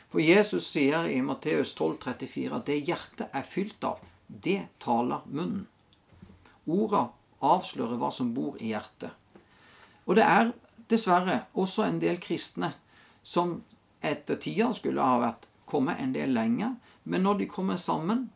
For 0.08 0.24
Jesus 0.24 0.70
sier 0.72 1.08
i 1.12 1.22
Matteus 1.22 1.74
12, 1.76 1.98
34 2.04 2.56
at 2.56 2.70
det 2.70 2.78
hjertet 2.88 3.34
er 3.36 3.48
fylt 3.48 3.84
av, 3.84 4.00
det 4.28 4.62
taler 4.84 5.26
munnen. 5.28 5.66
Orda 6.68 7.10
avslører 7.44 8.00
hva 8.00 8.12
som 8.12 8.34
bor 8.36 8.56
i 8.60 8.72
hjertet. 8.72 9.12
Og 10.08 10.16
det 10.16 10.24
er 10.24 10.54
dessverre 10.88 11.42
også 11.60 11.84
en 11.88 12.00
del 12.00 12.20
kristne 12.24 12.72
som 13.24 13.60
etter 14.00 14.40
tida 14.40 14.70
skulle 14.76 15.04
ha 15.04 15.20
vært 15.20 15.48
kommet 15.68 16.00
en 16.00 16.14
del 16.16 16.32
lenger, 16.32 16.78
men 17.04 17.24
når 17.24 17.42
de 17.42 17.50
kommer 17.52 17.80
sammen, 17.80 18.30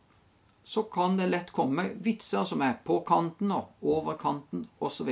så 0.64 0.84
kan 0.84 1.16
det 1.18 1.30
lett 1.32 1.52
komme 1.56 1.90
vitser 2.04 2.44
som 2.48 2.62
er 2.62 2.78
på 2.84 3.00
kanten 3.08 3.52
og 3.56 3.72
over 3.82 4.20
kanten 4.20 4.68
osv. 4.80 5.10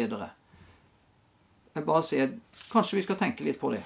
Jeg 1.73 1.85
bare 1.85 2.03
sier 2.05 2.35
kanskje 2.71 2.99
vi 2.99 3.05
skal 3.07 3.19
tenke 3.19 3.47
litt 3.47 3.59
på 3.61 3.71
det. 3.73 3.81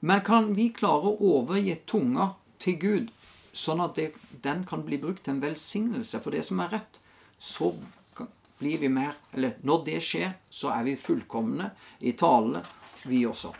Men 0.00 0.20
kan 0.20 0.52
vi 0.54 0.68
klare 0.76 1.10
å 1.10 1.32
overgi 1.38 1.76
tunga 1.88 2.32
til 2.62 2.78
Gud, 2.80 3.12
sånn 3.56 3.80
at 3.80 3.96
det, 3.96 4.10
den 4.44 4.64
kan 4.68 4.84
bli 4.84 4.98
brukt 5.00 5.24
til 5.24 5.36
en 5.36 5.44
velsignelse 5.44 6.20
for 6.24 6.36
det 6.36 6.44
som 6.46 6.60
er 6.60 6.74
rett, 6.76 7.00
så 7.38 7.72
blir 8.58 8.78
vi 8.78 8.88
mer 8.88 9.16
Eller 9.32 9.56
når 9.62 9.84
det 9.84 10.00
skjer, 10.00 10.30
så 10.50 10.70
er 10.72 10.84
vi 10.84 10.96
fullkomne 10.96 11.70
i 12.00 12.12
tale, 12.16 12.62
vi 13.04 13.26
også. 13.26 13.52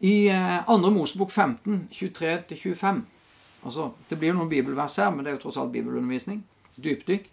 I 0.00 0.30
2. 0.66 0.90
Mosebok 0.94 1.30
15, 1.30 1.88
23-25 1.92 3.02
altså, 3.62 3.90
Det 4.08 4.16
blir 4.18 4.32
jo 4.32 4.38
noen 4.38 4.48
bibelvers 4.48 4.96
her, 4.96 5.10
men 5.10 5.24
det 5.24 5.32
er 5.32 5.36
jo 5.36 5.42
tross 5.48 5.58
alt 5.58 5.72
bibelundervisning. 5.74 6.44
Dypdykk. 6.76 7.26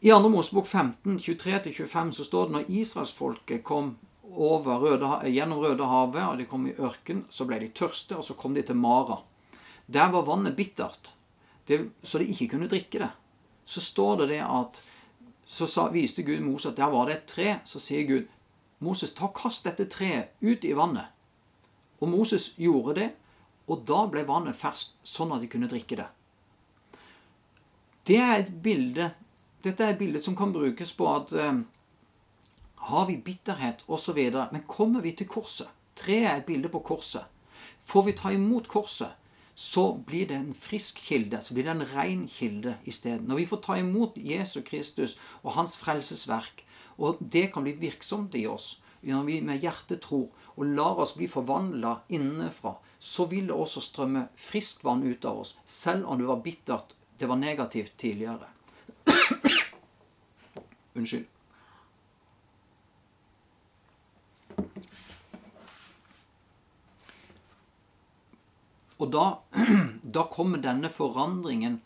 I 0.00 0.10
2. 0.10 0.28
Mosebok 0.30 0.66
15, 0.66 1.18
23-25 1.18 2.12
så 2.12 2.24
står 2.24 2.46
det 2.46 2.56
når 2.56 2.70
israelsfolket 2.70 3.64
kom 3.66 3.96
Røde, 4.32 5.08
gjennom 5.28 5.60
Rødehavet, 5.60 6.22
og 6.24 6.38
de 6.38 6.46
kom 6.48 6.66
i 6.66 6.76
ørken, 6.78 7.26
så 7.30 7.44
ble 7.44 7.58
de 7.60 7.68
tørste, 7.76 8.16
og 8.16 8.24
så 8.24 8.36
kom 8.38 8.54
de 8.54 8.62
til 8.62 8.78
Mara. 8.78 9.18
Der 9.86 10.08
var 10.12 10.24
vannet 10.24 10.56
bittert, 10.56 11.12
det, 11.68 11.90
så 12.02 12.18
de 12.18 12.30
ikke 12.32 12.54
kunne 12.54 12.70
drikke 12.70 13.02
det. 13.02 13.10
Så 13.64 13.80
står 13.80 14.22
det 14.22 14.28
det 14.36 14.42
at 14.46 14.82
Så 15.52 15.66
sa, 15.66 15.88
viste 15.92 16.22
Gud 16.22 16.40
Moses 16.40 16.70
at 16.70 16.76
der 16.78 16.88
var 16.88 17.06
det 17.06 17.14
et 17.14 17.26
tre. 17.28 17.48
Så 17.68 17.78
sier 17.82 18.06
Gud, 18.08 18.28
Moses, 18.78 19.10
ta 19.12 19.26
kast 19.34 19.66
dette 19.66 19.84
treet 19.90 20.30
ut 20.40 20.64
i 20.64 20.72
vannet. 20.72 21.10
Og 22.00 22.08
Moses 22.08 22.54
gjorde 22.56 22.94
det, 22.96 23.08
og 23.68 23.82
da 23.84 24.06
ble 24.08 24.22
vannet 24.24 24.56
ferskt, 24.56 24.94
sånn 25.02 25.34
at 25.34 25.42
de 25.42 25.50
kunne 25.52 25.68
drikke 25.68 25.98
det. 25.98 26.06
Det 28.08 28.16
er 28.16 28.38
et 28.38 28.54
bilde, 28.62 29.10
Dette 29.62 29.84
er 29.84 29.92
et 29.92 29.98
bilde 30.00 30.18
som 30.18 30.34
kan 30.34 30.50
brukes 30.54 30.90
på 30.98 31.06
at 31.06 31.32
eh, 31.38 31.60
har 32.88 33.06
vi 33.06 33.16
bitterhet 33.16 33.84
osv. 33.86 34.18
Men 34.52 34.66
kommer 34.66 35.00
vi 35.00 35.14
til 35.16 35.28
korset 35.30 35.70
Treet 35.96 36.24
er 36.24 36.38
et 36.40 36.46
bilde 36.48 36.70
på 36.72 36.80
korset. 36.80 37.26
Får 37.84 38.06
vi 38.06 38.14
ta 38.16 38.30
imot 38.32 38.68
korset, 38.68 39.12
så 39.54 39.92
blir 40.06 40.30
det 40.30 40.38
en 40.38 40.54
frisk 40.56 41.02
kilde. 41.04 41.42
Så 41.44 41.54
blir 41.54 41.66
det 41.66 41.74
en 41.74 41.88
ren 41.90 42.22
kilde 42.28 42.78
isteden. 42.88 43.26
Når 43.28 43.42
vi 43.42 43.48
får 43.50 43.60
ta 43.66 43.76
imot 43.76 44.16
Jesus 44.16 44.64
Kristus 44.64 45.18
og 45.42 45.52
hans 45.58 45.76
frelsesverk, 45.76 46.64
og 46.96 47.20
det 47.20 47.50
kan 47.52 47.66
bli 47.66 47.76
virksomt 47.76 48.34
i 48.34 48.46
oss 48.46 48.78
når 49.02 49.24
vi 49.26 49.40
med 49.42 49.58
hjertet 49.58 50.04
tror, 50.04 50.28
og 50.54 50.74
lar 50.78 51.00
oss 51.02 51.16
bli 51.18 51.26
forvandla 51.26 51.96
innenfra, 52.14 52.76
så 53.02 53.26
vil 53.26 53.48
det 53.50 53.56
også 53.56 53.82
strømme 53.82 54.28
friskt 54.38 54.84
vann 54.86 55.02
ut 55.02 55.24
av 55.26 55.40
oss, 55.42 55.56
selv 55.66 56.06
om 56.06 56.20
det 56.20 56.28
var 56.28 56.42
bittert, 56.44 56.94
det 57.18 57.26
var 57.26 57.40
negativt 57.40 57.96
tidligere. 57.98 58.46
Unnskyld. 60.94 61.26
Og 69.02 69.10
da, 69.10 69.26
da, 70.02 70.22
kommer 70.30 70.62
denne 70.62 70.90
forandringen 70.92 71.80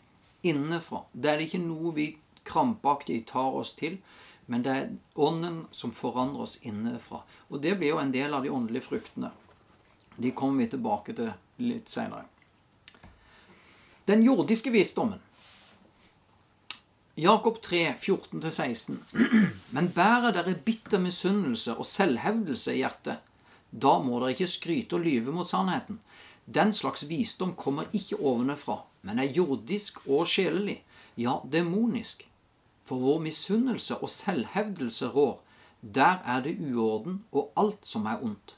innenfra. 0.45 1.01
Det 1.11 1.33
er 1.33 1.43
ikke 1.47 1.63
noe 1.63 1.95
vi 1.95 2.11
krampaktig 2.47 3.23
tar 3.31 3.57
oss 3.57 3.73
til, 3.79 3.97
men 4.45 4.63
det 4.63 4.73
er 4.73 4.91
Ånden 5.17 5.63
som 5.75 5.91
forandrer 5.91 6.45
oss 6.45 6.59
innenfra. 6.61 7.23
Og 7.49 7.63
det 7.63 7.75
blir 7.79 7.95
jo 7.95 8.01
en 8.01 8.13
del 8.13 8.37
av 8.37 8.45
de 8.45 8.53
åndelige 8.53 8.85
fruktene. 8.85 9.33
De 10.15 10.31
kommer 10.31 10.63
vi 10.63 10.71
tilbake 10.75 11.15
til 11.17 11.33
litt 11.65 11.89
seinere. 11.89 12.27
Den 14.07 14.21
jordiske 14.23 14.71
visdommen. 14.71 15.19
Jakob 17.17 17.57
3, 17.65 17.95
14-16. 17.97 19.01
Men 19.75 19.89
bærer 19.91 20.37
dere 20.37 20.53
bitter 20.53 21.01
misunnelse 21.01 21.73
og 21.73 21.89
selvhevdelse 21.89 22.75
i 22.77 22.83
hjertet, 22.83 23.25
da 23.71 23.97
må 23.99 24.21
dere 24.21 24.35
ikke 24.35 24.47
skryte 24.53 24.95
og 24.95 25.03
lyve 25.09 25.33
mot 25.33 25.49
sannheten. 25.49 25.97
Den 26.47 26.73
slags 26.73 27.03
visdom 27.03 27.55
kommer 27.55 27.89
ikke 27.93 28.19
ovenfra, 28.23 28.81
men 29.01 29.19
er 29.19 29.33
jordisk 29.35 29.99
og 30.07 30.27
sjelelig, 30.31 30.79
ja, 31.17 31.39
demonisk. 31.51 32.23
For 32.87 32.95
hvor 33.03 33.19
misunnelse 33.19 33.97
og 33.97 34.09
selvhevdelse 34.09 35.09
rår, 35.11 35.41
der 35.81 36.23
er 36.25 36.41
det 36.41 36.55
uorden 36.59 37.25
og 37.31 37.51
alt 37.57 37.83
som 37.83 38.05
er 38.05 38.23
ondt. 38.23 38.55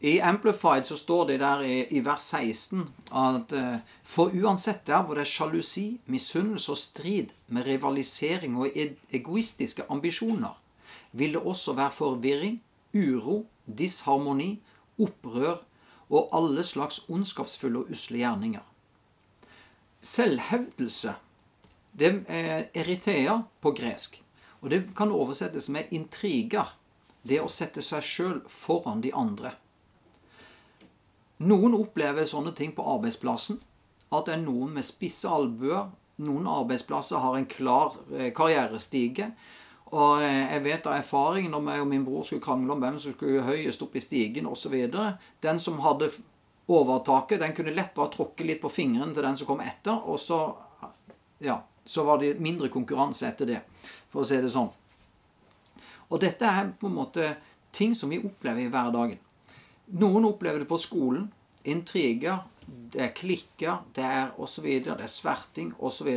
I 0.00 0.18
Amplified 0.18 0.86
så 0.86 0.96
står 0.96 1.26
det 1.26 1.40
der 1.40 1.62
i, 1.66 2.00
vers 2.06 2.22
16 2.22 2.84
at 3.10 3.52
eh, 3.52 3.80
for 4.04 4.30
uansett 4.30 4.86
der 4.86 5.02
hvor 5.02 5.18
det 5.18 5.24
er 5.24 5.30
sjalusi, 5.32 5.98
misunnelse 6.06 6.70
og 6.72 6.78
strid 6.78 7.34
med 7.48 7.66
rivalisering 7.66 8.54
og 8.58 8.70
e-, 8.76 8.94
egoistiske 9.10 9.82
ambisjoner, 9.90 10.54
vil 11.12 11.34
det 11.34 11.42
også 11.42 11.72
være 11.72 11.90
forvirring, 11.90 12.62
uro, 12.94 13.46
disharmoni, 13.66 14.60
opprør 14.98 15.62
og 16.08 16.28
alle 16.32 16.64
slags 16.64 17.02
ondskapsfulle 17.08 17.84
og 17.84 17.94
usle 17.94 18.22
gjerninger. 18.22 18.64
Selvhevdelse 20.00 21.14
det 21.98 22.24
er 22.28 22.68
eritea 22.74 23.42
på 23.60 23.72
gresk. 23.74 24.20
Og 24.60 24.70
det 24.70 24.82
kan 24.96 25.10
oversettes 25.10 25.68
med 25.68 25.90
intriger. 25.90 26.74
Det 27.22 27.40
å 27.42 27.50
sette 27.50 27.82
seg 27.82 28.04
sjøl 28.06 28.36
foran 28.48 29.02
de 29.02 29.10
andre. 29.14 29.56
Noen 31.38 31.74
opplever 31.74 32.26
sånne 32.26 32.54
ting 32.54 32.74
på 32.74 32.86
arbeidsplassen. 32.86 33.58
At 34.14 34.26
det 34.26 34.36
er 34.36 34.44
noen 34.44 34.72
med 34.74 34.86
spisse 34.86 35.30
albuer. 35.30 35.90
Noen 36.22 36.46
arbeidsplasser 36.50 37.22
har 37.22 37.36
en 37.38 37.50
klar 37.50 37.98
eh, 38.14 38.30
karrierestige. 38.34 39.32
Og 39.88 40.22
eh, 40.22 40.50
jeg 40.52 40.64
vet 40.66 40.86
av 40.88 40.98
erfaring 40.98 41.48
når 41.52 41.70
jeg 41.72 41.84
og 41.84 41.90
min 41.90 42.04
bror 42.04 42.26
skulle 42.26 42.44
krangle 42.44 42.74
om 42.74 42.82
hvem 42.82 42.98
som 43.00 43.14
skulle 43.14 43.44
høyest 43.46 43.82
opp 43.84 43.96
i 43.96 44.02
stigen 44.04 44.48
osv. 44.50 44.74
Den 45.44 45.62
som 45.62 45.80
hadde 45.84 46.10
overtaket, 46.68 47.40
den 47.40 47.54
kunne 47.56 47.72
lett 47.72 47.94
bare 47.96 48.12
tråkke 48.12 48.44
litt 48.44 48.60
på 48.60 48.72
fingeren 48.72 49.14
til 49.16 49.24
den 49.24 49.38
som 49.40 49.48
kom 49.48 49.62
etter. 49.64 49.96
Og 50.04 50.20
så, 50.20 50.42
ja, 51.44 51.62
så 51.88 52.04
var 52.04 52.20
det 52.20 52.36
mindre 52.44 52.68
konkurranse 52.72 53.30
etter 53.30 53.48
det, 53.48 53.62
for 54.12 54.24
å 54.24 54.28
si 54.28 54.40
det 54.42 54.52
sånn. 54.52 54.68
Og 56.08 56.20
dette 56.20 56.44
er 56.44 56.68
på 56.76 56.88
en 56.88 56.98
måte 56.98 57.32
ting 57.72 57.94
som 57.96 58.12
vi 58.12 58.20
opplever 58.20 58.64
i 58.64 58.70
hverdagen. 58.72 59.18
Noen 60.00 60.28
opplever 60.28 60.60
det 60.60 60.68
på 60.68 60.80
skolen. 60.80 61.30
Intriger, 61.68 62.44
det 62.92 63.02
er 63.06 63.16
klikker, 63.16 63.82
det 63.96 64.04
er 64.04 64.36
osv. 64.40 64.68
Det 64.84 64.92
er 64.92 65.12
sverting 65.12 65.72
osv. 65.80 66.08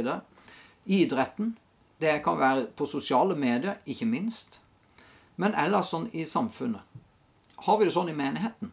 Idretten. 0.92 1.56
Det 2.02 2.20
kan 2.26 2.40
være 2.40 2.66
på 2.76 2.86
sosiale 2.90 3.36
medier, 3.38 3.78
ikke 3.86 4.08
minst. 4.10 4.60
Men 5.38 5.54
ellers 5.54 5.92
sånn 5.94 6.08
i 6.18 6.26
samfunnet. 6.26 6.82
Har 7.66 7.78
vi 7.78 7.86
det 7.86 7.94
sånn 7.94 8.10
i 8.10 8.18
menigheten? 8.18 8.72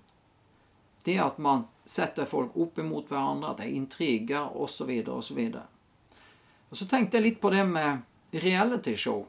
Det 1.05 1.19
at 1.21 1.39
man 1.39 1.67
setter 1.89 2.29
folk 2.29 2.57
opp 2.57 2.79
imot 2.81 3.11
hverandre, 3.13 3.51
at 3.51 3.61
det 3.61 3.67
er 3.69 3.77
intriger 3.77 4.57
osv. 4.57 4.93
osv. 5.13 5.41
Og 6.69 6.77
så 6.77 6.89
tenkte 6.89 7.19
jeg 7.19 7.27
litt 7.27 7.41
på 7.41 7.53
det 7.53 7.65
med 7.69 8.05
realityshow. 8.33 9.27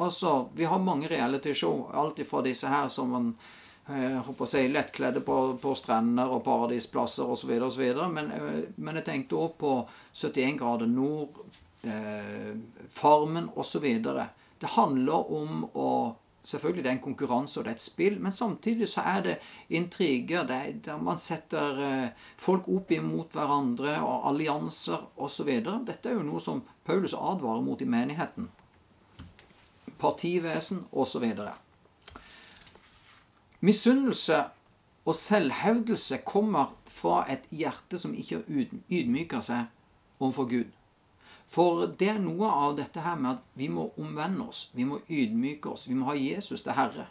Altså, 0.00 0.48
vi 0.54 0.70
har 0.70 0.82
mange 0.82 1.10
realityshow. 1.10 1.88
Alt 1.94 2.22
ifra 2.22 2.42
disse 2.46 2.70
her 2.70 2.88
som 2.88 3.10
man 3.14 3.32
jeg 3.90 4.10
eh, 4.12 4.20
håper 4.22 4.44
å 4.44 4.48
si, 4.48 4.60
lettkledde 4.70 5.22
på, 5.26 5.36
på 5.58 5.72
strender 5.74 6.30
og 6.30 6.44
paradisplasser 6.46 7.26
osv. 7.26 7.50
osv. 7.66 7.82
Men, 8.12 8.30
eh, 8.30 8.60
men 8.76 9.00
jeg 9.00 9.06
tenkte 9.08 9.38
òg 9.40 9.56
på 9.58 9.72
71 10.12 10.60
grader 10.60 10.90
nord, 10.90 11.40
eh, 11.82 12.56
Farmen 12.90 13.50
osv. 13.56 13.86
Det 14.60 14.74
handler 14.76 15.32
om 15.32 15.64
å 15.74 15.90
Selvfølgelig 16.42 16.84
det 16.84 16.88
er 16.88 16.94
en 16.96 17.02
konkurranse 17.04 17.60
og 17.60 17.64
det 17.66 17.70
er 17.70 17.76
et 17.76 17.82
spill, 17.82 18.14
men 18.20 18.32
samtidig 18.32 18.86
så 18.88 19.02
er 19.04 19.22
det 19.22 19.34
intriger 19.68 20.46
det 20.48 20.86
der 20.86 20.96
man 20.96 21.18
setter 21.20 21.80
eh, 21.84 22.06
folk 22.40 22.68
opp 22.68 22.90
imot 22.96 23.36
hverandre 23.36 23.98
og 24.00 24.28
allianser 24.30 25.04
osv. 25.20 25.50
Dette 25.60 26.08
er 26.08 26.16
jo 26.16 26.24
noe 26.24 26.40
som 26.40 26.62
Paulus 26.84 27.12
advarer 27.12 27.60
mot 27.60 27.82
i 27.84 27.84
menigheten. 27.84 28.48
Partivesen 30.00 30.86
osv. 30.92 31.28
Misunnelse 33.60 34.40
og 35.04 35.16
selvhevdelse 35.16 36.22
kommer 36.24 36.72
fra 36.88 37.26
et 37.28 37.44
hjerte 37.52 38.00
som 38.00 38.16
ikke 38.16 38.40
ydmyker 38.88 39.44
seg 39.44 39.68
overfor 40.20 40.48
Gud. 40.48 40.79
For 41.50 41.88
det 41.98 42.12
er 42.12 42.20
noe 42.22 42.46
av 42.46 42.76
dette 42.78 43.02
her 43.02 43.16
med 43.18 43.38
at 43.38 43.46
vi 43.58 43.66
må 43.72 43.88
omvende 43.98 44.46
oss, 44.52 44.68
vi 44.72 44.86
må 44.86 45.00
ydmyke 45.10 45.72
oss, 45.72 45.88
vi 45.90 45.96
må 45.98 46.06
ha 46.12 46.14
Jesus 46.14 46.62
til 46.62 46.76
Herre. 46.78 47.08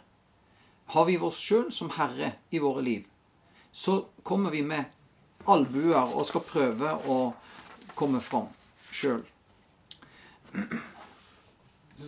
Har 0.94 1.04
vi 1.06 1.18
oss 1.20 1.38
sjøl 1.38 1.68
som 1.72 1.92
Herre 1.94 2.32
i 2.50 2.62
våre 2.62 2.82
liv, 2.82 3.04
så 3.72 4.00
kommer 4.24 4.50
vi 4.50 4.62
med 4.66 4.88
albuer 5.46 6.14
og 6.16 6.24
skal 6.28 6.46
prøve 6.46 6.94
å 7.04 7.18
komme 7.94 8.22
fram 8.24 8.48
sjøl. 8.90 9.22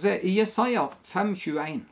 I 0.02 0.32
Jesaja 0.32 0.88
5,21 1.04 1.82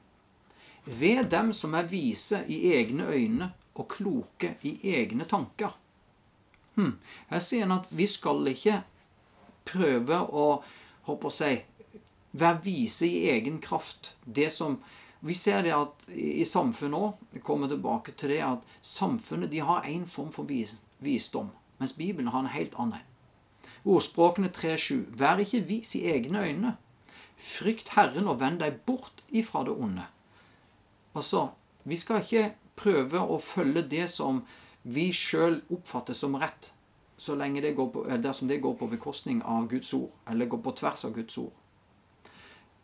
ved 0.84 1.28
dem 1.30 1.52
som 1.52 1.76
er 1.76 1.88
vise 1.90 2.40
i 2.48 2.72
egne 2.72 3.10
øyne 3.12 3.50
og 3.76 3.88
kloke 3.92 4.54
i 4.66 4.72
egne 4.96 5.28
tanker. 5.28 5.76
Hm. 6.74 6.96
Her 7.28 7.44
sier 7.44 7.66
han 7.66 7.76
at 7.76 7.92
vi 7.92 8.08
skal 8.08 8.48
ikke 8.50 8.80
prøve 9.68 10.20
å 10.20 10.46
håper 11.08 11.34
si, 11.34 11.52
være 12.32 12.62
vise 12.64 13.08
i 13.08 13.28
egen 13.32 13.60
kraft. 13.62 14.16
Det 14.24 14.50
som 14.52 14.80
Vi 15.20 15.34
ser 15.36 15.62
det 15.62 15.74
at 15.76 16.06
i 16.16 16.46
samfunnet 16.48 16.96
òg, 16.96 17.40
kommer 17.44 17.68
tilbake 17.68 18.14
til 18.16 18.30
det, 18.32 18.38
at 18.40 18.62
samfunnet 18.80 19.50
de 19.52 19.58
har 19.60 19.84
én 19.84 20.06
form 20.08 20.30
for 20.32 20.48
vis, 20.48 20.78
visdom, 20.98 21.50
mens 21.76 21.92
Bibelen 21.92 22.30
har 22.32 22.40
en 22.40 22.54
helt 22.54 22.72
annen. 22.80 23.02
Ordspråkene 23.84 24.48
3.7.: 24.48 25.12
Vær 25.20 25.36
ikke 25.44 25.60
vis 25.68 25.94
i 25.94 26.06
egne 26.08 26.40
øyne. 26.40 26.72
Frykt 27.36 27.92
Herren 27.96 28.28
og 28.28 28.40
vend 28.40 28.60
deg 28.60 28.80
bort 28.86 29.20
ifra 29.28 29.60
det 29.64 29.76
onde. 29.76 30.06
Altså, 31.14 31.50
vi 31.84 31.96
skal 31.96 32.24
ikke 32.24 32.54
prøve 32.76 33.20
å 33.20 33.38
følge 33.40 33.82
det 33.82 34.08
som 34.12 34.42
vi 34.82 35.10
sjøl 35.12 35.60
oppfatter 35.72 36.16
som 36.16 36.36
rett, 36.40 36.72
så 37.20 37.34
lenge 37.34 37.60
det 37.60 37.74
går 37.76 37.88
på, 37.92 38.04
dersom 38.16 38.48
det 38.48 38.56
går 38.56 38.74
på 38.74 38.86
bekostning 38.86 39.42
av 39.42 39.66
Guds 39.68 39.94
ord, 39.94 40.10
eller 40.26 40.46
går 40.46 40.58
på 40.58 40.72
tvers 40.72 41.04
av 41.04 41.12
Guds 41.12 41.38
ord. 41.38 41.52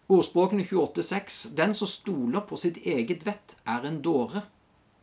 Ordspråkene 0.07 0.63
28,6.: 0.63 1.55
Den 1.57 1.75
som 1.75 1.89
stoler 1.89 2.41
på 2.41 2.57
sitt 2.57 2.77
eget 2.77 3.25
vett, 3.27 3.57
er 3.65 3.87
en 3.89 4.03
dåre. 4.03 4.43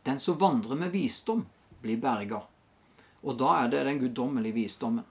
Den 0.02 0.20
som 0.20 0.38
vandrer 0.38 0.78
med 0.78 0.92
visdom, 0.94 1.46
blir 1.82 1.98
berga. 1.98 2.44
Og 3.22 3.34
da 3.40 3.56
er 3.64 3.72
det 3.72 3.80
den 3.84 3.98
guddommelige 3.98 4.54
visdommen. 4.54 5.04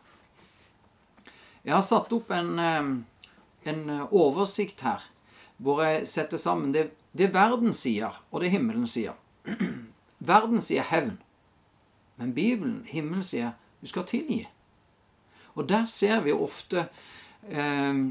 Jeg 1.63 1.75
har 1.75 1.83
satt 1.83 2.13
opp 2.15 2.31
en, 2.31 2.59
en 3.63 3.83
oversikt 4.09 4.85
her, 4.87 5.03
hvor 5.57 5.83
jeg 5.83 6.07
setter 6.07 6.39
sammen 6.39 6.71
det, 6.71 6.93
det 7.11 7.33
verden 7.35 7.75
sier, 7.75 8.21
og 8.31 8.39
det 8.39 8.53
himmelen 8.55 8.87
sier. 8.87 9.19
verden 10.31 10.63
sier 10.63 10.87
hevn. 10.87 11.19
Men 12.15 12.31
Bibelen, 12.33 12.85
himmelen, 12.87 13.23
sier 13.23 13.57
du 13.83 13.89
skal 13.91 14.07
tilgi. 14.07 14.41
Og 15.53 15.67
der 15.69 15.85
ser 15.85 16.23
vi 16.23 16.33
ofte 16.33 16.87
eh, 17.49 18.05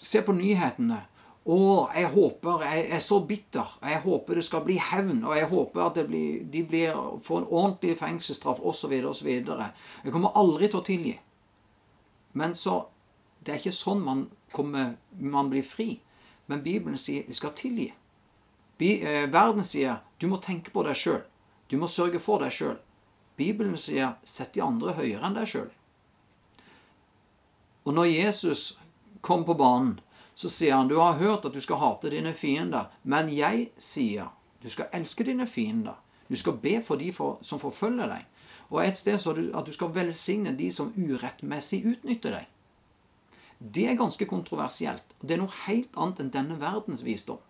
Se 0.00 0.22
på 0.24 0.32
nyhetene. 0.32 1.02
Å, 1.44 1.56
jeg 1.92 2.08
håper 2.14 2.62
Jeg 2.64 2.84
er 2.96 3.02
så 3.04 3.18
bitter. 3.24 3.74
Jeg 3.84 4.00
håper 4.04 4.38
det 4.38 4.44
skal 4.46 4.64
bli 4.64 4.78
hevn. 4.80 5.24
Og 5.24 5.36
jeg 5.36 5.48
håper 5.50 5.82
at 5.84 5.98
blir, 6.08 6.44
de 6.52 6.62
blir, 6.64 6.96
får 7.20 7.42
en 7.42 7.48
ordentlig 7.50 7.98
fengselsstraff 8.00 8.62
osv. 8.64 8.94
osv. 9.10 9.28
Jeg 9.28 10.12
kommer 10.12 10.36
aldri 10.36 10.68
til 10.68 10.80
å 10.80 10.86
tilgi. 10.86 11.18
Men 12.32 12.54
så 12.54 12.86
Det 13.40 13.54
er 13.54 13.56
ikke 13.56 13.72
sånn 13.72 14.02
man, 14.04 14.26
kommer, 14.52 14.96
man 15.16 15.48
blir 15.48 15.64
fri. 15.64 15.94
Men 16.46 16.60
Bibelen 16.60 16.98
sier 17.00 17.24
vi 17.24 17.32
skal 17.32 17.54
tilgi. 17.56 17.86
Eh, 18.80 19.24
verden 19.32 19.64
sier 19.64 20.02
du 20.20 20.26
må 20.28 20.36
tenke 20.44 20.70
på 20.70 20.84
deg 20.84 20.96
sjøl. 20.96 21.22
Du 21.72 21.78
må 21.80 21.88
sørge 21.88 22.20
for 22.20 22.42
deg 22.44 22.52
sjøl. 22.52 22.76
Bibelen 23.40 23.78
sier 23.80 24.18
'sett 24.24 24.52
de 24.54 24.62
andre 24.62 24.92
høyere 24.98 25.26
enn 25.26 25.38
deg 25.38 25.48
sjøl'. 25.48 25.72
Og 27.84 27.94
når 27.96 28.12
Jesus 28.12 28.78
kom 29.20 29.44
på 29.44 29.56
banen, 29.56 30.00
så 30.34 30.48
sier 30.48 30.76
han 30.76 30.88
'du 30.88 30.98
har 31.00 31.18
hørt 31.18 31.44
at 31.44 31.52
du 31.56 31.60
skal 31.60 31.80
hate 31.80 32.10
dine 32.10 32.34
fiender', 32.34 32.90
men 33.02 33.32
jeg 33.32 33.70
sier 33.78 34.30
du 34.62 34.68
skal 34.70 34.88
elske 34.92 35.24
dine 35.24 35.46
fiender. 35.46 35.96
Du 36.28 36.36
skal 36.36 36.52
be 36.52 36.82
for 36.82 36.96
de 36.96 37.12
for, 37.12 37.38
som 37.42 37.58
forfølger 37.58 38.06
deg. 38.06 38.26
Og 38.70 38.84
et 38.84 38.98
sted 38.98 39.18
så 39.18 39.32
du 39.32 39.50
at 39.56 39.66
du 39.66 39.72
skal 39.72 39.94
velsigne 39.94 40.52
de 40.56 40.70
som 40.72 40.92
urettmessig 40.96 41.82
utnytter 41.86 42.30
deg. 42.30 42.46
Det 43.58 43.86
er 43.88 43.98
ganske 43.98 44.26
kontroversielt. 44.26 45.04
Det 45.22 45.34
er 45.34 45.40
noe 45.42 45.56
helt 45.66 45.96
annet 45.96 46.20
enn 46.20 46.30
denne 46.32 46.60
verdens 46.60 47.02
visdom. 47.04 47.40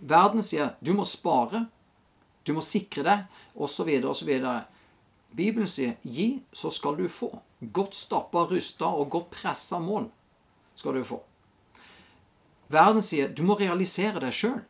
Verden 0.00 0.42
sier 0.42 0.76
du 0.80 0.92
må 0.94 1.04
spare, 1.04 1.66
du 2.44 2.52
må 2.56 2.62
sikre 2.64 3.04
deg, 3.06 3.26
osv., 3.54 3.88
osv. 4.08 4.30
Bibelen 5.32 5.68
sier 5.68 5.96
'gi, 6.02 6.42
så 6.52 6.70
skal 6.70 6.96
du 6.96 7.08
få'. 7.08 7.38
Godt 7.72 7.94
stappa, 7.94 8.44
rusta 8.44 8.84
og 8.84 9.10
godt 9.10 9.30
pressa 9.30 9.78
mål 9.78 10.10
skal 10.74 10.94
du 10.94 11.04
få. 11.04 11.22
Verden 12.68 13.02
sier 13.02 13.28
'du 13.28 13.42
må 13.42 13.54
realisere 13.54 14.20
deg 14.20 14.32
sjøl'. 14.32 14.62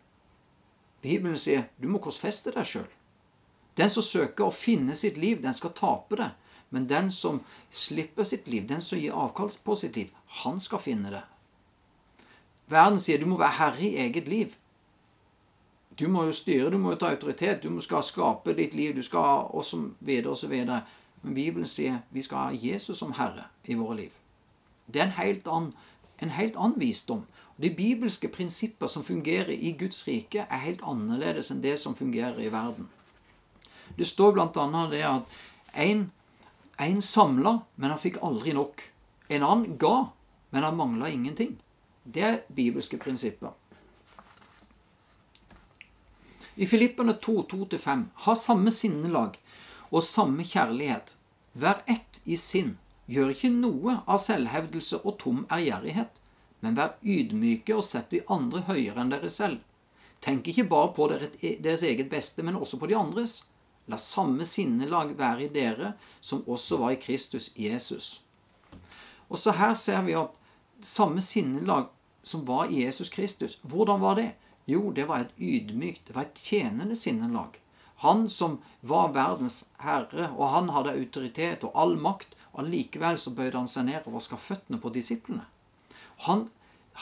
Bibelen 1.03 1.39
sier 1.39 1.65
'du 1.81 1.89
må 1.89 1.99
korsfeste 1.99 2.53
deg 2.53 2.65
sjøl'. 2.65 2.91
Den 3.77 3.91
som 3.91 4.03
søker 4.03 4.45
å 4.45 4.55
finne 4.55 4.95
sitt 4.95 5.17
liv, 5.17 5.43
den 5.43 5.55
skal 5.55 5.73
tape 5.73 6.17
det. 6.17 6.31
Men 6.71 6.87
den 6.87 7.11
som 7.13 7.43
slipper 7.71 8.25
sitt 8.25 8.49
liv, 8.49 8.67
den 8.69 8.81
som 8.81 8.99
gir 8.99 9.13
avkall 9.13 9.51
på 9.65 9.77
sitt 9.77 9.97
liv, 9.97 10.11
han 10.27 10.61
skal 10.61 10.79
finne 10.79 11.11
det. 11.11 11.23
Verden 12.69 13.01
sier 13.01 13.19
du 13.19 13.27
må 13.27 13.37
være 13.37 13.59
herre 13.59 13.85
i 13.85 13.97
eget 13.97 14.29
liv. 14.29 14.57
Du 15.99 16.09
må 16.09 16.25
jo 16.25 16.33
styre, 16.33 16.71
du 16.71 16.79
må 16.79 16.95
jo 16.95 17.01
ta 17.03 17.11
autoritet, 17.13 17.63
du 17.63 17.81
skal 17.81 18.03
skape 18.03 18.55
ditt 18.57 18.75
liv, 18.75 18.95
du 18.97 19.03
skal 19.03 19.27
ha 19.27 19.37
oss 19.53 19.75
som 19.75 19.95
videre 20.01 20.33
og 20.33 20.41
så 20.41 20.49
videre. 20.49 20.83
Men 21.23 21.35
Bibelen 21.35 21.69
sier 21.69 22.01
vi 22.11 22.23
skal 22.23 22.49
ha 22.49 22.57
Jesus 22.57 22.99
som 22.99 23.13
herre 23.19 23.51
i 23.65 23.77
våre 23.79 23.97
liv. 23.97 24.17
Det 24.87 25.01
er 25.01 25.11
en 25.11 25.19
helt 25.19 25.49
annen, 25.49 25.73
en 26.19 26.33
helt 26.33 26.57
annen 26.57 26.81
visdom. 26.81 27.27
De 27.63 27.71
bibelske 27.71 28.29
prinsipper 28.29 28.87
som 28.87 29.05
fungerer 29.05 29.53
i 29.53 29.75
Guds 29.79 30.07
rike, 30.09 30.47
er 30.49 30.65
helt 30.65 30.83
annerledes 30.83 31.53
enn 31.53 31.63
det 31.63 31.77
som 31.81 31.95
fungerer 31.95 32.41
i 32.41 32.51
verden. 32.53 32.89
Det 33.99 34.09
står 34.09 34.33
bl.a. 34.33 34.87
det 34.91 35.03
at 35.05 35.23
en, 35.85 36.07
en 36.81 37.03
samla, 37.03 37.59
men 37.77 37.93
han 37.93 38.01
fikk 38.01 38.19
aldri 38.25 38.57
nok. 38.57 38.83
En 39.29 39.45
annen 39.45 39.77
ga, 39.79 40.09
men 40.51 40.65
han 40.65 40.77
mangla 40.77 41.13
ingenting. 41.13 41.59
Det 42.05 42.25
er 42.25 42.41
bibelske 42.49 42.97
prinsipper. 42.99 43.53
I 46.55 46.67
Filippene 46.67 47.15
2, 47.15 47.43
2-5 47.51 48.05
ha 48.15 48.35
samme 48.37 48.71
sinnelag 48.71 49.39
og 49.91 50.05
samme 50.05 50.45
kjærlighet. 50.45 51.15
Vær 51.53 51.81
ett 51.89 52.21
i 52.25 52.37
sinn. 52.37 52.77
Gjør 53.09 53.33
ikke 53.33 53.51
noe 53.53 53.99
av 54.07 54.21
selvhevdelse 54.23 55.01
og 55.03 55.17
tom 55.21 55.43
ærgjerrighet, 55.53 56.21
men 56.61 56.77
vær 56.77 56.99
ydmyke 57.03 57.75
og 57.77 57.85
sett 57.85 58.13
de 58.13 58.21
andre 58.31 58.63
høyere 58.69 59.01
enn 59.01 59.13
dere 59.13 59.31
selv. 59.33 59.63
Tenk 60.23 60.49
ikke 60.49 60.69
bare 60.71 60.93
på 60.95 61.09
deres 61.11 61.83
eget 61.83 62.13
beste, 62.13 62.45
men 62.45 62.57
også 62.57 62.79
på 62.79 62.87
de 62.87 62.97
andres. 63.01 63.43
La 63.91 63.99
samme 63.99 64.45
sinnelag 64.47 65.17
være 65.19 65.49
i 65.49 65.51
dere 65.53 65.95
som 66.21 66.45
også 66.47 66.79
var 66.85 66.95
i 66.95 67.01
Kristus 67.03 67.51
Jesus. 67.57 68.21
Og 69.29 69.41
så 69.41 69.57
her 69.57 69.75
ser 69.75 70.05
vi 70.07 70.15
at 70.21 70.37
samme 70.85 71.25
sinnelag 71.25 71.89
som 72.23 72.45
var 72.47 72.71
i 72.71 72.85
Jesus 72.85 73.09
Kristus, 73.11 73.59
hvordan 73.63 74.01
var 74.01 74.21
det? 74.21 74.31
Jo, 74.65 74.93
det 74.95 75.09
var 75.09 75.25
et 75.25 75.41
ydmykt, 75.41 76.07
det 76.09 76.17
var 76.17 76.29
et 76.29 76.39
tjenende 76.39 76.97
sinnelag. 76.97 77.59
Han 78.03 78.29
som 78.31 78.59
var 78.81 79.13
verdens 79.15 79.65
herre, 79.83 80.31
og 80.37 80.49
han 80.55 80.71
hadde 80.75 80.95
autoritet 80.99 81.67
og 81.67 81.77
all 81.79 81.97
makt. 81.99 82.37
og 82.53 82.65
Allikevel 82.65 83.19
så 83.19 83.31
bøyde 83.35 83.59
han 83.59 83.71
seg 83.71 83.87
ned 83.87 84.07
og 84.07 84.17
vaska 84.19 84.39
føttene 84.39 84.81
på 84.83 84.91
disiplene. 84.95 85.45
Han, 86.27 86.49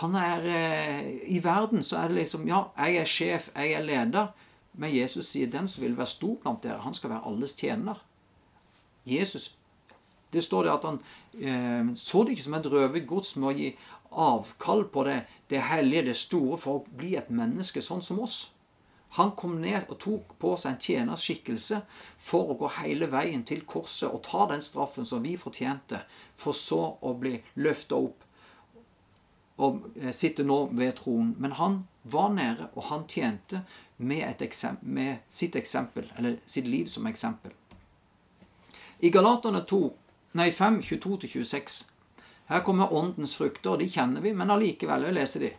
han 0.00 0.16
er 0.16 0.44
eh, 0.48 1.08
I 1.32 1.40
verden 1.44 1.84
så 1.84 2.00
er 2.00 2.08
det 2.08 2.22
liksom 2.22 2.46
Ja, 2.48 2.66
jeg 2.78 3.00
er 3.00 3.08
sjef, 3.08 3.50
jeg 3.56 3.72
er 3.76 3.84
leder. 3.84 4.28
Men 4.72 4.94
Jesus 4.94 5.32
sier 5.32 5.50
den 5.50 5.68
som 5.68 5.82
vil 5.84 5.96
være 5.98 6.12
stor 6.12 6.36
blant 6.42 6.62
dere, 6.62 6.80
han 6.84 6.94
skal 6.94 7.10
være 7.10 7.26
alles 7.26 7.56
tjener. 7.58 7.98
Jesus 9.04 9.54
det 10.30 10.44
står 10.44 10.66
det 10.66 10.72
at 10.72 10.84
han 10.86 10.98
eh, 11.34 11.88
så 11.98 12.22
det 12.22 12.36
ikke 12.36 12.44
som 12.44 12.54
et 12.54 12.68
røvet 12.70 13.06
gods 13.08 13.32
med 13.36 13.48
å 13.50 13.56
gi 13.56 13.70
avkall 14.10 14.84
på 14.92 15.04
det, 15.04 15.20
det 15.48 15.60
hellige, 15.70 16.02
det 16.10 16.16
store, 16.18 16.58
for 16.58 16.80
å 16.80 16.96
bli 16.98 17.14
et 17.18 17.30
menneske 17.30 17.82
sånn 17.82 18.02
som 18.02 18.20
oss. 18.24 18.50
Han 19.18 19.32
kom 19.34 19.56
ned 19.62 19.88
og 19.90 19.98
tok 20.02 20.34
på 20.38 20.54
seg 20.60 20.76
en 20.76 20.82
tjenerskikkelse 20.84 21.80
for 22.22 22.52
å 22.52 22.58
gå 22.60 22.68
hele 22.78 23.08
veien 23.10 23.42
til 23.46 23.64
korset 23.66 24.06
og 24.10 24.22
ta 24.26 24.46
den 24.52 24.62
straffen 24.62 25.06
som 25.06 25.24
vi 25.24 25.34
fortjente, 25.38 26.04
for 26.38 26.54
så 26.54 26.82
å 27.02 27.14
bli 27.18 27.40
løfta 27.58 27.98
opp 27.98 28.26
og 29.60 29.82
eh, 30.00 30.12
sitte 30.16 30.44
nå 30.46 30.62
ved 30.72 30.94
tronen. 31.02 31.34
Men 31.38 31.56
han 31.58 31.80
var 32.02 32.30
nede, 32.32 32.70
og 32.74 32.86
han 32.88 33.06
tjente 33.08 33.64
med, 33.96 34.40
eksempel, 34.40 34.88
med 34.88 35.16
sitt 35.28 35.56
eksempel, 35.56 36.12
eller 36.16 36.38
sitt 36.46 36.68
liv 36.70 36.86
som 36.88 37.06
eksempel. 37.06 37.52
I 39.00 39.10
Galaterne 39.10 39.64
2, 39.68 39.80
nei 40.38 40.50
5, 40.52 40.80
22-26 40.86 41.82
her 42.50 42.64
kommer 42.66 42.92
åndens 42.92 43.36
frukter, 43.38 43.70
og 43.70 43.78
de 43.78 43.86
kjenner 43.86 44.24
vi, 44.24 44.32
men 44.34 44.50
allikevel, 44.50 45.06
jeg 45.06 45.14
leser 45.14 45.44
de. 45.44 45.50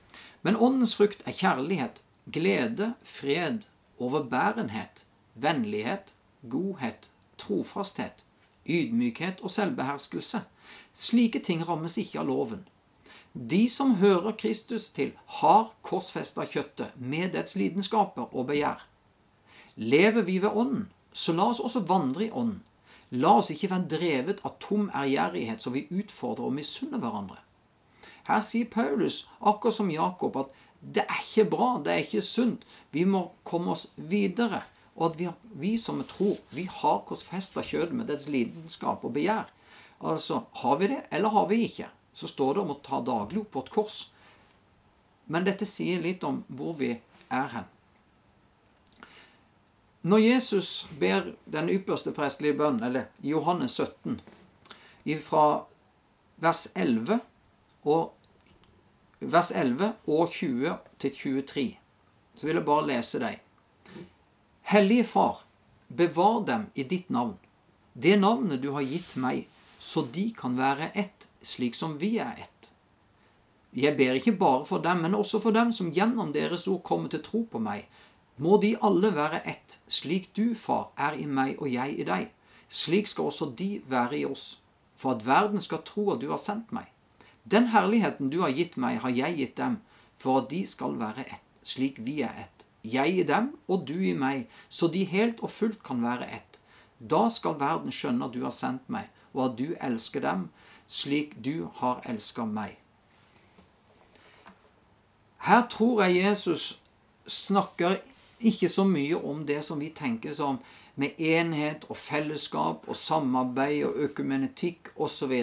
Men 0.43 0.57
åndens 0.59 0.97
frukt 0.99 1.21
er 1.23 1.37
kjærlighet, 1.37 2.01
glede, 2.27 2.93
fred, 3.01 3.61
overbærenhet, 3.99 5.05
vennlighet, 5.39 6.11
godhet, 6.51 7.07
trofasthet, 7.39 8.25
ydmykhet 8.67 9.39
og 9.39 9.53
selvbeherskelse. 9.55 10.43
Slike 10.93 11.39
ting 11.39 11.63
rammes 11.67 11.95
ikke 11.97 12.19
av 12.19 12.27
loven. 12.27 12.65
De 13.31 13.69
som 13.71 13.95
hører 14.01 14.35
Kristus 14.35 14.89
til, 14.91 15.13
har 15.39 15.71
korsfesta 15.87 16.43
kjøttet 16.43 16.97
med 16.99 17.31
dets 17.37 17.55
lidenskaper 17.55 18.35
og 18.35 18.49
begjær. 18.51 18.83
Lever 19.79 20.27
vi 20.27 20.41
ved 20.43 20.51
Ånden, 20.51 20.89
så 21.13 21.31
la 21.31 21.47
oss 21.53 21.63
også 21.63 21.85
vandre 21.87 22.27
i 22.27 22.31
Ånden. 22.31 22.59
La 23.11 23.33
oss 23.41 23.51
ikke 23.51 23.69
være 23.73 23.89
drevet 23.91 24.43
av 24.47 24.55
tom 24.63 24.89
ærgjerrighet 24.95 25.63
så 25.63 25.73
vi 25.73 25.87
utfordrer 25.91 26.47
og 26.47 26.55
misunner 26.55 27.01
hverandre. 27.01 27.41
Her 28.27 28.43
sier 28.45 28.69
Paulus, 28.71 29.25
akkurat 29.39 29.75
som 29.75 29.91
Jakob, 29.91 30.37
at 30.37 30.51
det 30.81 31.03
er 31.03 31.23
ikke 31.23 31.49
bra, 31.51 31.71
det 31.83 31.93
er 31.93 32.05
ikke 32.05 32.23
sunt. 32.25 32.63
Vi 32.91 33.03
må 33.05 33.27
komme 33.43 33.75
oss 33.75 33.87
videre. 33.95 34.63
Og 34.95 35.11
at 35.11 35.19
vi, 35.19 35.27
vi 35.59 35.73
som 35.79 36.01
tror, 36.07 36.39
vi 36.55 36.67
har 36.71 37.03
korsfesta 37.07 37.63
kjødet 37.65 37.95
med 37.95 38.09
dets 38.11 38.27
lidenskap 38.31 39.03
og 39.07 39.13
begjær. 39.15 39.51
Altså, 40.01 40.43
har 40.63 40.79
vi 40.79 40.89
det, 40.93 41.03
eller 41.11 41.29
har 41.35 41.47
vi 41.51 41.61
ikke? 41.67 41.89
Så 42.13 42.27
står 42.27 42.53
det 42.53 42.63
om 42.63 42.73
å 42.73 42.79
ta 42.83 42.99
daglig 43.05 43.43
opp 43.43 43.55
vårt 43.59 43.71
kors. 43.75 43.99
Men 45.31 45.45
dette 45.47 45.67
sier 45.69 46.01
litt 46.03 46.23
om 46.27 46.41
hvor 46.47 46.75
vi 46.79 46.95
er 47.31 47.53
hen. 47.53 47.69
Når 50.01 50.17
Jesus 50.17 50.89
ber 50.99 51.33
den 51.45 51.69
ypperste 51.69 52.11
prestelige 52.11 52.57
bønn, 52.57 52.79
eller 52.83 53.11
Johannes 53.21 53.77
17, 53.77 54.21
fra 55.21 55.43
vers 56.41 56.67
11 56.75 57.19
og, 57.85 58.13
vers 59.19 59.51
11 59.51 59.93
og 60.07 60.33
20 60.33 60.73
til 60.99 61.15
23, 61.15 61.67
så 62.35 62.47
vil 62.47 62.57
jeg 62.57 62.65
bare 62.65 62.87
lese 62.87 63.21
deg. 63.21 63.37
Hellige 64.73 65.05
Far, 65.05 65.43
bevar 65.87 66.41
dem 66.49 66.65
i 66.73 66.83
ditt 66.83 67.09
navn, 67.13 67.37
det 67.93 68.17
navnet 68.19 68.61
du 68.63 68.71
har 68.73 68.87
gitt 68.87 69.13
meg, 69.21 69.45
så 69.77 70.07
de 70.13 70.31
kan 70.33 70.57
være 70.57 70.89
ett, 70.97 71.27
slik 71.41 71.77
som 71.77 71.99
vi 72.01 72.15
er 72.17 72.41
ett. 72.41 72.71
Jeg 73.77 73.95
ber 73.97 74.17
ikke 74.17 74.33
bare 74.35 74.65
for 74.65 74.81
dem, 74.81 75.05
men 75.05 75.15
også 75.15 75.39
for 75.39 75.53
dem 75.55 75.69
som 75.71 75.93
gjennom 75.93 76.33
deres 76.33 76.67
ord 76.67 76.81
kommer 76.83 77.09
til 77.09 77.21
tro 77.23 77.45
på 77.51 77.61
meg, 77.61 77.85
må 78.37 78.57
de 78.61 78.75
alle 78.81 79.11
være 79.15 79.41
ett, 79.47 79.79
slik 79.87 80.31
du, 80.35 80.53
Far, 80.55 80.91
er 80.97 81.17
i 81.19 81.25
meg 81.25 81.59
og 81.59 81.69
jeg 81.71 81.99
i 81.99 82.07
deg. 82.07 82.31
Slik 82.71 83.07
skal 83.11 83.29
også 83.31 83.51
de 83.57 83.81
være 83.91 84.21
i 84.21 84.25
oss, 84.25 84.61
for 84.95 85.15
at 85.15 85.25
verden 85.25 85.61
skal 85.61 85.83
tro 85.85 86.11
at 86.13 86.21
du 86.21 86.29
har 86.31 86.41
sendt 86.41 86.71
meg. 86.71 86.87
Den 87.43 87.67
herligheten 87.73 88.29
du 88.29 88.41
har 88.41 88.53
gitt 88.55 88.77
meg, 88.77 89.01
har 89.01 89.09
jeg 89.09 89.37
gitt 89.37 89.57
dem, 89.57 89.79
for 90.17 90.43
at 90.43 90.49
de 90.51 90.63
skal 90.65 90.99
være 90.99 91.25
ett, 91.25 91.47
slik 91.63 91.99
vi 92.05 92.21
er 92.21 92.45
ett. 92.45 92.67
Jeg 92.83 93.17
i 93.19 93.23
dem 93.23 93.51
og 93.67 93.85
du 93.87 93.97
i 93.99 94.13
meg, 94.17 94.47
så 94.69 94.87
de 94.87 95.03
helt 95.05 95.41
og 95.41 95.51
fullt 95.51 95.83
kan 95.83 96.01
være 96.01 96.29
ett. 96.29 96.59
Da 96.97 97.27
skal 97.29 97.59
verden 97.59 97.93
skjønne 97.93 98.25
at 98.25 98.33
du 98.33 98.43
har 98.45 98.53
sendt 98.55 98.89
meg, 98.89 99.09
og 99.33 99.51
at 99.51 99.57
du 99.57 99.73
elsker 99.81 100.21
dem, 100.21 100.49
slik 100.87 101.35
du 101.43 101.69
har 101.81 102.01
elska 102.09 102.45
meg. 102.45 102.77
Her 105.41 105.65
tror 105.69 106.03
jeg 106.05 106.21
Jesus 106.21 106.81
snakker 107.25 107.97
ikke 108.41 108.69
så 108.69 108.85
mye 108.87 109.17
om 109.17 109.45
det 109.45 109.61
som 109.65 109.79
vi 109.79 109.89
tenker 109.95 110.33
som 110.37 110.59
med 110.95 111.19
enhet 111.19 111.85
og 111.89 111.97
fellesskap 111.97 112.87
og 112.89 112.97
samarbeid 112.97 113.85
og 113.87 113.99
økumenetikk 114.07 114.91
osv. 114.95 115.33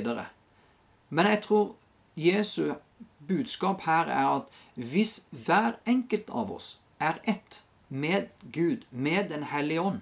Men 1.08 1.30
jeg 1.32 1.42
tror 1.46 1.74
Jesu 2.16 2.74
budskap 3.28 3.84
her 3.86 4.10
er 4.12 4.28
at 4.36 4.52
hvis 4.74 5.22
hver 5.30 5.78
enkelt 5.86 6.30
av 6.30 6.52
oss 6.54 6.78
er 7.00 7.20
ett 7.24 7.62
med 7.88 8.28
Gud, 8.52 8.84
med 8.90 9.30
Den 9.30 9.42
hellige 9.42 9.80
ånd, 9.80 10.00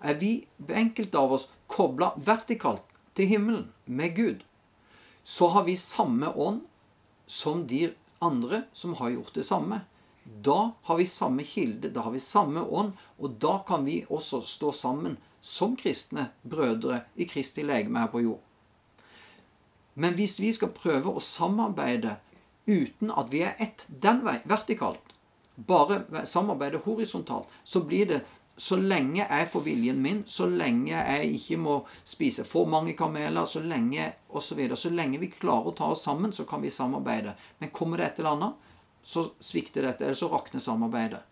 er 0.00 0.14
vi 0.14 0.46
enkelte 0.68 1.18
av 1.18 1.32
oss 1.32 1.48
kobla 1.66 2.12
vertikalt 2.16 2.84
til 3.14 3.26
himmelen 3.26 3.72
med 3.84 4.16
Gud, 4.16 4.44
så 5.24 5.48
har 5.48 5.64
vi 5.64 5.76
samme 5.76 6.30
ånd 6.36 6.60
som 7.26 7.66
de 7.66 7.90
andre 8.20 8.62
som 8.72 8.94
har 8.94 9.10
gjort 9.10 9.34
det 9.34 9.44
samme. 9.46 9.80
Da 10.28 10.72
har 10.82 10.96
vi 10.96 11.06
samme 11.06 11.44
kilde, 11.44 11.90
da 11.90 12.04
har 12.04 12.12
vi 12.12 12.20
samme 12.20 12.60
ånd, 12.60 12.92
og 13.18 13.38
da 13.40 13.58
kan 13.68 13.84
vi 13.84 14.02
også 14.08 14.42
stå 14.44 14.72
sammen 14.72 15.16
som 15.40 15.76
kristne 15.76 16.28
brødre 16.42 17.00
i 17.16 17.24
Kristi 17.24 17.64
legeme 17.64 18.02
her 18.02 18.12
på 18.12 18.20
jord. 18.20 18.40
Men 19.94 20.14
hvis 20.14 20.38
vi 20.40 20.52
skal 20.52 20.74
prøve 20.74 21.10
å 21.10 21.22
samarbeide 21.22 22.18
uten 22.68 23.10
at 23.10 23.32
vi 23.32 23.42
er 23.48 23.56
ett 23.58 23.86
den 23.88 24.20
vei, 24.26 24.36
vertikalt, 24.46 25.14
bare 25.56 26.04
samarbeide 26.28 26.84
horisontalt, 26.84 27.48
så 27.64 27.82
blir 27.82 28.06
det 28.06 28.20
så 28.58 28.76
lenge 28.76 29.22
jeg 29.22 29.48
får 29.50 29.62
viljen 29.64 30.00
min, 30.02 30.22
så 30.26 30.46
lenge 30.50 30.92
jeg 30.92 31.34
ikke 31.38 31.58
må 31.62 31.74
spise 32.06 32.44
for 32.46 32.66
mange 32.70 32.94
kameler, 32.98 33.46
så 33.46 33.62
lenge 33.62 34.10
osv. 34.28 34.64
Så, 34.70 34.80
så 34.82 34.90
lenge 34.94 35.20
vi 35.22 35.30
klarer 35.30 35.70
å 35.70 35.74
ta 35.78 35.90
oss 35.94 36.02
sammen, 36.06 36.34
så 36.34 36.46
kan 36.46 36.62
vi 36.62 36.74
samarbeide. 36.74 37.36
Men 37.58 37.70
kommer 37.74 37.98
det 37.98 38.08
et 38.08 38.18
eller 38.22 38.34
annet, 38.34 38.67
så 39.08 39.30
svikter 39.40 39.86
dette, 39.86 40.04
eller 40.04 40.18
så 40.18 40.28
rakner 40.28 40.60
samarbeidet. 40.60 41.22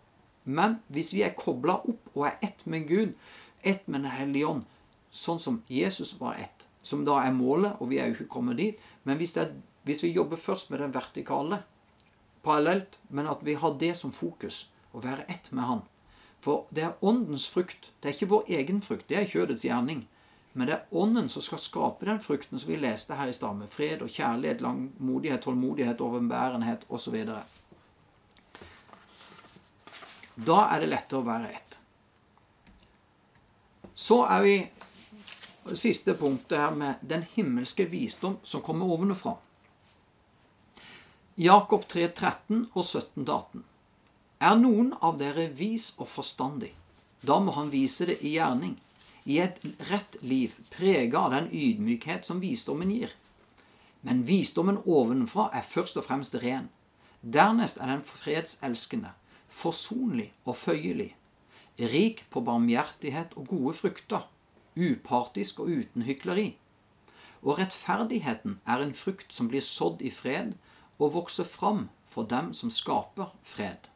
Men 0.43 0.79
hvis 0.89 1.11
vi 1.13 1.21
er 1.25 1.35
kobla 1.37 1.75
opp 1.85 2.09
og 2.15 2.23
er 2.25 2.39
ett 2.41 2.63
med 2.65 2.87
Gud, 2.89 3.13
ett 3.61 3.87
med 3.87 4.01
Den 4.01 4.15
hellige 4.17 4.47
ånd, 4.47 4.63
sånn 5.11 5.39
som 5.39 5.61
Jesus 5.67 6.15
var 6.19 6.39
ett, 6.41 6.65
som 6.81 7.03
da 7.05 7.19
er 7.21 7.35
målet, 7.35 7.75
og 7.77 7.91
vi 7.91 7.99
er 7.99 8.07
jo 8.07 8.15
ikke 8.15 8.33
kommet 8.37 8.57
dit 8.57 8.79
Men 9.03 9.17
hvis, 9.17 9.35
er, 9.37 9.51
hvis 9.83 10.03
vi 10.03 10.13
jobber 10.15 10.39
først 10.39 10.69
med 10.69 10.79
den 10.79 10.93
vertikale 10.95 11.61
parallelt, 12.43 12.97
men 13.09 13.27
at 13.27 13.43
vi 13.43 13.53
har 13.53 13.77
det 13.79 13.93
som 13.97 14.11
fokus, 14.11 14.69
å 14.93 15.03
være 15.03 15.27
ett 15.27 15.51
med 15.51 15.67
Han 15.67 15.81
For 16.41 16.65
det 16.71 16.83
er 16.83 17.05
åndens 17.05 17.45
frukt. 17.47 17.91
Det 18.01 18.09
er 18.09 18.15
ikke 18.15 18.31
vår 18.31 18.49
egen 18.57 18.81
frukt. 18.81 19.07
Det 19.09 19.17
er 19.19 19.29
kjødets 19.29 19.65
gjerning. 19.65 20.07
Men 20.53 20.67
det 20.67 20.73
er 20.73 20.97
ånden 20.97 21.29
som 21.29 21.43
skal 21.45 21.61
skape 21.61 22.07
den 22.07 22.21
frukten 22.23 22.57
som 22.57 22.71
vi 22.71 22.79
leste 22.81 23.13
her 23.13 23.29
i 23.29 23.35
stad, 23.35 23.59
med 23.59 23.69
fred 23.69 24.01
og 24.01 24.09
kjærlighet, 24.09 24.63
langmodighet, 24.65 25.43
tålmodighet, 25.45 26.01
overbærenhet 26.01 26.87
osv. 26.89 27.17
Da 30.37 30.67
er 30.69 30.83
det 30.83 30.91
lettere 30.91 31.23
å 31.23 31.25
være 31.25 31.49
ett. 31.49 31.79
Så 33.97 34.21
er 34.29 34.43
vi 34.45 34.57
det 35.67 35.77
siste 35.81 36.13
punktet 36.15 36.59
her 36.61 36.75
med 36.77 37.01
den 37.01 37.25
himmelske 37.33 37.87
visdom 37.89 38.37
som 38.45 38.61
kommer 38.61 38.85
ovenfra. 38.93 39.33
Jakob 41.35 41.87
3, 41.89 42.07
13 42.13 42.67
og 42.73 42.83
17-18. 42.83 43.63
Er 44.39 44.55
noen 44.61 44.93
av 45.01 45.17
dere 45.17 45.47
vis 45.57 45.91
og 45.97 46.07
forstandig, 46.11 46.71
da 47.25 47.39
må 47.41 47.55
han 47.57 47.71
vise 47.73 48.05
det 48.05 48.19
i 48.21 48.35
gjerning, 48.37 48.77
i 49.25 49.39
et 49.43 49.57
rett 49.89 50.15
liv, 50.21 50.53
prega 50.71 51.25
av 51.25 51.33
den 51.33 51.49
ydmykhet 51.51 52.25
som 52.25 52.39
visdommen 52.39 52.93
gir. 52.93 53.11
Men 54.05 54.23
visdommen 54.29 54.77
ovenfra 54.85 55.49
er 55.57 55.65
først 55.65 55.97
og 55.97 56.05
fremst 56.05 56.37
ren. 56.41 56.69
Dernest 57.21 57.81
er 57.81 57.89
den 57.91 58.05
fredselskende, 58.05 59.11
forsonlig 59.57 60.31
og 60.45 60.57
føyelig, 60.57 61.15
rik 61.79 62.23
på 62.29 62.41
barmhjertighet 62.45 63.33
og 63.37 63.49
gode 63.49 63.73
frukter, 63.79 64.27
upartisk 64.77 65.59
og 65.63 65.73
uten 65.73 66.05
hykleri. 66.05 66.47
Og 67.41 67.59
rettferdigheten 67.59 68.59
er 68.65 68.83
en 68.83 68.93
frukt 68.97 69.33
som 69.33 69.49
blir 69.49 69.65
sådd 69.65 70.01
i 70.05 70.13
fred 70.13 70.55
og 70.97 71.13
vokser 71.17 71.45
fram 71.45 71.87
for 72.09 72.29
dem 72.29 72.53
som 72.53 72.73
skaper 72.73 73.33
fred. 73.45 73.89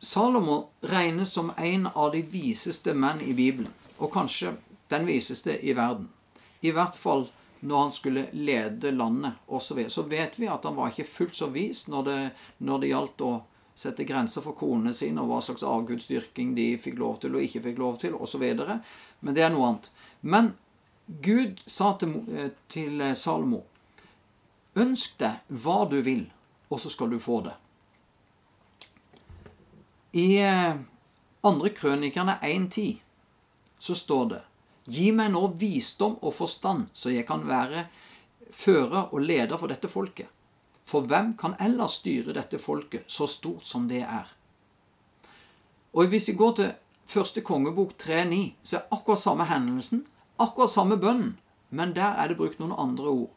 Salomo 0.00 0.70
regnes 0.82 1.32
som 1.32 1.52
en 1.56 1.86
av 1.86 2.12
de 2.12 2.22
viseste 2.26 2.94
menn 2.96 3.20
i 3.20 3.34
Bibelen, 3.36 3.68
og 4.00 4.10
kanskje 4.16 4.56
den 4.90 5.04
viseste 5.06 5.54
i 5.60 5.76
verden. 5.76 6.08
I 6.64 6.72
hvert 6.74 6.96
fall 6.98 7.28
når 7.60 7.82
han 7.82 7.92
skulle 7.92 8.26
lede 8.32 8.90
landet 8.90 9.32
osv. 9.46 9.84
Så, 9.84 9.90
så 9.90 10.02
vet 10.08 10.38
vi 10.40 10.48
at 10.48 10.64
han 10.64 10.76
var 10.76 10.92
ikke 10.92 11.08
fullt 11.08 11.36
så 11.36 11.50
vis 11.52 11.86
når 11.88 12.06
det, 12.08 12.18
når 12.58 12.82
det 12.82 12.92
gjaldt 12.92 13.24
å 13.26 13.32
sette 13.80 14.04
grenser 14.04 14.44
for 14.44 14.56
konene 14.58 14.92
sine, 14.96 15.22
og 15.22 15.30
hva 15.30 15.40
slags 15.44 15.64
avgudsdyrking 15.64 16.52
de 16.56 16.74
fikk 16.80 16.98
lov 17.00 17.20
til 17.22 17.36
og 17.36 17.44
ikke 17.44 17.64
fikk 17.68 17.80
lov 17.80 18.00
til, 18.02 18.16
osv. 18.16 18.44
Men 19.20 19.36
det 19.36 19.44
er 19.46 19.54
noe 19.54 19.70
annet. 19.70 19.90
Men 20.20 20.52
Gud 21.24 21.62
sa 21.66 21.94
til, 22.00 22.20
eh, 22.28 22.52
til 22.68 23.00
Salomo 23.16 23.64
Ønsk 24.78 25.16
deg 25.18 25.40
hva 25.50 25.82
du 25.90 25.98
vil, 26.06 26.28
og 26.70 26.78
så 26.80 26.92
skal 26.92 27.10
du 27.10 27.18
få 27.18 27.40
det. 27.42 27.56
I 30.14 30.38
eh, 30.44 30.76
andre 31.42 31.72
krønikerne 31.74 32.38
1.10 32.42 33.00
så 33.78 33.94
står 33.94 34.24
det 34.30 34.40
Gi 34.88 35.10
meg 35.12 35.32
nå 35.34 35.42
visdom 35.60 36.16
og 36.22 36.34
forstand, 36.34 36.88
så 36.92 37.12
jeg 37.12 37.26
kan 37.28 37.44
være 37.48 37.86
fører 38.50 39.12
og 39.12 39.20
leder 39.20 39.58
for 39.60 39.70
dette 39.70 39.88
folket. 39.88 40.28
For 40.84 41.06
hvem 41.06 41.34
kan 41.38 41.54
ellers 41.60 42.00
styre 42.00 42.34
dette 42.34 42.58
folket 42.58 43.04
så 43.06 43.28
stort 43.30 43.66
som 43.68 43.86
det 43.90 44.02
er? 44.02 44.30
Og 45.92 46.10
hvis 46.10 46.30
vi 46.30 46.38
går 46.38 46.56
til 46.56 46.72
første 47.06 47.42
kongebok 47.46 47.92
3.9, 47.98 48.40
så 48.64 48.78
er 48.78 48.88
akkurat 48.94 49.22
samme 49.22 49.46
hendelsen, 49.50 50.04
akkurat 50.38 50.72
samme 50.72 50.96
bønnen, 50.96 51.36
men 51.70 51.94
der 51.94 52.18
er 52.18 52.30
det 52.30 52.38
brukt 52.38 52.58
noen 52.58 52.74
andre 52.74 53.10
ord. 53.10 53.30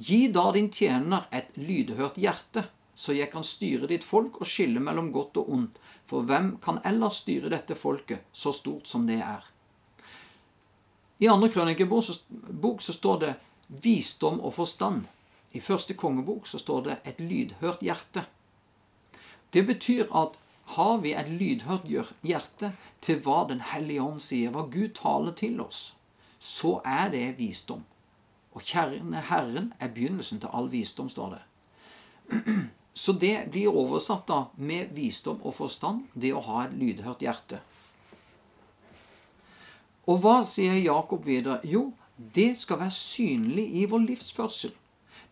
Gi 0.00 0.28
da 0.32 0.46
din 0.56 0.70
tjener 0.72 1.26
et 1.32 1.56
lydhørt 1.60 2.16
hjerte, 2.16 2.64
så 2.94 3.12
jeg 3.16 3.28
kan 3.32 3.44
styre 3.44 3.88
ditt 3.90 4.04
folk 4.04 4.40
og 4.40 4.48
skille 4.48 4.80
mellom 4.80 5.10
godt 5.12 5.40
og 5.40 5.52
ondt, 5.52 5.80
for 6.08 6.24
hvem 6.28 6.54
kan 6.64 6.80
ellers 6.88 7.20
styre 7.24 7.52
dette 7.52 7.76
folket 7.76 8.24
så 8.32 8.52
stort 8.56 8.88
som 8.88 9.06
det 9.08 9.20
er? 9.24 9.49
I 11.20 11.28
andre 11.28 11.50
krønikebok 11.52 12.82
så 12.82 12.92
står 12.92 13.18
det 13.20 13.34
visdom 13.68 14.40
og 14.40 14.54
forstand. 14.56 15.04
I 15.52 15.60
første 15.60 15.94
kongebok 15.94 16.46
så 16.46 16.58
står 16.58 16.80
det 16.86 16.96
et 17.04 17.20
lydhørt 17.20 17.82
hjerte. 17.84 18.24
Det 19.52 19.66
betyr 19.66 20.08
at 20.14 20.38
har 20.76 20.98
vi 21.02 21.12
et 21.12 21.28
lydhørt 21.28 21.88
hjerte 22.22 22.72
til 23.02 23.18
hva 23.24 23.44
Den 23.48 23.60
hellige 23.72 24.02
ånd 24.02 24.20
sier, 24.22 24.52
hva 24.54 24.68
Gud 24.70 24.94
taler 24.94 25.34
til 25.34 25.60
oss, 25.60 25.94
så 26.38 26.80
er 26.86 27.10
det 27.10 27.38
visdom. 27.38 27.82
Og 28.54 28.62
kjerne 28.62 29.20
Herren 29.28 29.72
er 29.80 29.90
begynnelsen 29.90 30.40
til 30.40 30.50
all 30.52 30.70
visdom, 30.70 31.08
står 31.08 31.36
det. 31.36 31.42
Så 32.94 33.12
det 33.12 33.50
blir 33.50 33.70
oversatt 33.70 34.26
da 34.28 34.44
med 34.56 34.90
visdom 34.94 35.38
og 35.46 35.54
forstand, 35.54 36.08
det 36.14 36.32
å 36.34 36.42
ha 36.44 36.64
et 36.64 36.74
lydhørt 36.76 37.22
hjerte. 37.22 37.60
Og 40.08 40.20
hva 40.22 40.40
sier 40.48 40.78
Jakob 40.80 41.26
videre? 41.26 41.60
Jo, 41.64 41.90
det 42.34 42.58
skal 42.58 42.80
være 42.80 42.96
synlig 42.96 43.66
i 43.80 43.84
vår 43.88 44.04
livsførsel. 44.06 44.72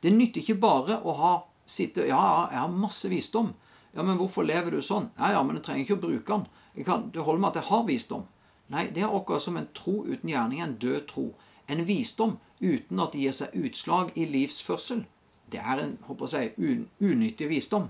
Det 0.03 0.13
nytter 0.15 0.43
ikke 0.43 0.61
bare 0.61 1.01
å 1.03 1.15
ha 1.19 1.33
sitte 1.69 2.07
Ja, 2.07 2.49
jeg 2.53 2.61
har 2.61 2.73
masse 2.73 3.09
visdom. 3.09 3.53
Ja, 3.93 4.03
men 4.03 4.17
hvorfor 4.17 4.47
lever 4.47 4.73
du 4.73 4.83
sånn? 4.85 5.11
Ja, 5.19 5.33
ja, 5.35 5.43
men 5.43 5.59
jeg 5.59 5.65
trenger 5.67 5.85
ikke 5.85 5.99
å 5.99 6.05
bruke 6.07 6.37
den. 6.37 6.85
Kan, 6.87 7.09
det 7.13 7.25
holder 7.25 7.43
med 7.43 7.51
at 7.51 7.61
jeg 7.61 7.71
har 7.73 7.87
visdom. 7.89 8.27
Nei, 8.73 8.85
det 8.95 9.03
er 9.03 9.15
akkurat 9.15 9.43
som 9.43 9.57
en 9.59 9.69
tro 9.75 10.03
uten 10.07 10.31
gjerning, 10.31 10.61
en 10.63 10.77
død 10.81 11.01
tro. 11.11 11.27
En 11.69 11.85
visdom 11.89 12.37
uten 12.61 13.01
at 13.01 13.15
det 13.15 13.25
gir 13.25 13.37
seg 13.37 13.57
utslag 13.59 14.13
i 14.17 14.27
livsførsel. 14.29 15.03
Det 15.49 15.61
er 15.61 15.83
en 15.83 15.97
håper 16.05 16.35
jeg, 16.37 16.53
un, 16.59 16.87
unyttig 17.01 17.49
visdom. 17.49 17.89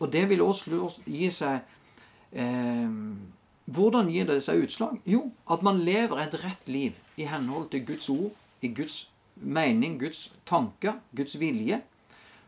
Og 0.00 0.10
det 0.12 0.24
vil 0.30 0.42
også 0.42 0.90
gi 1.06 1.28
seg 1.30 1.60
eh, 2.32 2.88
Hvordan 3.64 4.10
gir 4.10 4.26
det 4.26 4.40
seg 4.42 4.64
utslag? 4.64 4.98
Jo, 5.06 5.30
at 5.50 5.62
man 5.62 5.84
lever 5.86 6.18
et 6.18 6.34
rett 6.42 6.68
liv 6.68 6.98
i 7.16 7.28
henhold 7.30 7.70
til 7.70 7.86
Guds 7.86 8.08
ord, 8.10 8.32
i 8.60 8.68
Guds 8.74 9.08
mening, 9.36 10.00
Guds 10.00 10.32
tanker, 10.46 10.98
Guds 11.16 11.38
vilje, 11.38 11.82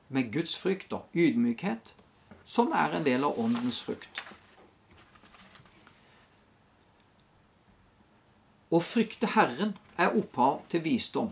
med 0.09 0.33
Guds 0.33 0.57
frykt 0.59 0.93
og 0.93 1.07
ydmykhet, 1.15 1.95
som 2.45 2.75
er 2.75 2.97
en 2.97 3.07
del 3.07 3.25
av 3.25 3.39
åndens 3.41 3.81
frukt. 3.83 4.23
Å 8.75 8.81
frykte 8.83 9.31
Herren 9.37 9.77
er 9.97 10.17
opphav 10.19 10.65
til 10.73 10.83
visdom. 10.83 11.31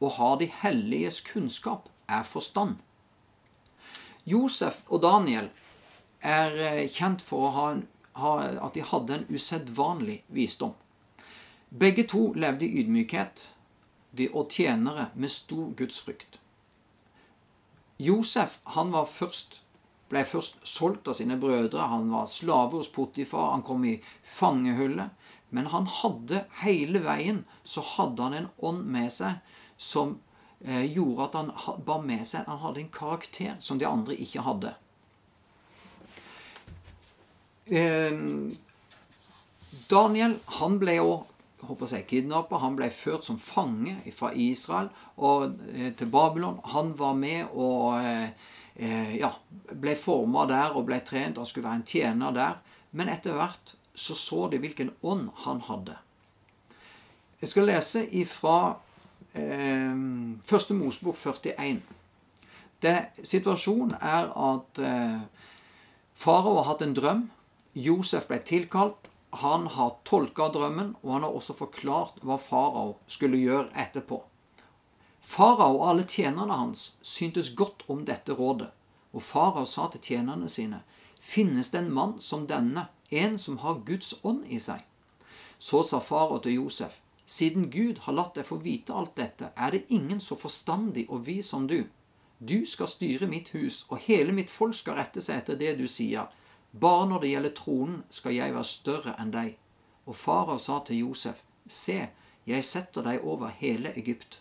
Å 0.00 0.08
ha 0.16 0.34
de 0.40 0.48
helliges 0.62 1.20
kunnskap 1.26 1.88
er 2.08 2.24
forstand. 2.24 2.78
Josef 4.28 4.82
og 4.88 5.02
Daniel 5.04 5.50
er 6.24 6.56
eh, 6.56 6.88
kjent 6.92 7.22
for 7.24 7.48
å 7.48 7.54
ha 7.56 7.66
en, 7.74 7.82
at 8.18 8.74
de 8.74 8.82
hadde 8.82 9.14
en 9.14 9.26
usedvanlig 9.30 10.22
visdom. 10.28 10.74
Begge 11.68 12.06
to 12.08 12.32
levde 12.32 12.66
i 12.66 12.82
ydmykhet 12.82 13.54
og 14.32 14.50
tjenere 14.50 15.10
med 15.14 15.30
stor 15.30 15.72
gudsfrykt. 15.76 16.40
Josef 17.98 18.58
han 18.74 18.92
var 18.94 19.08
først, 19.10 19.58
ble 20.08 20.22
først 20.24 20.60
solgt 20.66 21.08
av 21.10 21.18
sine 21.18 21.36
brødre. 21.40 21.88
Han 21.90 22.10
var 22.10 22.30
slave 22.30 22.78
hos 22.78 22.88
Potifar. 22.88 23.50
Han 23.52 23.62
kom 23.66 23.84
i 23.84 23.98
fangehullet. 24.22 25.10
Men 25.50 25.66
han 25.72 25.86
hadde 25.88 26.44
hele 26.62 27.00
veien 27.04 27.44
så 27.64 27.82
hadde 27.96 28.22
han 28.22 28.36
en 28.36 28.48
ånd 28.58 28.84
med 28.92 29.12
seg 29.12 29.38
som 29.80 30.18
eh, 30.60 30.84
gjorde 30.84 31.28
at 31.28 31.38
han 31.38 31.52
bar 31.86 32.02
med 32.04 32.26
seg 32.28 32.44
Han 32.50 32.60
hadde 32.60 32.82
en 32.82 32.92
karakter 32.92 33.56
som 33.64 33.80
de 33.80 33.88
andre 33.88 34.16
ikke 34.16 34.44
hadde. 34.44 34.74
Eh, 37.68 38.12
Daniel 39.88 40.38
han 40.58 40.78
ble 40.80 40.98
jo 40.98 41.10
håper 41.60 41.90
jeg, 41.96 42.06
kidnappa. 42.08 42.60
Han 42.62 42.76
ble 42.78 42.90
ført 42.94 43.26
som 43.26 43.38
fange 43.40 43.98
fra 44.14 44.30
Israel 44.34 44.90
og 45.16 45.58
eh, 45.72 45.92
til 45.96 46.10
Babylon. 46.12 46.60
Han 46.74 46.94
var 46.98 47.16
med 47.18 47.52
og 47.52 47.98
eh, 48.00 48.30
eh 48.78 49.16
ja, 49.18 49.32
ble 49.72 49.96
forma 49.96 50.46
der 50.46 50.76
og 50.76 50.86
ble 50.86 51.00
trent. 51.04 51.38
Han 51.38 51.46
skulle 51.46 51.68
være 51.68 51.82
en 51.82 51.88
tjener 51.88 52.32
der. 52.32 52.58
Men 52.92 53.08
etter 53.08 53.36
hvert 53.36 53.74
så 53.94 54.14
så 54.14 54.48
de 54.48 54.58
hvilken 54.58 54.92
ånd 55.02 55.30
han 55.44 55.60
hadde. 55.66 55.96
Jeg 57.40 57.48
skal 57.48 57.66
lese 57.66 58.06
ifra 58.14 58.78
eh, 59.34 59.94
Første 60.46 60.74
Mosebok 60.74 61.16
41. 61.16 61.82
Det, 62.82 62.94
situasjonen 63.24 63.96
er 63.98 64.30
at 64.30 64.78
eh, 64.78 65.20
farao 66.14 66.60
har 66.60 66.70
hatt 66.70 66.82
en 66.86 66.94
drøm. 66.94 67.30
Josef 67.78 68.26
ble 68.26 68.40
tilkalt. 68.42 69.06
Han 69.42 69.66
har 69.70 69.98
tolka 70.08 70.48
drømmen, 70.50 70.94
og 71.02 71.12
han 71.12 71.26
har 71.26 71.34
også 71.36 71.54
forklart 71.54 72.22
hva 72.24 72.38
farao 72.40 72.96
skulle 73.06 73.38
gjøre 73.38 73.68
etterpå. 73.76 74.22
Farao 75.20 75.76
og 75.76 75.84
alle 75.90 76.06
tjenerne 76.08 76.56
hans 76.56 76.94
syntes 77.04 77.52
godt 77.54 77.84
om 77.92 78.06
dette 78.08 78.34
rådet, 78.34 78.70
og 79.12 79.22
farao 79.22 79.66
sa 79.68 79.86
til 79.92 80.00
tjenerne 80.00 80.48
sine, 80.48 80.80
finnes 81.20 81.70
det 81.70 81.82
en 81.82 81.92
mann 81.92 82.16
som 82.24 82.46
denne, 82.48 82.88
en 83.10 83.38
som 83.38 83.60
har 83.62 83.84
Guds 83.86 84.14
ånd 84.24 84.46
i 84.48 84.58
seg. 84.58 84.80
Så 85.58 85.84
sa 85.84 86.00
farao 86.00 86.40
til 86.42 86.56
Josef, 86.58 86.98
siden 87.26 87.68
Gud 87.70 88.02
har 88.08 88.16
latt 88.16 88.40
deg 88.40 88.48
få 88.48 88.58
vite 88.64 88.96
alt 88.96 89.14
dette, 89.20 89.52
er 89.54 89.76
det 89.76 89.84
ingen 89.92 90.24
så 90.24 90.34
forstandig 90.40 91.04
og 91.12 91.26
vis 91.26 91.52
som 91.52 91.68
du. 91.68 91.84
Du 92.38 92.64
skal 92.66 92.88
styre 92.88 93.28
mitt 93.28 93.52
hus, 93.52 93.84
og 93.90 94.00
hele 94.08 94.32
mitt 94.32 94.50
folk 94.50 94.74
skal 94.74 94.96
rette 94.96 95.22
seg 95.22 95.42
etter 95.42 95.60
det 95.60 95.76
du 95.78 95.86
sier. 95.90 96.32
Bare 96.72 97.06
når 97.08 97.20
det 97.20 97.30
gjelder 97.32 97.54
tronen, 97.56 98.02
skal 98.10 98.36
jeg 98.36 98.54
være 98.54 98.64
større 98.68 99.14
enn 99.20 99.32
deg. 99.32 99.56
Og 100.06 100.16
farao 100.16 100.58
sa 100.60 100.80
til 100.84 101.04
Josef, 101.04 101.42
se, 101.68 102.08
jeg 102.48 102.64
setter 102.64 103.04
deg 103.04 103.24
over 103.24 103.52
hele 103.60 103.92
Egypt. 103.96 104.40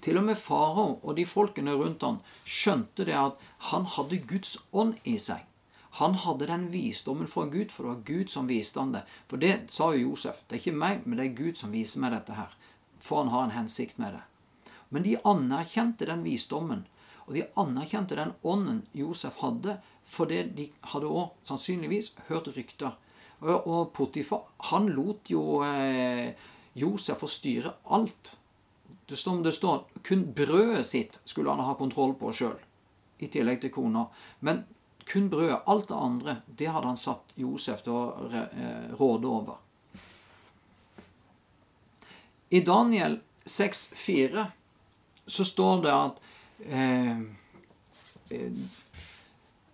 Til 0.00 0.16
og 0.16 0.24
med 0.24 0.38
farao 0.40 0.98
og 1.02 1.16
de 1.16 1.26
folkene 1.28 1.74
rundt 1.76 2.02
ham 2.06 2.20
skjønte 2.48 3.04
det 3.04 3.16
at 3.18 3.40
han 3.70 3.84
hadde 3.96 4.22
Guds 4.30 4.56
ånd 4.72 4.96
i 5.04 5.18
seg. 5.20 5.44
Han 5.98 6.14
hadde 6.14 6.46
den 6.46 6.68
visdommen 6.72 7.28
fra 7.28 7.44
Gud, 7.50 7.72
for 7.74 7.82
det 7.82 7.90
var 7.90 8.02
Gud 8.06 8.30
som 8.30 8.48
viste 8.48 8.78
han 8.80 8.94
det. 8.94 9.02
For 9.28 9.42
det 9.42 9.72
sa 9.74 9.90
jo 9.92 10.10
Josef. 10.10 10.44
Det 10.46 10.56
er 10.56 10.62
ikke 10.62 10.82
meg, 10.82 11.04
men 11.04 11.18
det 11.18 11.26
er 11.26 11.38
Gud 11.42 11.58
som 11.58 11.74
viser 11.74 12.00
meg 12.00 12.14
dette 12.14 12.36
her. 12.38 12.54
For 13.02 13.24
han 13.24 13.32
har 13.34 13.48
en 13.48 13.56
hensikt 13.58 13.98
med 13.98 14.14
det. 14.14 14.22
Men 14.90 15.02
de 15.02 15.18
anerkjente 15.26 16.06
den 16.06 16.22
visdommen, 16.26 16.86
og 17.26 17.34
de 17.34 17.46
anerkjente 17.58 18.18
den 18.18 18.32
ånden 18.42 18.84
Josef 18.94 19.42
hadde, 19.42 19.80
fordi 20.10 20.42
de 20.56 20.66
hadde 20.92 21.10
òg 21.10 21.36
sannsynligvis 21.46 22.12
hørt 22.28 22.50
rykter. 22.56 22.96
Og 23.40 23.92
Potifar, 23.96 24.48
han 24.70 24.90
lot 24.92 25.30
jo 25.30 25.62
eh, 25.64 26.34
Josef 26.76 27.22
få 27.22 27.28
styre 27.30 27.72
alt. 27.94 28.34
Det 29.06 29.16
står, 29.16 29.40
det 29.46 29.54
står 29.56 29.78
kun 30.06 30.26
brødet 30.36 30.84
sitt 30.86 31.20
skulle 31.24 31.54
han 31.54 31.64
ha 31.64 31.78
kontroll 31.78 32.12
på 32.18 32.34
sjøl, 32.36 32.58
i 33.22 33.30
tillegg 33.32 33.62
til 33.62 33.72
kona. 33.74 34.04
Men 34.46 34.64
kun 35.06 35.30
brødet. 35.30 35.62
Alt 35.66 35.88
det 35.88 35.94
andre, 35.96 36.36
det 36.46 36.68
hadde 36.70 36.86
han 36.92 37.00
satt 37.00 37.34
Josef 37.40 37.82
til 37.86 37.96
å 37.96 38.28
eh, 38.30 38.92
råde 38.98 39.30
over. 39.30 39.58
I 42.50 42.60
Daniel 42.66 43.20
6,4 43.46 44.44
så 45.26 45.46
står 45.46 45.82
det 45.84 45.94
at 45.94 46.20
eh, 46.66 47.20
eh, 48.34 48.62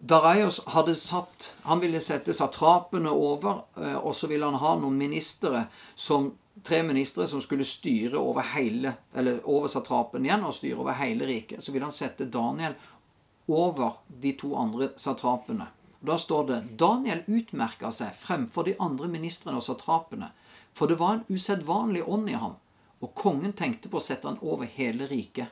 Daraios 0.07 0.61
hadde 0.67 0.95
satt 0.95 1.55
Han 1.63 1.81
ville 1.81 2.01
sette 2.01 2.35
satrapene 2.35 3.11
over, 3.11 3.63
eh, 3.77 3.97
og 3.97 4.15
så 4.15 4.29
ville 4.31 4.47
han 4.47 4.61
ha 4.63 4.75
noen 4.79 4.99
ministre 4.99 5.67
som 5.95 6.31
tre 6.63 6.83
ministre 6.87 7.27
som 7.27 7.43
skulle 7.43 7.67
styre 7.67 8.19
over 8.19 8.47
hele, 8.55 8.93
eller 9.15 9.41
over 9.45 9.69
satrapen 9.69 10.25
igjen 10.25 10.45
og 10.47 10.55
styre 10.55 10.79
over 10.81 10.97
hele 11.01 11.27
riket. 11.27 11.63
Så 11.63 11.73
ville 11.73 11.89
han 11.89 11.97
sette 11.97 12.29
Daniel 12.31 12.77
over 13.47 13.99
de 14.09 14.33
to 14.39 14.55
andre 14.57 14.93
satrapene. 14.97 15.67
Da 16.07 16.19
står 16.19 16.47
det 16.47 16.61
Daniel 16.79 17.25
utmerka 17.27 17.91
seg 17.93 18.15
fremfor 18.15 18.67
de 18.69 18.77
andre 18.83 19.09
ministrene 19.11 19.59
og 19.59 19.67
satrapene, 19.67 20.31
for 20.77 20.87
det 20.87 21.01
var 21.01 21.17
en 21.17 21.27
usedvanlig 21.29 22.05
ånd 22.07 22.31
i 22.31 22.39
ham, 22.39 22.55
og 23.03 23.15
kongen 23.19 23.57
tenkte 23.57 23.91
på 23.91 23.99
å 23.99 24.07
sette 24.07 24.29
han 24.29 24.39
over 24.43 24.69
hele 24.71 25.09
riket. 25.11 25.51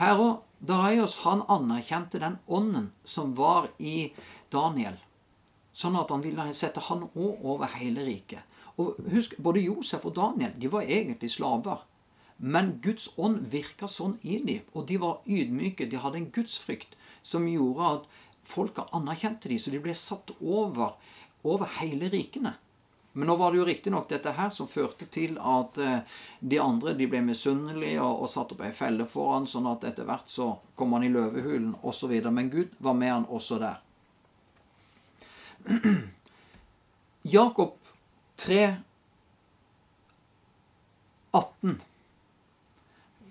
Her 0.00 0.18
òg 0.18 0.40
Darius 0.62 1.16
han 1.24 1.42
anerkjente 1.50 2.20
den 2.22 2.38
ånden 2.46 2.92
som 3.04 3.34
var 3.34 3.66
i 3.78 4.12
Daniel, 4.54 4.94
sånn 5.74 5.96
at 5.98 6.12
han 6.14 6.22
ville 6.22 6.44
sette 6.54 6.84
han 6.86 7.08
òg 7.08 7.42
over 7.42 7.72
hele 7.74 8.04
riket. 8.06 8.46
Og 8.78 9.00
husk, 9.10 9.34
Både 9.42 9.64
Josef 9.64 10.06
og 10.06 10.14
Daniel 10.16 10.54
de 10.58 10.70
var 10.70 10.86
egentlig 10.86 11.32
slaver. 11.34 11.82
Men 12.38 12.76
Guds 12.82 13.08
ånd 13.18 13.48
virka 13.50 13.88
sånn 13.90 14.16
i 14.22 14.38
dem, 14.42 14.62
og 14.74 14.86
de 14.86 14.98
var 15.02 15.20
ydmyke. 15.26 15.86
De 15.90 15.98
hadde 15.98 16.18
en 16.18 16.30
gudsfrykt 16.34 16.96
som 17.22 17.46
gjorde 17.46 17.90
at 17.96 18.06
folka 18.46 18.86
anerkjente 18.94 19.50
dem, 19.50 19.58
så 19.58 19.70
de 19.74 19.82
ble 19.82 19.94
satt 19.98 20.30
over, 20.40 20.96
over 21.42 21.70
hele 21.80 22.10
rikene. 22.10 22.56
Men 23.12 23.28
nå 23.28 23.36
var 23.36 23.52
det 23.52 23.58
jo 23.58 23.66
riktignok 23.68 24.08
dette 24.08 24.32
her 24.32 24.50
som 24.56 24.68
førte 24.70 25.06
til 25.12 25.34
at 25.36 25.78
eh, 25.82 25.98
de 26.40 26.60
andre 26.62 26.94
de 26.96 27.08
ble 27.10 27.20
misunnelige 27.26 28.00
og, 28.00 28.24
satte 28.32 28.56
opp 28.56 28.64
ei 28.64 28.72
felle 28.76 29.04
for 29.08 29.34
han, 29.34 29.48
sånn 29.50 29.68
at 29.68 29.84
etter 29.90 30.08
hvert 30.08 30.32
så 30.32 30.54
kom 30.78 30.96
han 30.96 31.04
i 31.04 31.12
løvehulen 31.12 31.74
osv. 31.84 32.14
Men 32.32 32.48
Gud 32.52 32.72
var 32.80 32.96
med 32.96 33.12
han 33.12 33.28
også 33.28 33.60
der. 33.60 33.82
Jakob 37.36 37.76
3, 38.40 38.64
18 41.32 41.76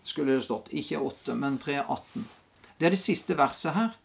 skulle 0.03 0.37
det 0.37 0.45
stått. 0.45 0.69
Ikke 0.77 1.01
8, 1.01 1.35
men 1.35 1.57
3, 1.57 1.81
18. 1.81 2.29
Det 2.77 2.85
er 2.85 2.93
det 2.93 3.01
siste 3.01 3.37
verset 3.37 3.73
her. 3.75 3.97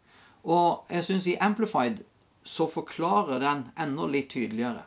Og 0.47 0.89
jeg 0.93 1.05
syns 1.05 1.27
i 1.29 1.39
Amplified 1.43 2.03
så 2.47 2.69
forklarer 2.71 3.43
den 3.43 3.65
enda 3.77 4.07
litt 4.11 4.31
tydeligere. 4.31 4.85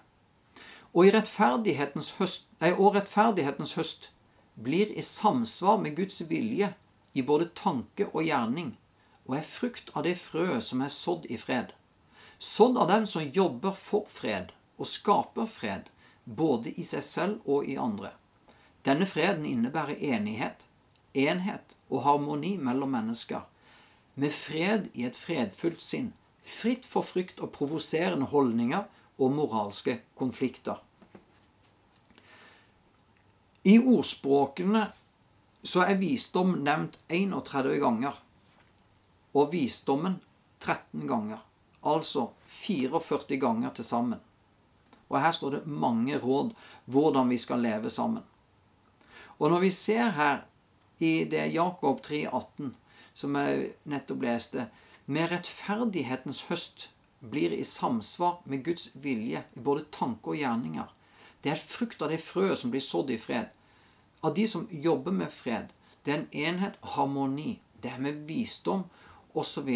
Og, 0.94 1.12
rettferdighetens 1.14 2.16
høst, 2.18 2.48
nei, 2.62 2.72
og 2.74 2.96
rettferdighetens 2.96 3.76
høst 3.78 4.10
blir 4.60 4.90
i 4.98 5.04
samsvar 5.06 5.78
med 5.82 5.96
Guds 6.00 6.22
vilje 6.30 6.74
i 7.14 7.22
både 7.26 7.50
tanke 7.56 8.10
og 8.10 8.24
gjerning, 8.26 8.74
og 9.30 9.38
er 9.38 9.46
frukt 9.46 9.92
av 9.94 10.08
det 10.08 10.18
frøet 10.18 10.66
som 10.66 10.82
er 10.82 10.94
sådd 10.94 11.28
i 11.30 11.38
fred. 11.38 11.76
Sådd 12.40 12.80
av 12.82 12.90
dem 12.90 13.06
som 13.08 13.30
jobber 13.36 13.76
for 13.78 14.10
fred 14.10 14.54
og 14.80 14.88
skaper 14.88 15.46
fred, 15.50 15.90
både 16.26 16.74
i 16.80 16.86
seg 16.88 17.04
selv 17.04 17.50
og 17.50 17.70
i 17.70 17.78
andre. 17.78 18.14
Denne 18.86 19.06
freden 19.10 19.46
innebærer 19.46 20.00
enighet, 20.00 20.68
enhet 21.14 21.76
og 21.90 22.06
harmoni 22.06 22.56
mellom 22.58 22.94
mennesker, 22.96 23.44
med 24.16 24.34
fred 24.34 24.88
i 24.94 25.06
et 25.08 25.18
fredfullt 25.18 25.84
sinn, 25.84 26.14
fritt 26.44 26.88
for 26.88 27.06
frykt 27.06 27.40
og 27.44 27.52
provoserende 27.56 28.30
holdninger 28.32 28.88
og 29.20 29.32
moralske 29.36 30.00
konflikter. 30.18 30.80
I 33.64 33.76
ordspråkene 33.80 34.86
så 35.64 35.84
er 35.84 36.00
visdom 36.00 36.56
nevnt 36.64 36.98
31 37.12 37.76
ganger, 37.84 38.16
og 39.36 39.52
visdommen 39.52 40.18
13 40.60 41.08
ganger. 41.08 41.44
Altså 41.84 42.30
44 42.48 43.38
ganger 43.40 43.74
til 43.76 43.86
sammen. 43.86 44.20
Og 45.10 45.22
her 45.22 45.32
står 45.32 45.58
det 45.58 45.68
mange 45.68 46.18
råd 46.20 46.54
hvordan 46.86 47.30
vi 47.30 47.38
skal 47.38 47.64
leve 47.64 47.90
sammen. 47.90 48.24
Og 49.40 49.50
når 49.50 49.60
vi 49.60 49.72
ser 49.72 50.12
her 50.16 50.46
i 51.00 51.24
det 51.24 51.54
Jakob 51.54 52.02
3,18, 52.06 52.72
som 53.14 53.36
jeg 53.36 53.72
nettopp 53.84 54.24
leste, 54.24 54.68
med 55.06 55.32
rettferdighetens 55.32 56.44
høst 56.50 56.90
blir 57.20 57.52
i 57.52 57.64
samsvar 57.64 58.40
med 58.44 58.64
Guds 58.64 58.90
vilje 58.94 59.44
i 59.54 59.60
både 59.60 59.86
tanke 59.92 60.34
og 60.34 60.40
gjerninger. 60.40 60.88
Det 61.44 61.52
er 61.52 61.62
frukt 61.62 62.02
av 62.02 62.12
det 62.12 62.22
frøet 62.24 62.60
som 62.60 62.72
blir 62.72 62.84
sådd 62.84 63.12
i 63.12 63.20
fred. 63.20 63.52
Av 64.22 64.34
de 64.36 64.48
som 64.48 64.68
jobber 64.72 65.16
med 65.16 65.32
fred. 65.32 65.72
Det 66.04 66.14
er 66.14 66.20
en 66.20 66.32
enhet, 66.32 66.80
harmoni. 66.96 67.60
Det 67.82 67.92
er 67.92 68.02
med 68.04 68.26
visdom 68.28 68.84
osv. 69.34 69.70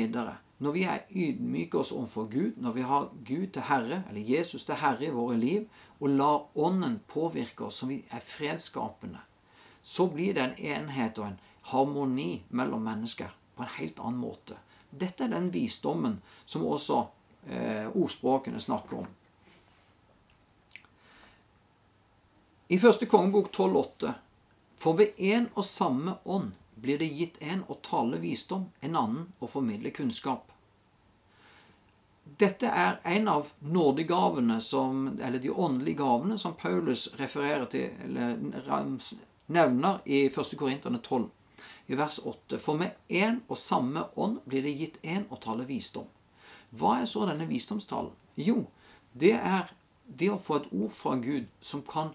Når 0.63 0.71
vi 0.71 0.83
er 0.87 1.05
ydmyke 1.09 1.79
oss 1.79 1.91
overfor 1.91 2.27
Gud, 2.31 2.57
når 2.57 2.71
vi 2.71 2.81
har 2.87 3.09
Gud 3.25 3.47
til 3.47 3.67
Herre, 3.67 4.03
eller 4.09 4.21
Jesus 4.21 4.65
til 4.65 4.79
Herre 4.79 5.07
i 5.07 5.15
våre 5.15 5.37
liv, 5.37 5.67
og 5.99 6.09
lar 6.09 6.45
Ånden 6.55 6.99
påvirke 7.07 7.67
oss 7.67 7.79
som 7.81 7.91
vi 7.91 8.03
er 8.11 8.23
fredsskapende, 8.23 9.19
så 9.83 10.07
blir 10.07 10.33
det 10.33 10.43
en 10.43 10.59
enhet 10.75 11.19
og 11.19 11.27
en 11.27 11.39
harmoni 11.71 12.43
mellom 12.49 12.83
mennesker 12.83 13.31
på 13.55 13.63
en 13.63 13.75
helt 13.77 13.99
annen 13.99 14.19
måte. 14.19 14.59
Dette 14.89 15.25
er 15.25 15.33
den 15.33 15.49
visdommen 15.53 16.19
som 16.45 16.65
også 16.67 17.05
ordspråkene 17.93 18.59
snakker 18.59 19.03
om. 19.03 19.07
I 22.67 22.79
første 22.79 23.05
kongebok 23.05 23.51
12,8.: 23.55 24.13
For 24.77 24.97
ved 24.97 25.19
en 25.19 25.49
og 25.53 25.65
samme 25.65 26.15
ånd 26.25 26.53
blir 26.75 26.97
det 26.99 27.11
gitt 27.13 27.37
en 27.41 27.61
å 27.67 27.77
tale 27.85 28.17
visdom, 28.17 28.65
en 28.81 28.95
annen 28.95 29.27
å 29.39 29.47
formidle 29.47 29.91
kunnskap. 29.93 30.49
Dette 32.23 32.67
er 32.67 32.97
en 33.03 33.27
av 33.27 33.51
nådegavene, 33.59 34.61
som, 34.61 35.05
eller 35.21 35.39
de 35.39 35.51
åndelige 35.51 35.99
gavene, 35.99 36.37
som 36.39 36.55
Paulus 36.55 37.09
refererer 37.19 37.65
til, 37.65 37.91
eller 38.03 38.39
nevner 39.45 39.99
i 40.05 40.25
1. 40.25 40.57
Korinterne 40.57 40.99
12, 41.03 41.29
i 41.87 41.99
vers 41.99 42.19
8. 42.23 42.59
For 42.63 42.79
med 42.79 42.95
én 43.09 43.41
og 43.47 43.59
samme 43.59 44.07
ånd 44.15 44.39
blir 44.47 44.63
det 44.63 44.75
gitt 44.79 44.99
én 45.03 45.27
å 45.29 45.39
tale 45.43 45.67
visdom. 45.69 46.07
Hva 46.73 46.99
er 47.01 47.09
så 47.09 47.27
denne 47.29 47.45
visdomstalen? 47.49 48.13
Jo, 48.35 48.65
det 49.13 49.35
er 49.37 49.73
det 50.05 50.31
å 50.33 50.41
få 50.41 50.59
et 50.59 50.71
ord 50.73 50.93
fra 50.93 51.15
Gud 51.21 51.45
som 51.61 51.83
kan 51.85 52.13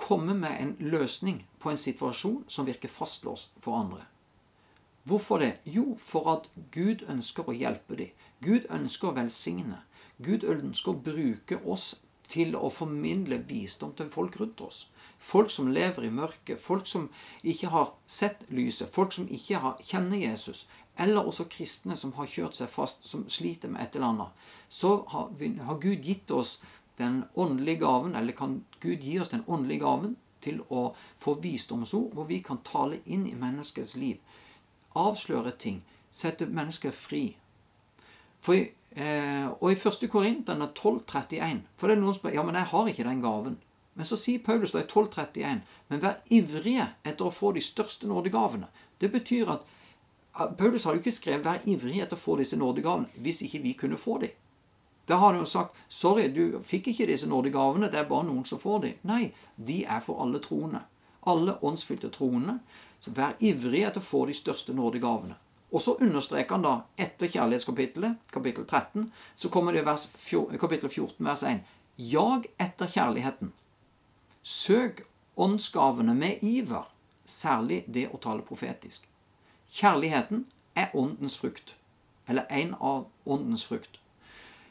komme 0.00 0.34
med 0.34 0.56
en 0.58 0.72
løsning 0.80 1.44
på 1.62 1.70
en 1.70 1.78
situasjon 1.78 2.42
som 2.48 2.66
virker 2.66 2.90
fastlåst 2.90 3.54
for 3.62 3.78
andre. 3.78 4.06
Hvorfor 5.04 5.38
det? 5.38 5.52
Jo, 5.64 5.96
for 5.98 6.28
at 6.32 6.48
Gud 6.74 7.04
ønsker 7.08 7.48
å 7.48 7.56
hjelpe 7.56 7.96
dem. 7.96 8.12
Gud 8.44 8.66
ønsker 8.70 9.10
å 9.10 9.16
velsigne. 9.16 9.80
Gud 10.20 10.44
ønsker 10.44 10.92
å 10.92 11.02
bruke 11.04 11.60
oss 11.64 11.94
til 12.30 12.54
å 12.56 12.70
formidle 12.70 13.40
visdom 13.48 13.94
til 13.96 14.10
folk 14.12 14.36
rundt 14.40 14.60
oss. 14.64 14.84
Folk 15.18 15.50
som 15.52 15.68
lever 15.72 16.06
i 16.06 16.12
mørket, 16.12 16.60
folk 16.60 16.86
som 16.86 17.08
ikke 17.42 17.72
har 17.72 17.94
sett 18.06 18.44
lyset, 18.48 18.92
folk 18.92 19.12
som 19.12 19.28
ikke 19.28 19.60
har, 19.60 19.80
kjenner 19.84 20.20
Jesus, 20.22 20.66
eller 21.00 21.26
også 21.26 21.48
kristne 21.50 21.96
som 21.96 22.12
har 22.18 22.28
kjørt 22.28 22.58
seg 22.58 22.70
fast, 22.72 23.08
som 23.08 23.24
sliter 23.32 23.72
med 23.72 23.82
et 23.82 23.96
eller 23.96 24.12
annet. 24.12 24.48
Så 24.68 25.00
har, 25.10 25.30
har 25.66 25.80
Gud 25.80 26.04
gitt 26.04 26.30
oss 26.30 26.58
den 27.00 27.22
åndelige 27.34 27.80
gaven, 27.82 28.14
eller 28.16 28.36
kan 28.36 28.60
Gud 28.80 29.00
gi 29.00 29.16
oss 29.20 29.32
den 29.32 29.46
åndelige 29.48 29.84
gaven 29.86 30.18
til 30.44 30.60
å 30.68 30.90
få 31.20 31.38
visdomsord, 31.40 32.12
hvor 32.14 32.28
vi 32.28 32.42
kan 32.44 32.60
tale 32.64 33.00
inn 33.08 33.26
i 33.28 33.36
menneskets 33.38 33.96
liv 34.00 34.20
avsløre 34.98 35.52
ting, 35.58 35.82
sette 36.10 36.46
mennesker 36.46 36.90
fri. 36.90 37.36
For, 38.40 38.54
eh, 38.54 39.48
og 39.60 39.72
i 39.72 39.76
1. 39.76 40.08
Korinterne 40.10 40.70
12,31 40.74 41.60
For 41.76 41.88
det 41.88 41.96
er 41.96 42.00
noen 42.00 42.14
som 42.14 42.20
spør 42.20 42.34
ja, 42.34 42.42
men 42.42 42.54
jeg 42.54 42.70
har 42.72 42.88
ikke 42.88 43.04
den 43.04 43.22
gaven. 43.22 43.58
Men 43.94 44.06
så 44.06 44.16
sier 44.16 44.38
Paulus 44.38 44.72
da 44.72 44.80
i 44.80 44.88
12,31 44.88 45.60
men 45.88 46.00
vær 46.00 46.22
ivrige 46.30 46.88
etter 47.04 47.26
å 47.26 47.34
få 47.34 47.52
de 47.52 47.60
største 47.60 48.08
nådegavene. 48.08 48.70
Det 49.00 49.10
betyr 49.12 49.50
at 49.50 49.66
Paulus 50.32 50.84
har 50.84 50.92
jo 50.92 50.98
ikke 50.98 51.12
skrevet 51.12 51.44
'vær 51.44 51.66
ivrig 51.66 52.00
etter 52.00 52.16
å 52.16 52.20
få 52.20 52.36
disse 52.38 52.56
nådegavene' 52.56 53.08
hvis 53.18 53.42
ikke 53.42 53.62
vi 53.62 53.72
kunne 53.72 53.96
få 53.96 54.18
dem. 54.18 54.30
Da 55.08 55.16
har 55.16 55.32
han 55.32 55.40
jo 55.40 55.44
sagt 55.44 55.74
'sorry, 55.88 56.28
du 56.28 56.60
fikk 56.62 56.88
ikke 56.88 57.06
disse 57.06 57.28
nådegavene, 57.28 57.90
det 57.90 57.98
er 57.98 58.08
bare 58.08 58.24
noen 58.24 58.44
som 58.44 58.58
får 58.58 58.78
dem'. 58.80 58.94
Nei, 59.02 59.34
de 59.56 59.84
er 59.84 60.00
for 60.00 60.22
alle 60.22 60.38
troende. 60.38 60.80
Alle 61.26 61.58
åndsfylte 61.62 62.10
troende 62.10 62.60
så 63.00 63.10
vær 63.10 63.34
ivrig 63.40 63.82
etter 63.82 64.00
å 64.00 64.04
få 64.04 64.26
de 64.26 64.34
største 64.34 64.72
nådegavene. 64.72 65.34
Og 65.72 65.82
så 65.82 65.96
understreker 66.00 66.54
han 66.54 66.62
da, 66.62 66.80
etter 66.98 67.28
kjærlighetskapittelet, 67.30 68.16
kapittel 68.32 68.64
13, 68.64 69.12
så 69.36 69.48
kommer 69.48 69.72
det 69.72 69.84
vers, 69.86 70.08
kapittel 70.60 70.90
14, 70.90 71.26
vers 71.26 71.42
1. 71.42 71.60
Jag 71.96 72.46
etter 72.58 72.86
kjærligheten. 72.86 73.52
Søk 74.42 75.06
åndsgavene 75.36 76.14
med 76.14 76.42
iver, 76.42 76.88
særlig 77.26 77.84
det 77.86 78.08
å 78.10 78.18
tale 78.18 78.42
profetisk. 78.42 79.09
Kjærligheten 79.70 80.46
er 80.74 80.96
åndens 80.96 81.38
frukt, 81.38 81.76
eller 82.28 82.42
en 82.50 82.74
av 82.80 83.06
åndens 83.26 83.64
frukt. 83.64 84.00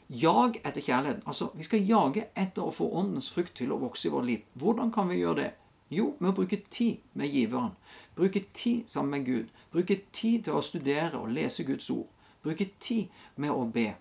Jag 0.08 0.56
etter 0.64 0.80
kjærligheten. 0.80 1.22
Altså, 1.26 1.48
vi 1.54 1.64
skal 1.64 1.86
jage 1.88 2.24
etter 2.34 2.66
å 2.66 2.74
få 2.74 2.88
åndens 2.98 3.30
frukt 3.30 3.54
til 3.56 3.72
å 3.72 3.78
vokse 3.78 4.08
i 4.08 4.10
vårt 4.10 4.26
liv. 4.26 4.44
Hvordan 4.58 4.90
kan 4.92 5.08
vi 5.08 5.20
gjøre 5.20 5.40
det? 5.40 5.50
Jo, 5.90 6.14
med 6.18 6.32
å 6.32 6.34
bruke 6.34 6.58
tid 6.70 6.98
med 7.14 7.30
giveren. 7.30 7.76
Bruke 8.18 8.42
tid 8.54 8.88
sammen 8.90 9.10
med 9.10 9.26
Gud. 9.26 9.52
Bruke 9.72 10.00
tid 10.12 10.44
til 10.44 10.58
å 10.58 10.62
studere 10.62 11.18
og 11.18 11.30
lese 11.32 11.64
Guds 11.64 11.90
ord. 11.90 12.08
Bruke 12.42 12.66
tid 12.80 13.08
med 13.36 13.50
å 13.54 13.64
be. 13.64 13.94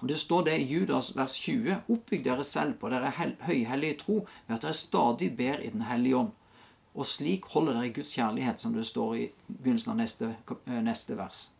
Og 0.00 0.08
Det 0.08 0.18
står 0.18 0.44
det 0.44 0.58
i 0.58 0.66
Judas 0.66 1.16
vers 1.16 1.38
20.: 1.38 1.82
Oppbygg 1.88 2.24
dere 2.24 2.44
selv 2.44 2.74
på 2.80 2.90
dere 2.90 3.12
høyhellige 3.46 3.98
tro 4.02 4.26
ved 4.46 4.56
at 4.56 4.62
dere 4.62 4.74
stadig 4.74 5.36
ber 5.36 5.60
i 5.60 5.70
Den 5.70 5.82
hellige 5.82 6.16
ånd. 6.16 6.30
Og 6.94 7.06
slik 7.06 7.44
holder 7.52 7.76
dere 7.78 7.92
Guds 7.94 8.14
kjærlighet, 8.14 8.62
som 8.62 8.74
det 8.74 8.86
står 8.86 9.14
i 9.14 9.26
begynnelsen 9.46 9.92
av 9.92 9.96
neste, 9.96 10.36
eh, 10.66 10.80
neste 10.82 11.16
vers. 11.16 11.50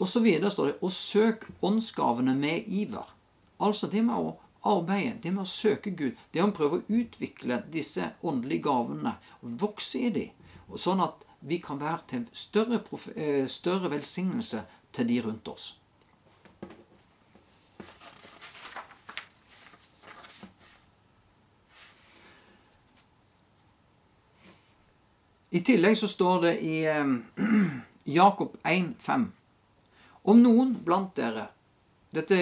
Og 0.00 0.08
så 0.08 0.20
videre 0.20 0.50
står 0.50 0.66
det 0.66 0.78
Og 0.82 0.92
søk 0.92 1.50
åndsgavene 1.62 2.34
med 2.34 2.62
iver. 2.66 3.14
Altså 3.60 3.86
det 3.86 4.04
med 4.04 4.14
å 4.14 4.36
arbeide, 4.64 5.20
det 5.22 5.32
med 5.32 5.42
å 5.42 5.48
søke 5.48 5.90
Gud, 5.90 6.16
det 6.32 6.42
å 6.42 6.52
prøve 6.52 6.78
å 6.78 6.84
utvikle 6.88 7.62
disse 7.72 8.12
åndelige 8.22 8.62
gavene, 8.62 9.16
vokse 9.42 9.98
i 9.98 10.10
dem, 10.10 10.30
sånn 10.76 11.00
at 11.04 11.24
vi 11.40 11.58
kan 11.58 11.80
være 11.80 12.00
til 12.08 12.26
større, 12.32 12.80
eh, 13.16 13.46
større 13.48 13.90
velsignelse 13.90 14.64
til 14.92 15.06
de 15.06 15.20
rundt 15.20 15.48
oss. 15.48 15.79
I 25.50 25.60
tillegg 25.66 25.98
så 25.98 26.08
står 26.08 26.42
det 26.44 26.52
i 26.62 26.76
Jakob 28.04 28.56
1,5.: 28.62 29.24
Om 30.22 30.42
noen 30.42 30.76
blant 30.84 31.16
dere 31.18 31.48
Dette 32.14 32.38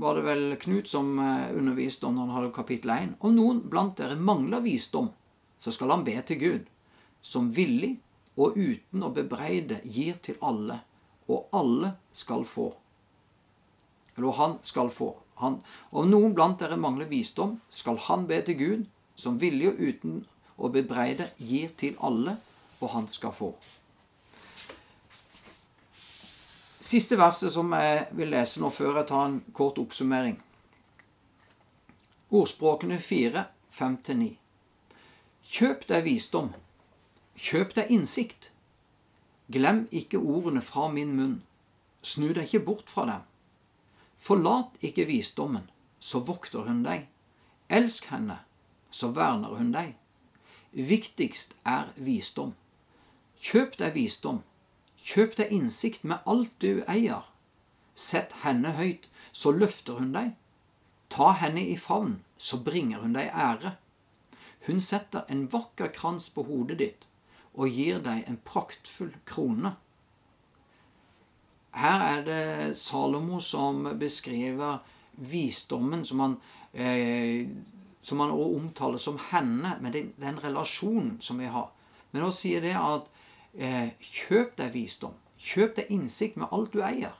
var 0.00 0.16
det 0.16 0.22
vel 0.24 0.56
Knut 0.60 0.88
som 0.88 1.18
eh, 1.20 1.52
underviste 1.56 2.06
om 2.06 2.16
når 2.16 2.26
han 2.26 2.34
hadde 2.36 2.52
kapittel 2.56 2.92
1. 2.92 3.12
Om 3.20 3.36
noen 3.36 3.60
blant 3.72 3.96
dere 3.96 4.16
mangler 4.16 4.60
visdom, 4.60 5.08
så 5.60 5.72
skal 5.72 5.92
han 5.94 6.04
be 6.04 6.16
til 6.28 6.40
Gud, 6.40 6.66
som 7.20 7.48
villig 7.56 7.94
og 8.36 8.56
uten 8.56 9.04
å 9.04 9.12
bebreide 9.16 9.80
gir 9.84 10.20
til 10.24 10.36
alle, 10.44 10.82
og 11.28 11.48
alle 11.56 11.94
skal 12.12 12.44
få. 12.44 12.70
Eller 14.16 14.36
han 14.36 14.58
skal 14.68 14.92
få. 14.92 15.14
Han, 15.40 15.62
om 15.96 16.12
noen 16.12 16.36
blant 16.36 16.60
dere 16.60 16.76
mangler 16.76 17.08
visdom, 17.08 17.58
skal 17.68 17.96
han 18.08 18.28
be 18.28 18.40
til 18.44 18.60
Gud, 18.60 18.84
som 19.16 19.40
villig 19.40 19.72
og 19.72 19.80
uten 19.80 20.20
å 20.60 20.70
bebreide 20.72 21.30
gir 21.38 21.72
til 21.80 21.96
alle, 22.04 22.36
og 22.80 22.92
han 22.94 23.08
skal 23.08 23.32
få. 23.36 23.50
Siste 26.80 27.18
verset 27.20 27.52
som 27.52 27.72
jeg 27.76 28.06
vil 28.16 28.32
lese 28.32 28.60
nå 28.60 28.70
før 28.72 29.00
jeg 29.00 29.10
tar 29.10 29.26
en 29.26 29.40
kort 29.56 29.78
oppsummering. 29.78 30.38
Ordspråkene 32.30 32.98
4, 33.02 33.44
5-9. 33.74 34.32
Kjøp 35.50 35.86
deg 35.88 36.04
visdom 36.06 36.52
Kjøp 37.40 37.72
deg 37.74 37.88
innsikt. 37.88 38.50
Glem 39.48 39.86
ikke 39.96 40.18
ordene 40.20 40.60
fra 40.62 40.90
min 40.92 41.14
munn. 41.16 41.38
Snu 42.02 42.28
deg 42.36 42.44
ikke 42.44 42.66
bort 42.66 42.92
fra 42.92 43.06
dem. 43.08 43.22
Forlat 44.20 44.76
ikke 44.84 45.06
visdommen, 45.08 45.64
så 45.98 46.20
vokter 46.20 46.68
hun 46.68 46.82
deg. 46.84 47.06
Elsk 47.72 48.10
henne, 48.12 48.42
så 48.92 49.08
verner 49.16 49.56
hun 49.56 49.72
deg. 49.72 49.94
Viktigst 50.72 51.54
er 51.66 51.90
visdom. 51.96 52.54
Kjøp 53.40 53.76
deg 53.80 53.94
visdom. 53.96 54.42
Kjøp 55.00 55.36
deg 55.40 55.52
innsikt 55.52 56.04
med 56.04 56.22
alt 56.26 56.52
du 56.62 56.84
eier. 56.86 57.26
Sett 57.94 58.32
henne 58.44 58.76
høyt, 58.78 59.08
så 59.32 59.50
løfter 59.50 59.98
hun 59.98 60.12
deg. 60.14 60.34
Ta 61.10 61.32
henne 61.40 61.64
i 61.66 61.76
favn, 61.76 62.20
så 62.38 62.60
bringer 62.62 63.02
hun 63.02 63.16
deg 63.16 63.32
ære. 63.34 63.76
Hun 64.66 64.80
setter 64.80 65.24
en 65.28 65.48
vakker 65.50 65.90
krans 65.94 66.28
på 66.30 66.44
hodet 66.46 66.78
ditt 66.78 67.06
og 67.54 67.72
gir 67.74 67.98
deg 68.04 68.28
en 68.28 68.38
praktfull 68.46 69.12
krone. 69.26 69.74
Her 71.74 72.04
er 72.04 72.22
det 72.26 72.76
Salomo 72.78 73.40
som 73.42 73.88
beskriver 73.98 74.78
visdommen 75.16 76.04
som 76.04 76.20
han, 76.20 76.36
eh, 76.72 77.46
som 78.00 78.20
han 78.20 78.30
omtaler 78.30 78.98
som 78.98 79.18
henne, 79.30 79.76
med 79.80 79.92
den, 79.92 80.12
den, 80.16 80.40
relasjonen 80.40 81.16
som 81.20 81.38
vi 81.38 81.46
har. 81.46 81.68
Men 82.10 82.24
nå 82.24 82.30
sier 82.34 82.62
det 82.64 82.74
at 82.78 83.10
eh, 83.54 83.92
kjøp 84.00 84.56
deg 84.58 84.72
visdom. 84.74 85.18
Kjøp 85.40 85.76
deg 85.76 85.92
innsikt 85.92 86.38
med 86.40 86.48
alt 86.52 86.72
du 86.72 86.80
eier. 86.84 87.16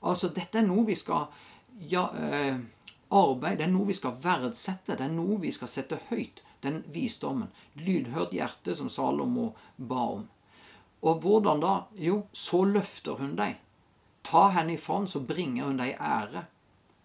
Altså, 0.00 0.30
dette 0.32 0.60
er 0.60 0.68
noe 0.68 0.86
vi 0.88 0.96
skal 0.96 1.26
ja, 1.88 2.06
eh, 2.16 2.60
arbeide, 3.10 3.62
det 3.62 3.66
er 3.66 3.72
noe 3.72 3.88
vi 3.88 3.96
skal 3.96 4.16
verdsette, 4.22 4.96
det 4.96 5.08
er 5.08 5.14
noe 5.14 5.40
vi 5.40 5.52
skal 5.52 5.72
sette 5.72 6.00
høyt. 6.10 6.44
Den 6.60 6.82
visdommen. 6.92 7.48
Lydhørt 7.80 8.34
hjerte, 8.36 8.74
som 8.76 8.90
Salomo 8.92 9.54
ba 9.76 10.02
om. 10.18 10.26
Og 11.00 11.22
hvordan 11.24 11.62
da? 11.62 11.74
Jo, 11.96 12.26
så 12.36 12.66
løfter 12.68 13.16
hun 13.16 13.32
deg. 13.38 13.56
Ta 14.28 14.50
henne 14.52 14.74
i 14.76 14.80
favn, 14.80 15.08
så 15.08 15.22
bringer 15.24 15.70
hun 15.70 15.80
deg 15.80 15.96
ære. 15.96 16.44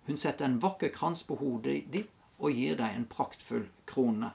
Hun 0.09 0.19
setter 0.19 0.49
en 0.49 0.59
vakker 0.59 0.91
krans 0.91 1.23
på 1.23 1.39
hodet 1.39 1.85
ditt 1.93 2.11
og 2.39 2.51
gir 2.51 2.77
deg 2.79 2.95
en 2.95 3.07
praktfull 3.09 3.67
krone. 3.87 4.31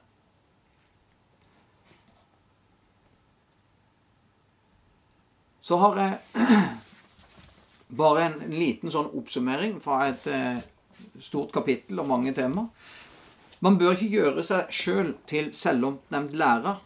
Så 5.60 5.76
har 5.78 6.00
jeg 6.00 6.46
bare 8.02 8.24
en 8.26 8.38
liten 8.54 8.90
sånn 8.90 9.12
oppsummering 9.14 9.76
fra 9.84 10.06
et 10.08 10.26
eh, 10.26 10.62
stort 11.22 11.52
kapittel 11.54 12.00
og 12.02 12.08
mange 12.10 12.32
temaer. 12.34 12.70
Man 13.60 13.76
bør 13.76 13.92
ikke 13.92 14.14
gjøre 14.14 14.42
seg 14.46 14.70
sjøl 14.72 15.10
til 15.28 15.50
selvoppnevnt 15.52 16.32
lærer, 16.40 16.78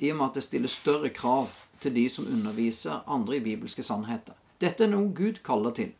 i 0.00 0.08
og 0.10 0.16
med 0.18 0.30
at 0.30 0.38
det 0.38 0.46
stiller 0.46 0.72
større 0.72 1.10
krav 1.12 1.52
til 1.82 1.92
de 1.94 2.06
som 2.10 2.26
underviser 2.26 3.02
andre 3.06 3.36
i 3.36 3.44
bibelske 3.44 3.84
sannheter. 3.84 4.34
Dette 4.62 4.86
er 4.86 4.90
noe 4.90 5.12
Gud 5.14 5.42
kaller 5.44 5.74
til. 5.76 5.92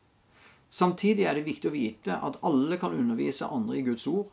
Samtidig 0.72 1.26
er 1.28 1.36
det 1.36 1.44
viktig 1.44 1.68
å 1.68 1.74
vite 1.74 2.16
at 2.16 2.38
alle 2.48 2.78
kan 2.80 2.94
undervise 2.96 3.50
andre 3.52 3.76
i 3.78 3.84
Guds 3.84 4.06
ord. 4.08 4.30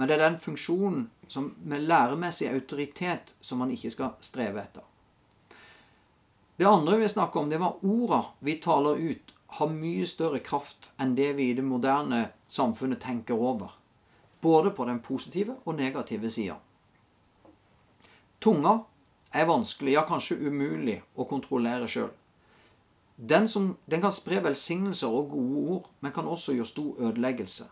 Men 0.00 0.08
det 0.08 0.14
er 0.14 0.22
den 0.22 0.38
funksjonen 0.40 1.10
som 1.28 1.50
med 1.68 1.82
læremessig 1.84 2.46
autoritet 2.48 3.34
som 3.44 3.58
man 3.60 3.68
ikke 3.74 3.90
skal 3.92 4.14
streve 4.24 4.62
etter. 4.62 4.86
Det 6.56 6.64
andre 6.64 6.94
vi 7.02 7.08
snakker 7.12 7.40
om, 7.40 7.50
det 7.50 7.58
var 7.60 7.82
orda 7.84 8.22
vi 8.40 8.54
taler 8.64 8.96
ut, 8.96 9.34
har 9.60 9.68
mye 9.68 10.06
større 10.08 10.40
kraft 10.40 10.88
enn 10.96 11.12
det 11.18 11.34
vi 11.36 11.50
i 11.50 11.56
det 11.58 11.64
moderne 11.68 12.20
samfunnet 12.48 13.02
tenker 13.02 13.36
over. 13.36 13.74
Både 14.40 14.72
på 14.72 14.86
den 14.88 15.02
positive 15.04 15.58
og 15.64 15.76
negative 15.76 16.30
sida. 16.32 16.56
Tunga 18.40 18.72
er 19.36 19.50
vanskelig, 19.52 19.98
ja 19.98 20.06
kanskje 20.08 20.38
umulig, 20.40 21.02
å 21.12 21.26
kontrollere 21.28 21.90
sjøl. 21.92 22.08
Den, 23.20 23.52
den 23.84 24.00
kan 24.00 24.16
spre 24.16 24.40
velsignelser 24.48 25.12
og 25.12 25.36
gode 25.36 25.66
ord, 25.76 25.92
men 26.00 26.16
kan 26.16 26.24
også 26.24 26.56
gjøre 26.56 26.72
stor 26.72 27.04
ødeleggelse. 27.10 27.68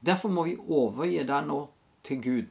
Derfor 0.00 0.28
må 0.28 0.44
vi 0.46 0.56
overgi 0.56 1.24
den 1.26 1.50
nå 1.50 1.58
til 2.06 2.22
Gud 2.22 2.46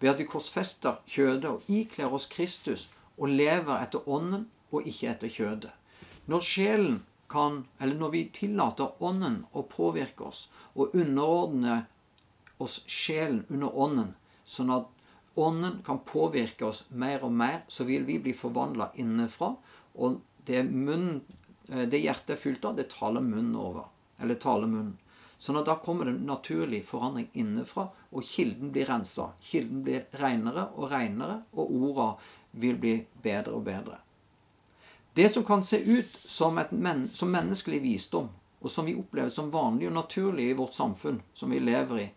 ved 0.00 0.10
at 0.10 0.20
vi 0.20 0.28
korsfester 0.28 1.00
kjødet 1.08 1.50
og 1.50 1.68
ikler 1.72 2.12
oss 2.12 2.28
Kristus 2.32 2.88
og 3.16 3.32
lever 3.32 3.80
etter 3.80 4.08
ånden 4.08 4.48
og 4.70 4.88
ikke 4.88 5.10
etter 5.12 5.32
kjødet. 5.32 5.72
Når 6.26 6.44
sjelen 6.44 6.98
kan, 7.30 7.64
eller 7.80 7.96
når 7.96 8.12
vi 8.12 8.24
tillater 8.34 9.02
ånden 9.02 9.44
å 9.52 9.64
påvirke 9.70 10.28
oss 10.28 10.48
og 10.74 10.94
underordne 10.94 11.86
oss 12.62 12.82
sjelen 12.90 13.44
under 13.48 13.72
ånden, 13.72 14.12
sånn 14.44 14.72
at 14.74 14.92
ånden 15.36 15.80
kan 15.86 16.02
påvirke 16.04 16.68
oss 16.68 16.84
mer 16.90 17.24
og 17.24 17.32
mer, 17.32 17.62
så 17.68 17.84
vil 17.84 18.04
vi 18.08 18.18
bli 18.24 18.32
forvandla 18.36 18.90
innenfra. 19.00 19.52
Og 20.00 20.20
det 20.48 20.62
munnen 20.68 21.20
Eh, 21.68 21.82
det 21.88 22.02
hjertet 22.02 22.36
er 22.36 22.40
fylt 22.40 22.64
av, 22.64 22.76
det 22.76 22.90
taler 22.92 23.24
munnen 23.24 23.56
over. 23.58 23.90
Eller 24.22 24.38
taler 24.40 24.70
munnen. 24.70 24.96
Sånn 25.38 25.58
at 25.60 25.66
da 25.68 25.76
kommer 25.84 26.08
det 26.08 26.16
naturlig 26.24 26.80
forandring 26.88 27.28
innenfra, 27.36 27.88
og 28.10 28.24
kilden 28.24 28.72
blir 28.72 28.88
rensa. 28.88 29.30
Kilden 29.44 29.82
blir 29.84 30.06
renere 30.20 30.70
og 30.74 30.90
renere, 30.90 31.42
og 31.52 31.74
orda 31.76 32.08
vil 32.56 32.78
bli 32.80 32.94
bedre 33.22 33.58
og 33.58 33.66
bedre. 33.66 34.00
Det 35.16 35.28
som 35.32 35.44
kan 35.44 35.64
se 35.64 35.80
ut 35.80 36.16
som, 36.24 36.58
men, 36.70 37.06
som 37.12 37.32
menneskelig 37.32 37.82
visdom, 37.84 38.28
og 38.60 38.72
som 38.72 38.88
vi 38.88 38.96
opplever 38.96 39.30
som 39.30 39.52
vanlig 39.52 39.90
og 39.90 39.96
naturlig 39.96 40.50
i 40.50 40.56
vårt 40.56 40.74
samfunn 40.74 41.20
som 41.36 41.52
vi 41.52 41.60
lever 41.60 42.00
i, 42.00 42.08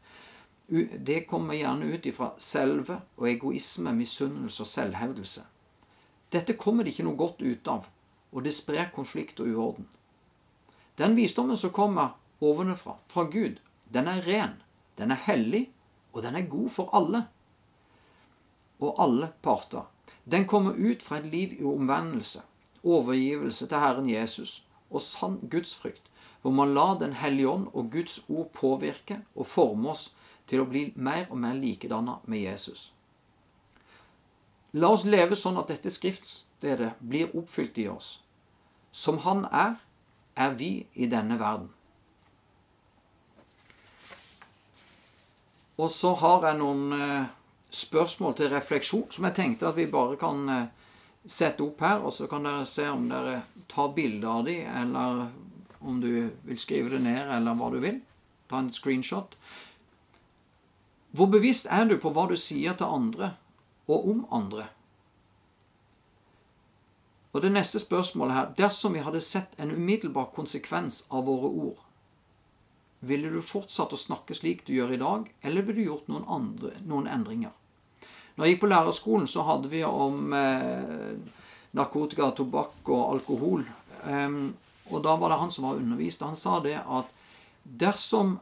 det 0.98 1.24
kommer 1.28 1.58
gjerne 1.58 1.88
ut 1.92 2.06
ifra 2.06 2.34
selve 2.38 3.00
og 3.18 3.28
egoisme, 3.30 3.94
misunnelse 3.96 4.64
og 4.64 4.70
selvhevdelse. 4.70 5.46
Dette 6.32 6.56
kommer 6.62 6.86
det 6.86 6.94
ikke 6.94 7.08
noe 7.08 7.20
godt 7.20 7.42
ut 7.42 7.72
av 7.72 7.88
og 8.32 8.44
det 8.44 8.54
sprer 8.54 8.92
konflikt 8.94 9.40
og 9.40 9.48
uorden. 9.48 9.88
Den 10.98 11.16
visdommen 11.16 11.58
som 11.58 11.74
kommer 11.74 12.18
ovenfra, 12.42 12.98
fra 13.08 13.24
Gud, 13.24 13.60
den 13.94 14.08
er 14.08 14.28
ren, 14.28 14.62
den 14.98 15.12
er 15.12 15.24
hellig, 15.26 15.70
og 16.14 16.24
den 16.24 16.36
er 16.36 16.50
god 16.50 16.70
for 16.70 16.90
alle. 16.94 17.24
Og 18.80 18.96
alle 19.02 19.32
parter. 19.42 19.90
Den 20.32 20.46
kommer 20.48 20.72
ut 20.78 21.04
fra 21.04 21.18
et 21.18 21.26
liv 21.26 21.56
i 21.60 21.64
omvendelse, 21.64 22.42
overgivelse 22.84 23.68
til 23.68 23.78
Herren 23.78 24.10
Jesus 24.10 24.64
og 24.90 25.02
sann 25.02 25.40
gudsfrykt, 25.52 26.04
hvor 26.42 26.52
man 26.52 26.74
lar 26.74 27.00
Den 27.00 27.14
hellige 27.14 27.50
ånd 27.50 27.68
og 27.74 27.92
Guds 27.92 28.20
ord 28.30 28.52
påvirke 28.54 29.20
og 29.36 29.48
forme 29.48 29.90
oss 29.90 30.14
til 30.48 30.62
å 30.62 30.66
bli 30.70 30.94
mer 30.96 31.28
og 31.30 31.38
mer 31.38 31.54
likedanna 31.54 32.20
med 32.26 32.40
Jesus. 32.40 32.94
La 34.74 34.92
oss 34.94 35.06
leve 35.06 35.36
sånn 35.36 35.58
at 35.58 35.68
dette 35.68 35.90
skriftstedet 35.90 36.94
blir 37.00 37.36
oppfylt 37.36 37.78
i 37.78 37.88
oss. 37.90 38.22
Som 38.92 39.18
Han 39.26 39.46
er, 39.46 39.76
er 40.36 40.54
vi 40.54 40.88
i 40.94 41.06
denne 41.10 41.40
verden. 41.40 41.70
Og 45.80 45.92
så 45.96 46.12
har 46.20 46.44
jeg 46.44 46.60
noen 46.60 46.92
eh, 46.96 47.30
spørsmål 47.72 48.36
til 48.36 48.52
refleksjon 48.52 49.08
som 49.16 49.28
jeg 49.30 49.38
tenkte 49.38 49.70
at 49.70 49.78
vi 49.78 49.88
bare 49.92 50.18
kan 50.20 50.42
eh, 50.52 50.66
sette 51.24 51.64
opp 51.64 51.80
her, 51.86 52.04
og 52.04 52.14
så 52.16 52.28
kan 52.28 52.48
dere 52.48 52.66
se 52.68 52.88
om 52.90 53.08
dere 53.08 53.42
tar 53.72 53.94
bilde 53.96 54.28
av 54.28 54.44
de, 54.48 54.58
eller 54.66 55.30
om 55.80 56.02
du 56.04 56.12
vil 56.44 56.60
skrive 56.60 56.92
det 56.96 57.04
ned, 57.06 57.32
eller 57.32 57.56
hva 57.56 57.70
du 57.72 57.80
vil. 57.84 58.02
Ta 58.52 58.60
en 58.60 58.74
screenshot. 58.74 59.38
Hvor 61.16 61.30
bevisst 61.32 61.70
er 61.72 61.88
du 61.88 61.96
på 62.02 62.12
hva 62.14 62.28
du 62.30 62.36
sier 62.38 62.76
til 62.78 62.92
andre, 63.00 63.34
og 63.88 64.10
om 64.10 64.26
andre. 64.36 64.68
Og 67.34 67.42
det 67.46 67.52
neste 67.54 67.80
spørsmålet 67.80 68.36
her 68.36 68.54
Dersom 68.58 68.94
vi 68.98 69.04
hadde 69.06 69.22
sett 69.22 69.54
en 69.62 69.72
umiddelbar 69.72 70.32
konsekvens 70.34 71.04
av 71.14 71.30
våre 71.30 71.50
ord, 71.50 71.84
ville 73.00 73.32
du 73.32 73.40
fortsatt 73.46 73.94
å 73.96 74.00
snakke 74.00 74.36
slik 74.36 74.66
du 74.68 74.74
gjør 74.76 74.96
i 74.96 75.02
dag, 75.02 75.28
eller 75.42 75.66
ville 75.66 75.84
du 75.84 75.92
gjort 75.92 76.10
noen, 76.12 76.26
andre, 76.28 76.74
noen 76.88 77.08
endringer? 77.08 77.54
Når 78.36 78.46
jeg 78.46 78.56
gikk 78.56 78.64
på 78.64 78.72
lærerskolen, 78.72 79.28
så 79.28 79.44
hadde 79.48 79.72
vi 79.72 79.84
om 79.84 80.34
eh, 80.36 81.16
narkotika, 81.76 82.32
tobakk 82.36 82.92
og 82.92 83.02
alkohol. 83.16 83.66
Um, 84.04 84.54
og 84.90 85.04
da 85.04 85.16
var 85.20 85.34
det 85.34 85.40
han 85.42 85.52
som 85.52 85.68
var 85.68 85.80
undervist. 85.80 86.24
Han 86.24 86.40
sa 86.40 86.60
det 86.64 86.78
at 86.80 87.12
dersom 87.64 88.38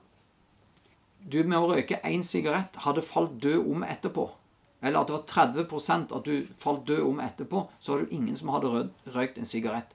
du 1.28 1.42
med 1.44 1.58
å 1.60 1.72
røyke 1.74 2.00
én 2.08 2.24
sigarett 2.24 2.78
hadde 2.86 3.04
falt 3.04 3.40
død 3.44 3.66
om 3.74 3.84
etterpå, 3.84 4.30
eller 4.86 5.02
at 5.02 5.10
det 5.10 5.18
var 5.18 5.26
30% 5.66 6.14
at 6.16 6.30
du 6.30 6.48
falt 6.62 6.86
død 6.88 7.04
om 7.08 7.22
etterpå, 7.24 7.66
så 7.80 7.94
var 7.96 8.06
det 8.06 8.16
ingen 8.16 8.38
som 8.38 8.54
hadde 8.54 8.88
røykt 9.16 9.42
en 9.42 9.50
sigarett. 9.50 9.90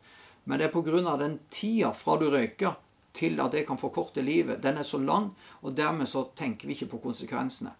Men 0.45 0.59
det 0.59 0.67
er 0.67 0.75
pga. 0.75 1.17
den 1.17 1.39
tida 1.51 1.93
fra 1.95 2.19
du 2.19 2.29
røyker 2.31 2.75
til 3.13 3.41
at 3.41 3.53
det 3.53 3.67
kan 3.69 3.81
forkorte 3.81 4.23
livet, 4.25 4.63
den 4.63 4.79
er 4.81 4.87
så 4.89 4.99
lang, 4.99 5.31
og 5.61 5.75
dermed 5.77 6.09
så 6.09 6.25
tenker 6.37 6.69
vi 6.69 6.77
ikke 6.77 6.93
på 6.95 7.03
konsekvensene. 7.09 7.75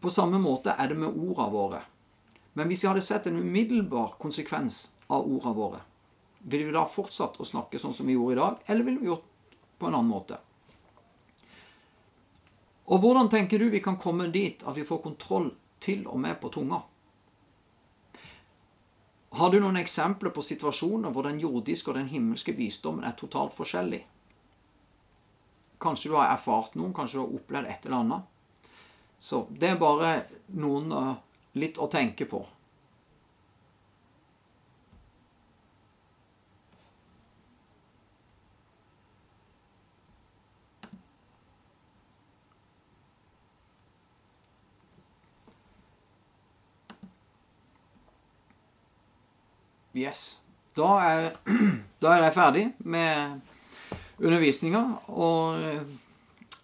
På 0.00 0.10
samme 0.12 0.38
måte 0.38 0.74
er 0.76 0.90
det 0.90 0.98
med 1.00 1.14
ordene 1.14 1.52
våre. 1.52 1.82
Men 2.52 2.68
hvis 2.68 2.84
vi 2.84 2.90
hadde 2.90 3.04
sett 3.04 3.26
en 3.26 3.38
umiddelbar 3.40 4.18
konsekvens 4.20 4.90
av 5.08 5.24
ordene 5.24 5.54
våre, 5.56 5.80
ville 6.40 6.68
vi 6.68 6.74
da 6.76 6.84
fortsatt 6.88 7.40
å 7.40 7.46
snakke 7.46 7.80
sånn 7.80 7.96
som 7.96 8.06
vi 8.06 8.16
gjorde 8.18 8.36
i 8.36 8.40
dag, 8.42 8.60
eller 8.66 8.84
ville 8.84 9.00
vi 9.00 9.10
gjort 9.10 9.56
på 9.78 9.88
en 9.88 9.96
annen 9.96 10.12
måte? 10.12 10.38
Og 12.88 13.00
hvordan 13.02 13.28
tenker 13.28 13.60
du 13.60 13.68
vi 13.72 13.84
kan 13.84 13.98
komme 14.00 14.30
dit 14.32 14.62
at 14.64 14.76
vi 14.76 14.86
får 14.86 15.02
kontroll 15.04 15.50
til 15.80 16.06
og 16.06 16.20
med 16.20 16.40
på 16.40 16.48
tunga. 16.48 16.82
Har 19.30 19.50
du 19.50 19.60
noen 19.60 19.76
eksempler 19.76 20.32
på 20.34 20.42
situasjoner 20.42 21.12
hvor 21.12 21.26
den 21.28 21.40
jordiske 21.40 21.92
og 21.92 21.98
den 21.98 22.08
himmelske 22.10 22.54
visdommen 22.56 23.04
er 23.04 23.16
totalt 23.18 23.54
forskjellig? 23.54 24.00
Kanskje 25.78 26.10
du 26.10 26.16
har 26.18 26.32
erfart 26.32 26.74
noen, 26.78 26.94
kanskje 26.94 27.18
du 27.18 27.22
har 27.22 27.38
opplevd 27.38 27.70
et 27.70 27.86
eller 27.86 28.02
annet. 28.02 28.70
Så 29.18 29.46
det 29.50 29.72
er 29.72 29.80
bare 29.80 30.12
noen 30.58 30.92
uh, 30.94 31.14
litt 31.58 31.78
å 31.78 31.90
tenke 31.90 32.26
på. 32.30 32.44
Yes. 49.98 50.38
Da 50.76 50.94
er, 51.02 51.32
da 52.02 52.12
er 52.14 52.28
jeg 52.28 52.34
ferdig 52.36 52.64
med 52.86 53.40
undervisninga, 54.18 54.82
og 55.08 55.62
eh, 55.62 55.82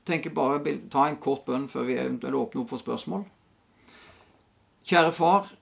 tenker 0.07 0.35
bare 0.35 0.79
ta 0.91 1.09
en 1.09 1.21
kort 1.23 1.45
bønn 1.47 1.69
før 1.71 1.87
vi 1.89 1.99
eventuelt 1.99 2.39
åpner 2.39 2.65
opp 2.65 2.73
for 2.75 2.83
spørsmål. 2.83 3.25
Kjære 4.85 5.13
far, 5.17 5.53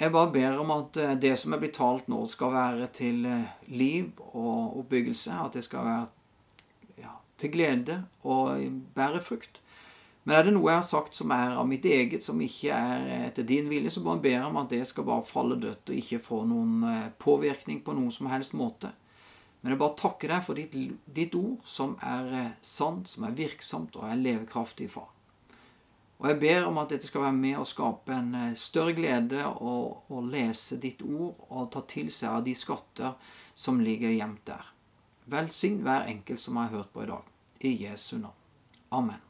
jeg 0.00 0.12
bare 0.12 0.32
ber 0.32 0.58
om 0.60 0.72
at 0.74 0.96
eh, 1.00 1.14
det 1.20 1.36
som 1.40 1.54
er 1.54 1.62
blitt 1.62 1.76
talt 1.78 2.08
nå, 2.12 2.24
skal 2.30 2.54
være 2.56 2.88
til 2.96 3.26
eh, 3.28 3.52
liv 3.68 4.10
og 4.32 4.80
oppbyggelse. 4.82 5.36
At 5.44 5.54
det 5.56 5.64
skal 5.64 5.86
være 5.86 7.04
ja, 7.04 7.14
til 7.38 7.52
glede 7.52 8.02
og 8.24 8.66
bære 8.96 9.22
frukt. 9.22 9.60
Men 10.26 10.34
er 10.34 10.42
det 10.42 10.56
noe 10.56 10.72
jeg 10.72 10.80
har 10.80 10.88
sagt 10.88 11.14
som 11.14 11.30
er 11.30 11.54
av 11.54 11.68
mitt 11.70 11.84
eget, 11.86 12.24
som 12.24 12.40
ikke 12.42 12.74
er 12.74 13.28
etter 13.28 13.46
din 13.46 13.68
vilje, 13.70 13.92
så 13.94 14.00
bare 14.02 14.18
ber 14.24 14.32
jeg 14.34 14.48
om 14.48 14.56
at 14.58 14.72
det 14.72 14.80
skal 14.90 15.06
bare 15.06 15.22
falle 15.22 15.54
dødt 15.62 15.92
og 15.92 16.00
ikke 16.00 16.18
få 16.18 16.40
noen 16.50 16.82
påvirkning 17.22 17.78
på 17.86 17.94
noen 17.94 18.10
som 18.10 18.26
helst 18.32 18.56
måte. 18.58 18.90
Men 19.66 19.72
jeg 19.74 19.78
bare 19.80 19.98
takker 19.98 20.30
deg 20.30 20.42
for 20.46 20.54
ditt, 20.54 20.74
ditt 21.10 21.32
ord, 21.34 21.56
som 21.66 21.96
er 22.06 22.28
eh, 22.38 22.50
sant, 22.62 23.08
som 23.10 23.24
er 23.26 23.32
virksomt 23.34 23.96
og 23.98 24.04
er 24.06 24.20
levekraftig, 24.20 24.86
far. 24.92 25.08
Og 26.20 26.28
jeg 26.30 26.38
ber 26.44 26.68
om 26.68 26.78
at 26.78 26.94
dette 26.94 27.10
skal 27.10 27.24
være 27.24 27.34
med 27.40 27.58
å 27.58 27.66
skape 27.66 28.14
en 28.14 28.30
eh, 28.38 28.54
større 28.54 28.94
glede 28.94 29.42
å, 29.42 29.74
å 30.06 30.22
lese 30.22 30.78
ditt 30.78 31.02
ord 31.02 31.42
og 31.50 31.66
ta 31.74 31.82
til 31.90 32.14
seg 32.14 32.38
av 32.38 32.46
de 32.46 32.54
skatter 32.54 33.34
som 33.58 33.82
ligger 33.82 34.14
gjemt 34.14 34.46
der. 34.46 34.70
Velsign 35.34 35.82
hver 35.82 36.06
enkelt 36.14 36.46
som 36.46 36.62
har 36.62 36.70
hørt 36.70 36.94
på 36.94 37.02
i 37.02 37.10
dag. 37.10 37.36
I 37.66 37.74
Jesu 37.88 38.20
navn. 38.20 38.38
Amen. 38.94 39.25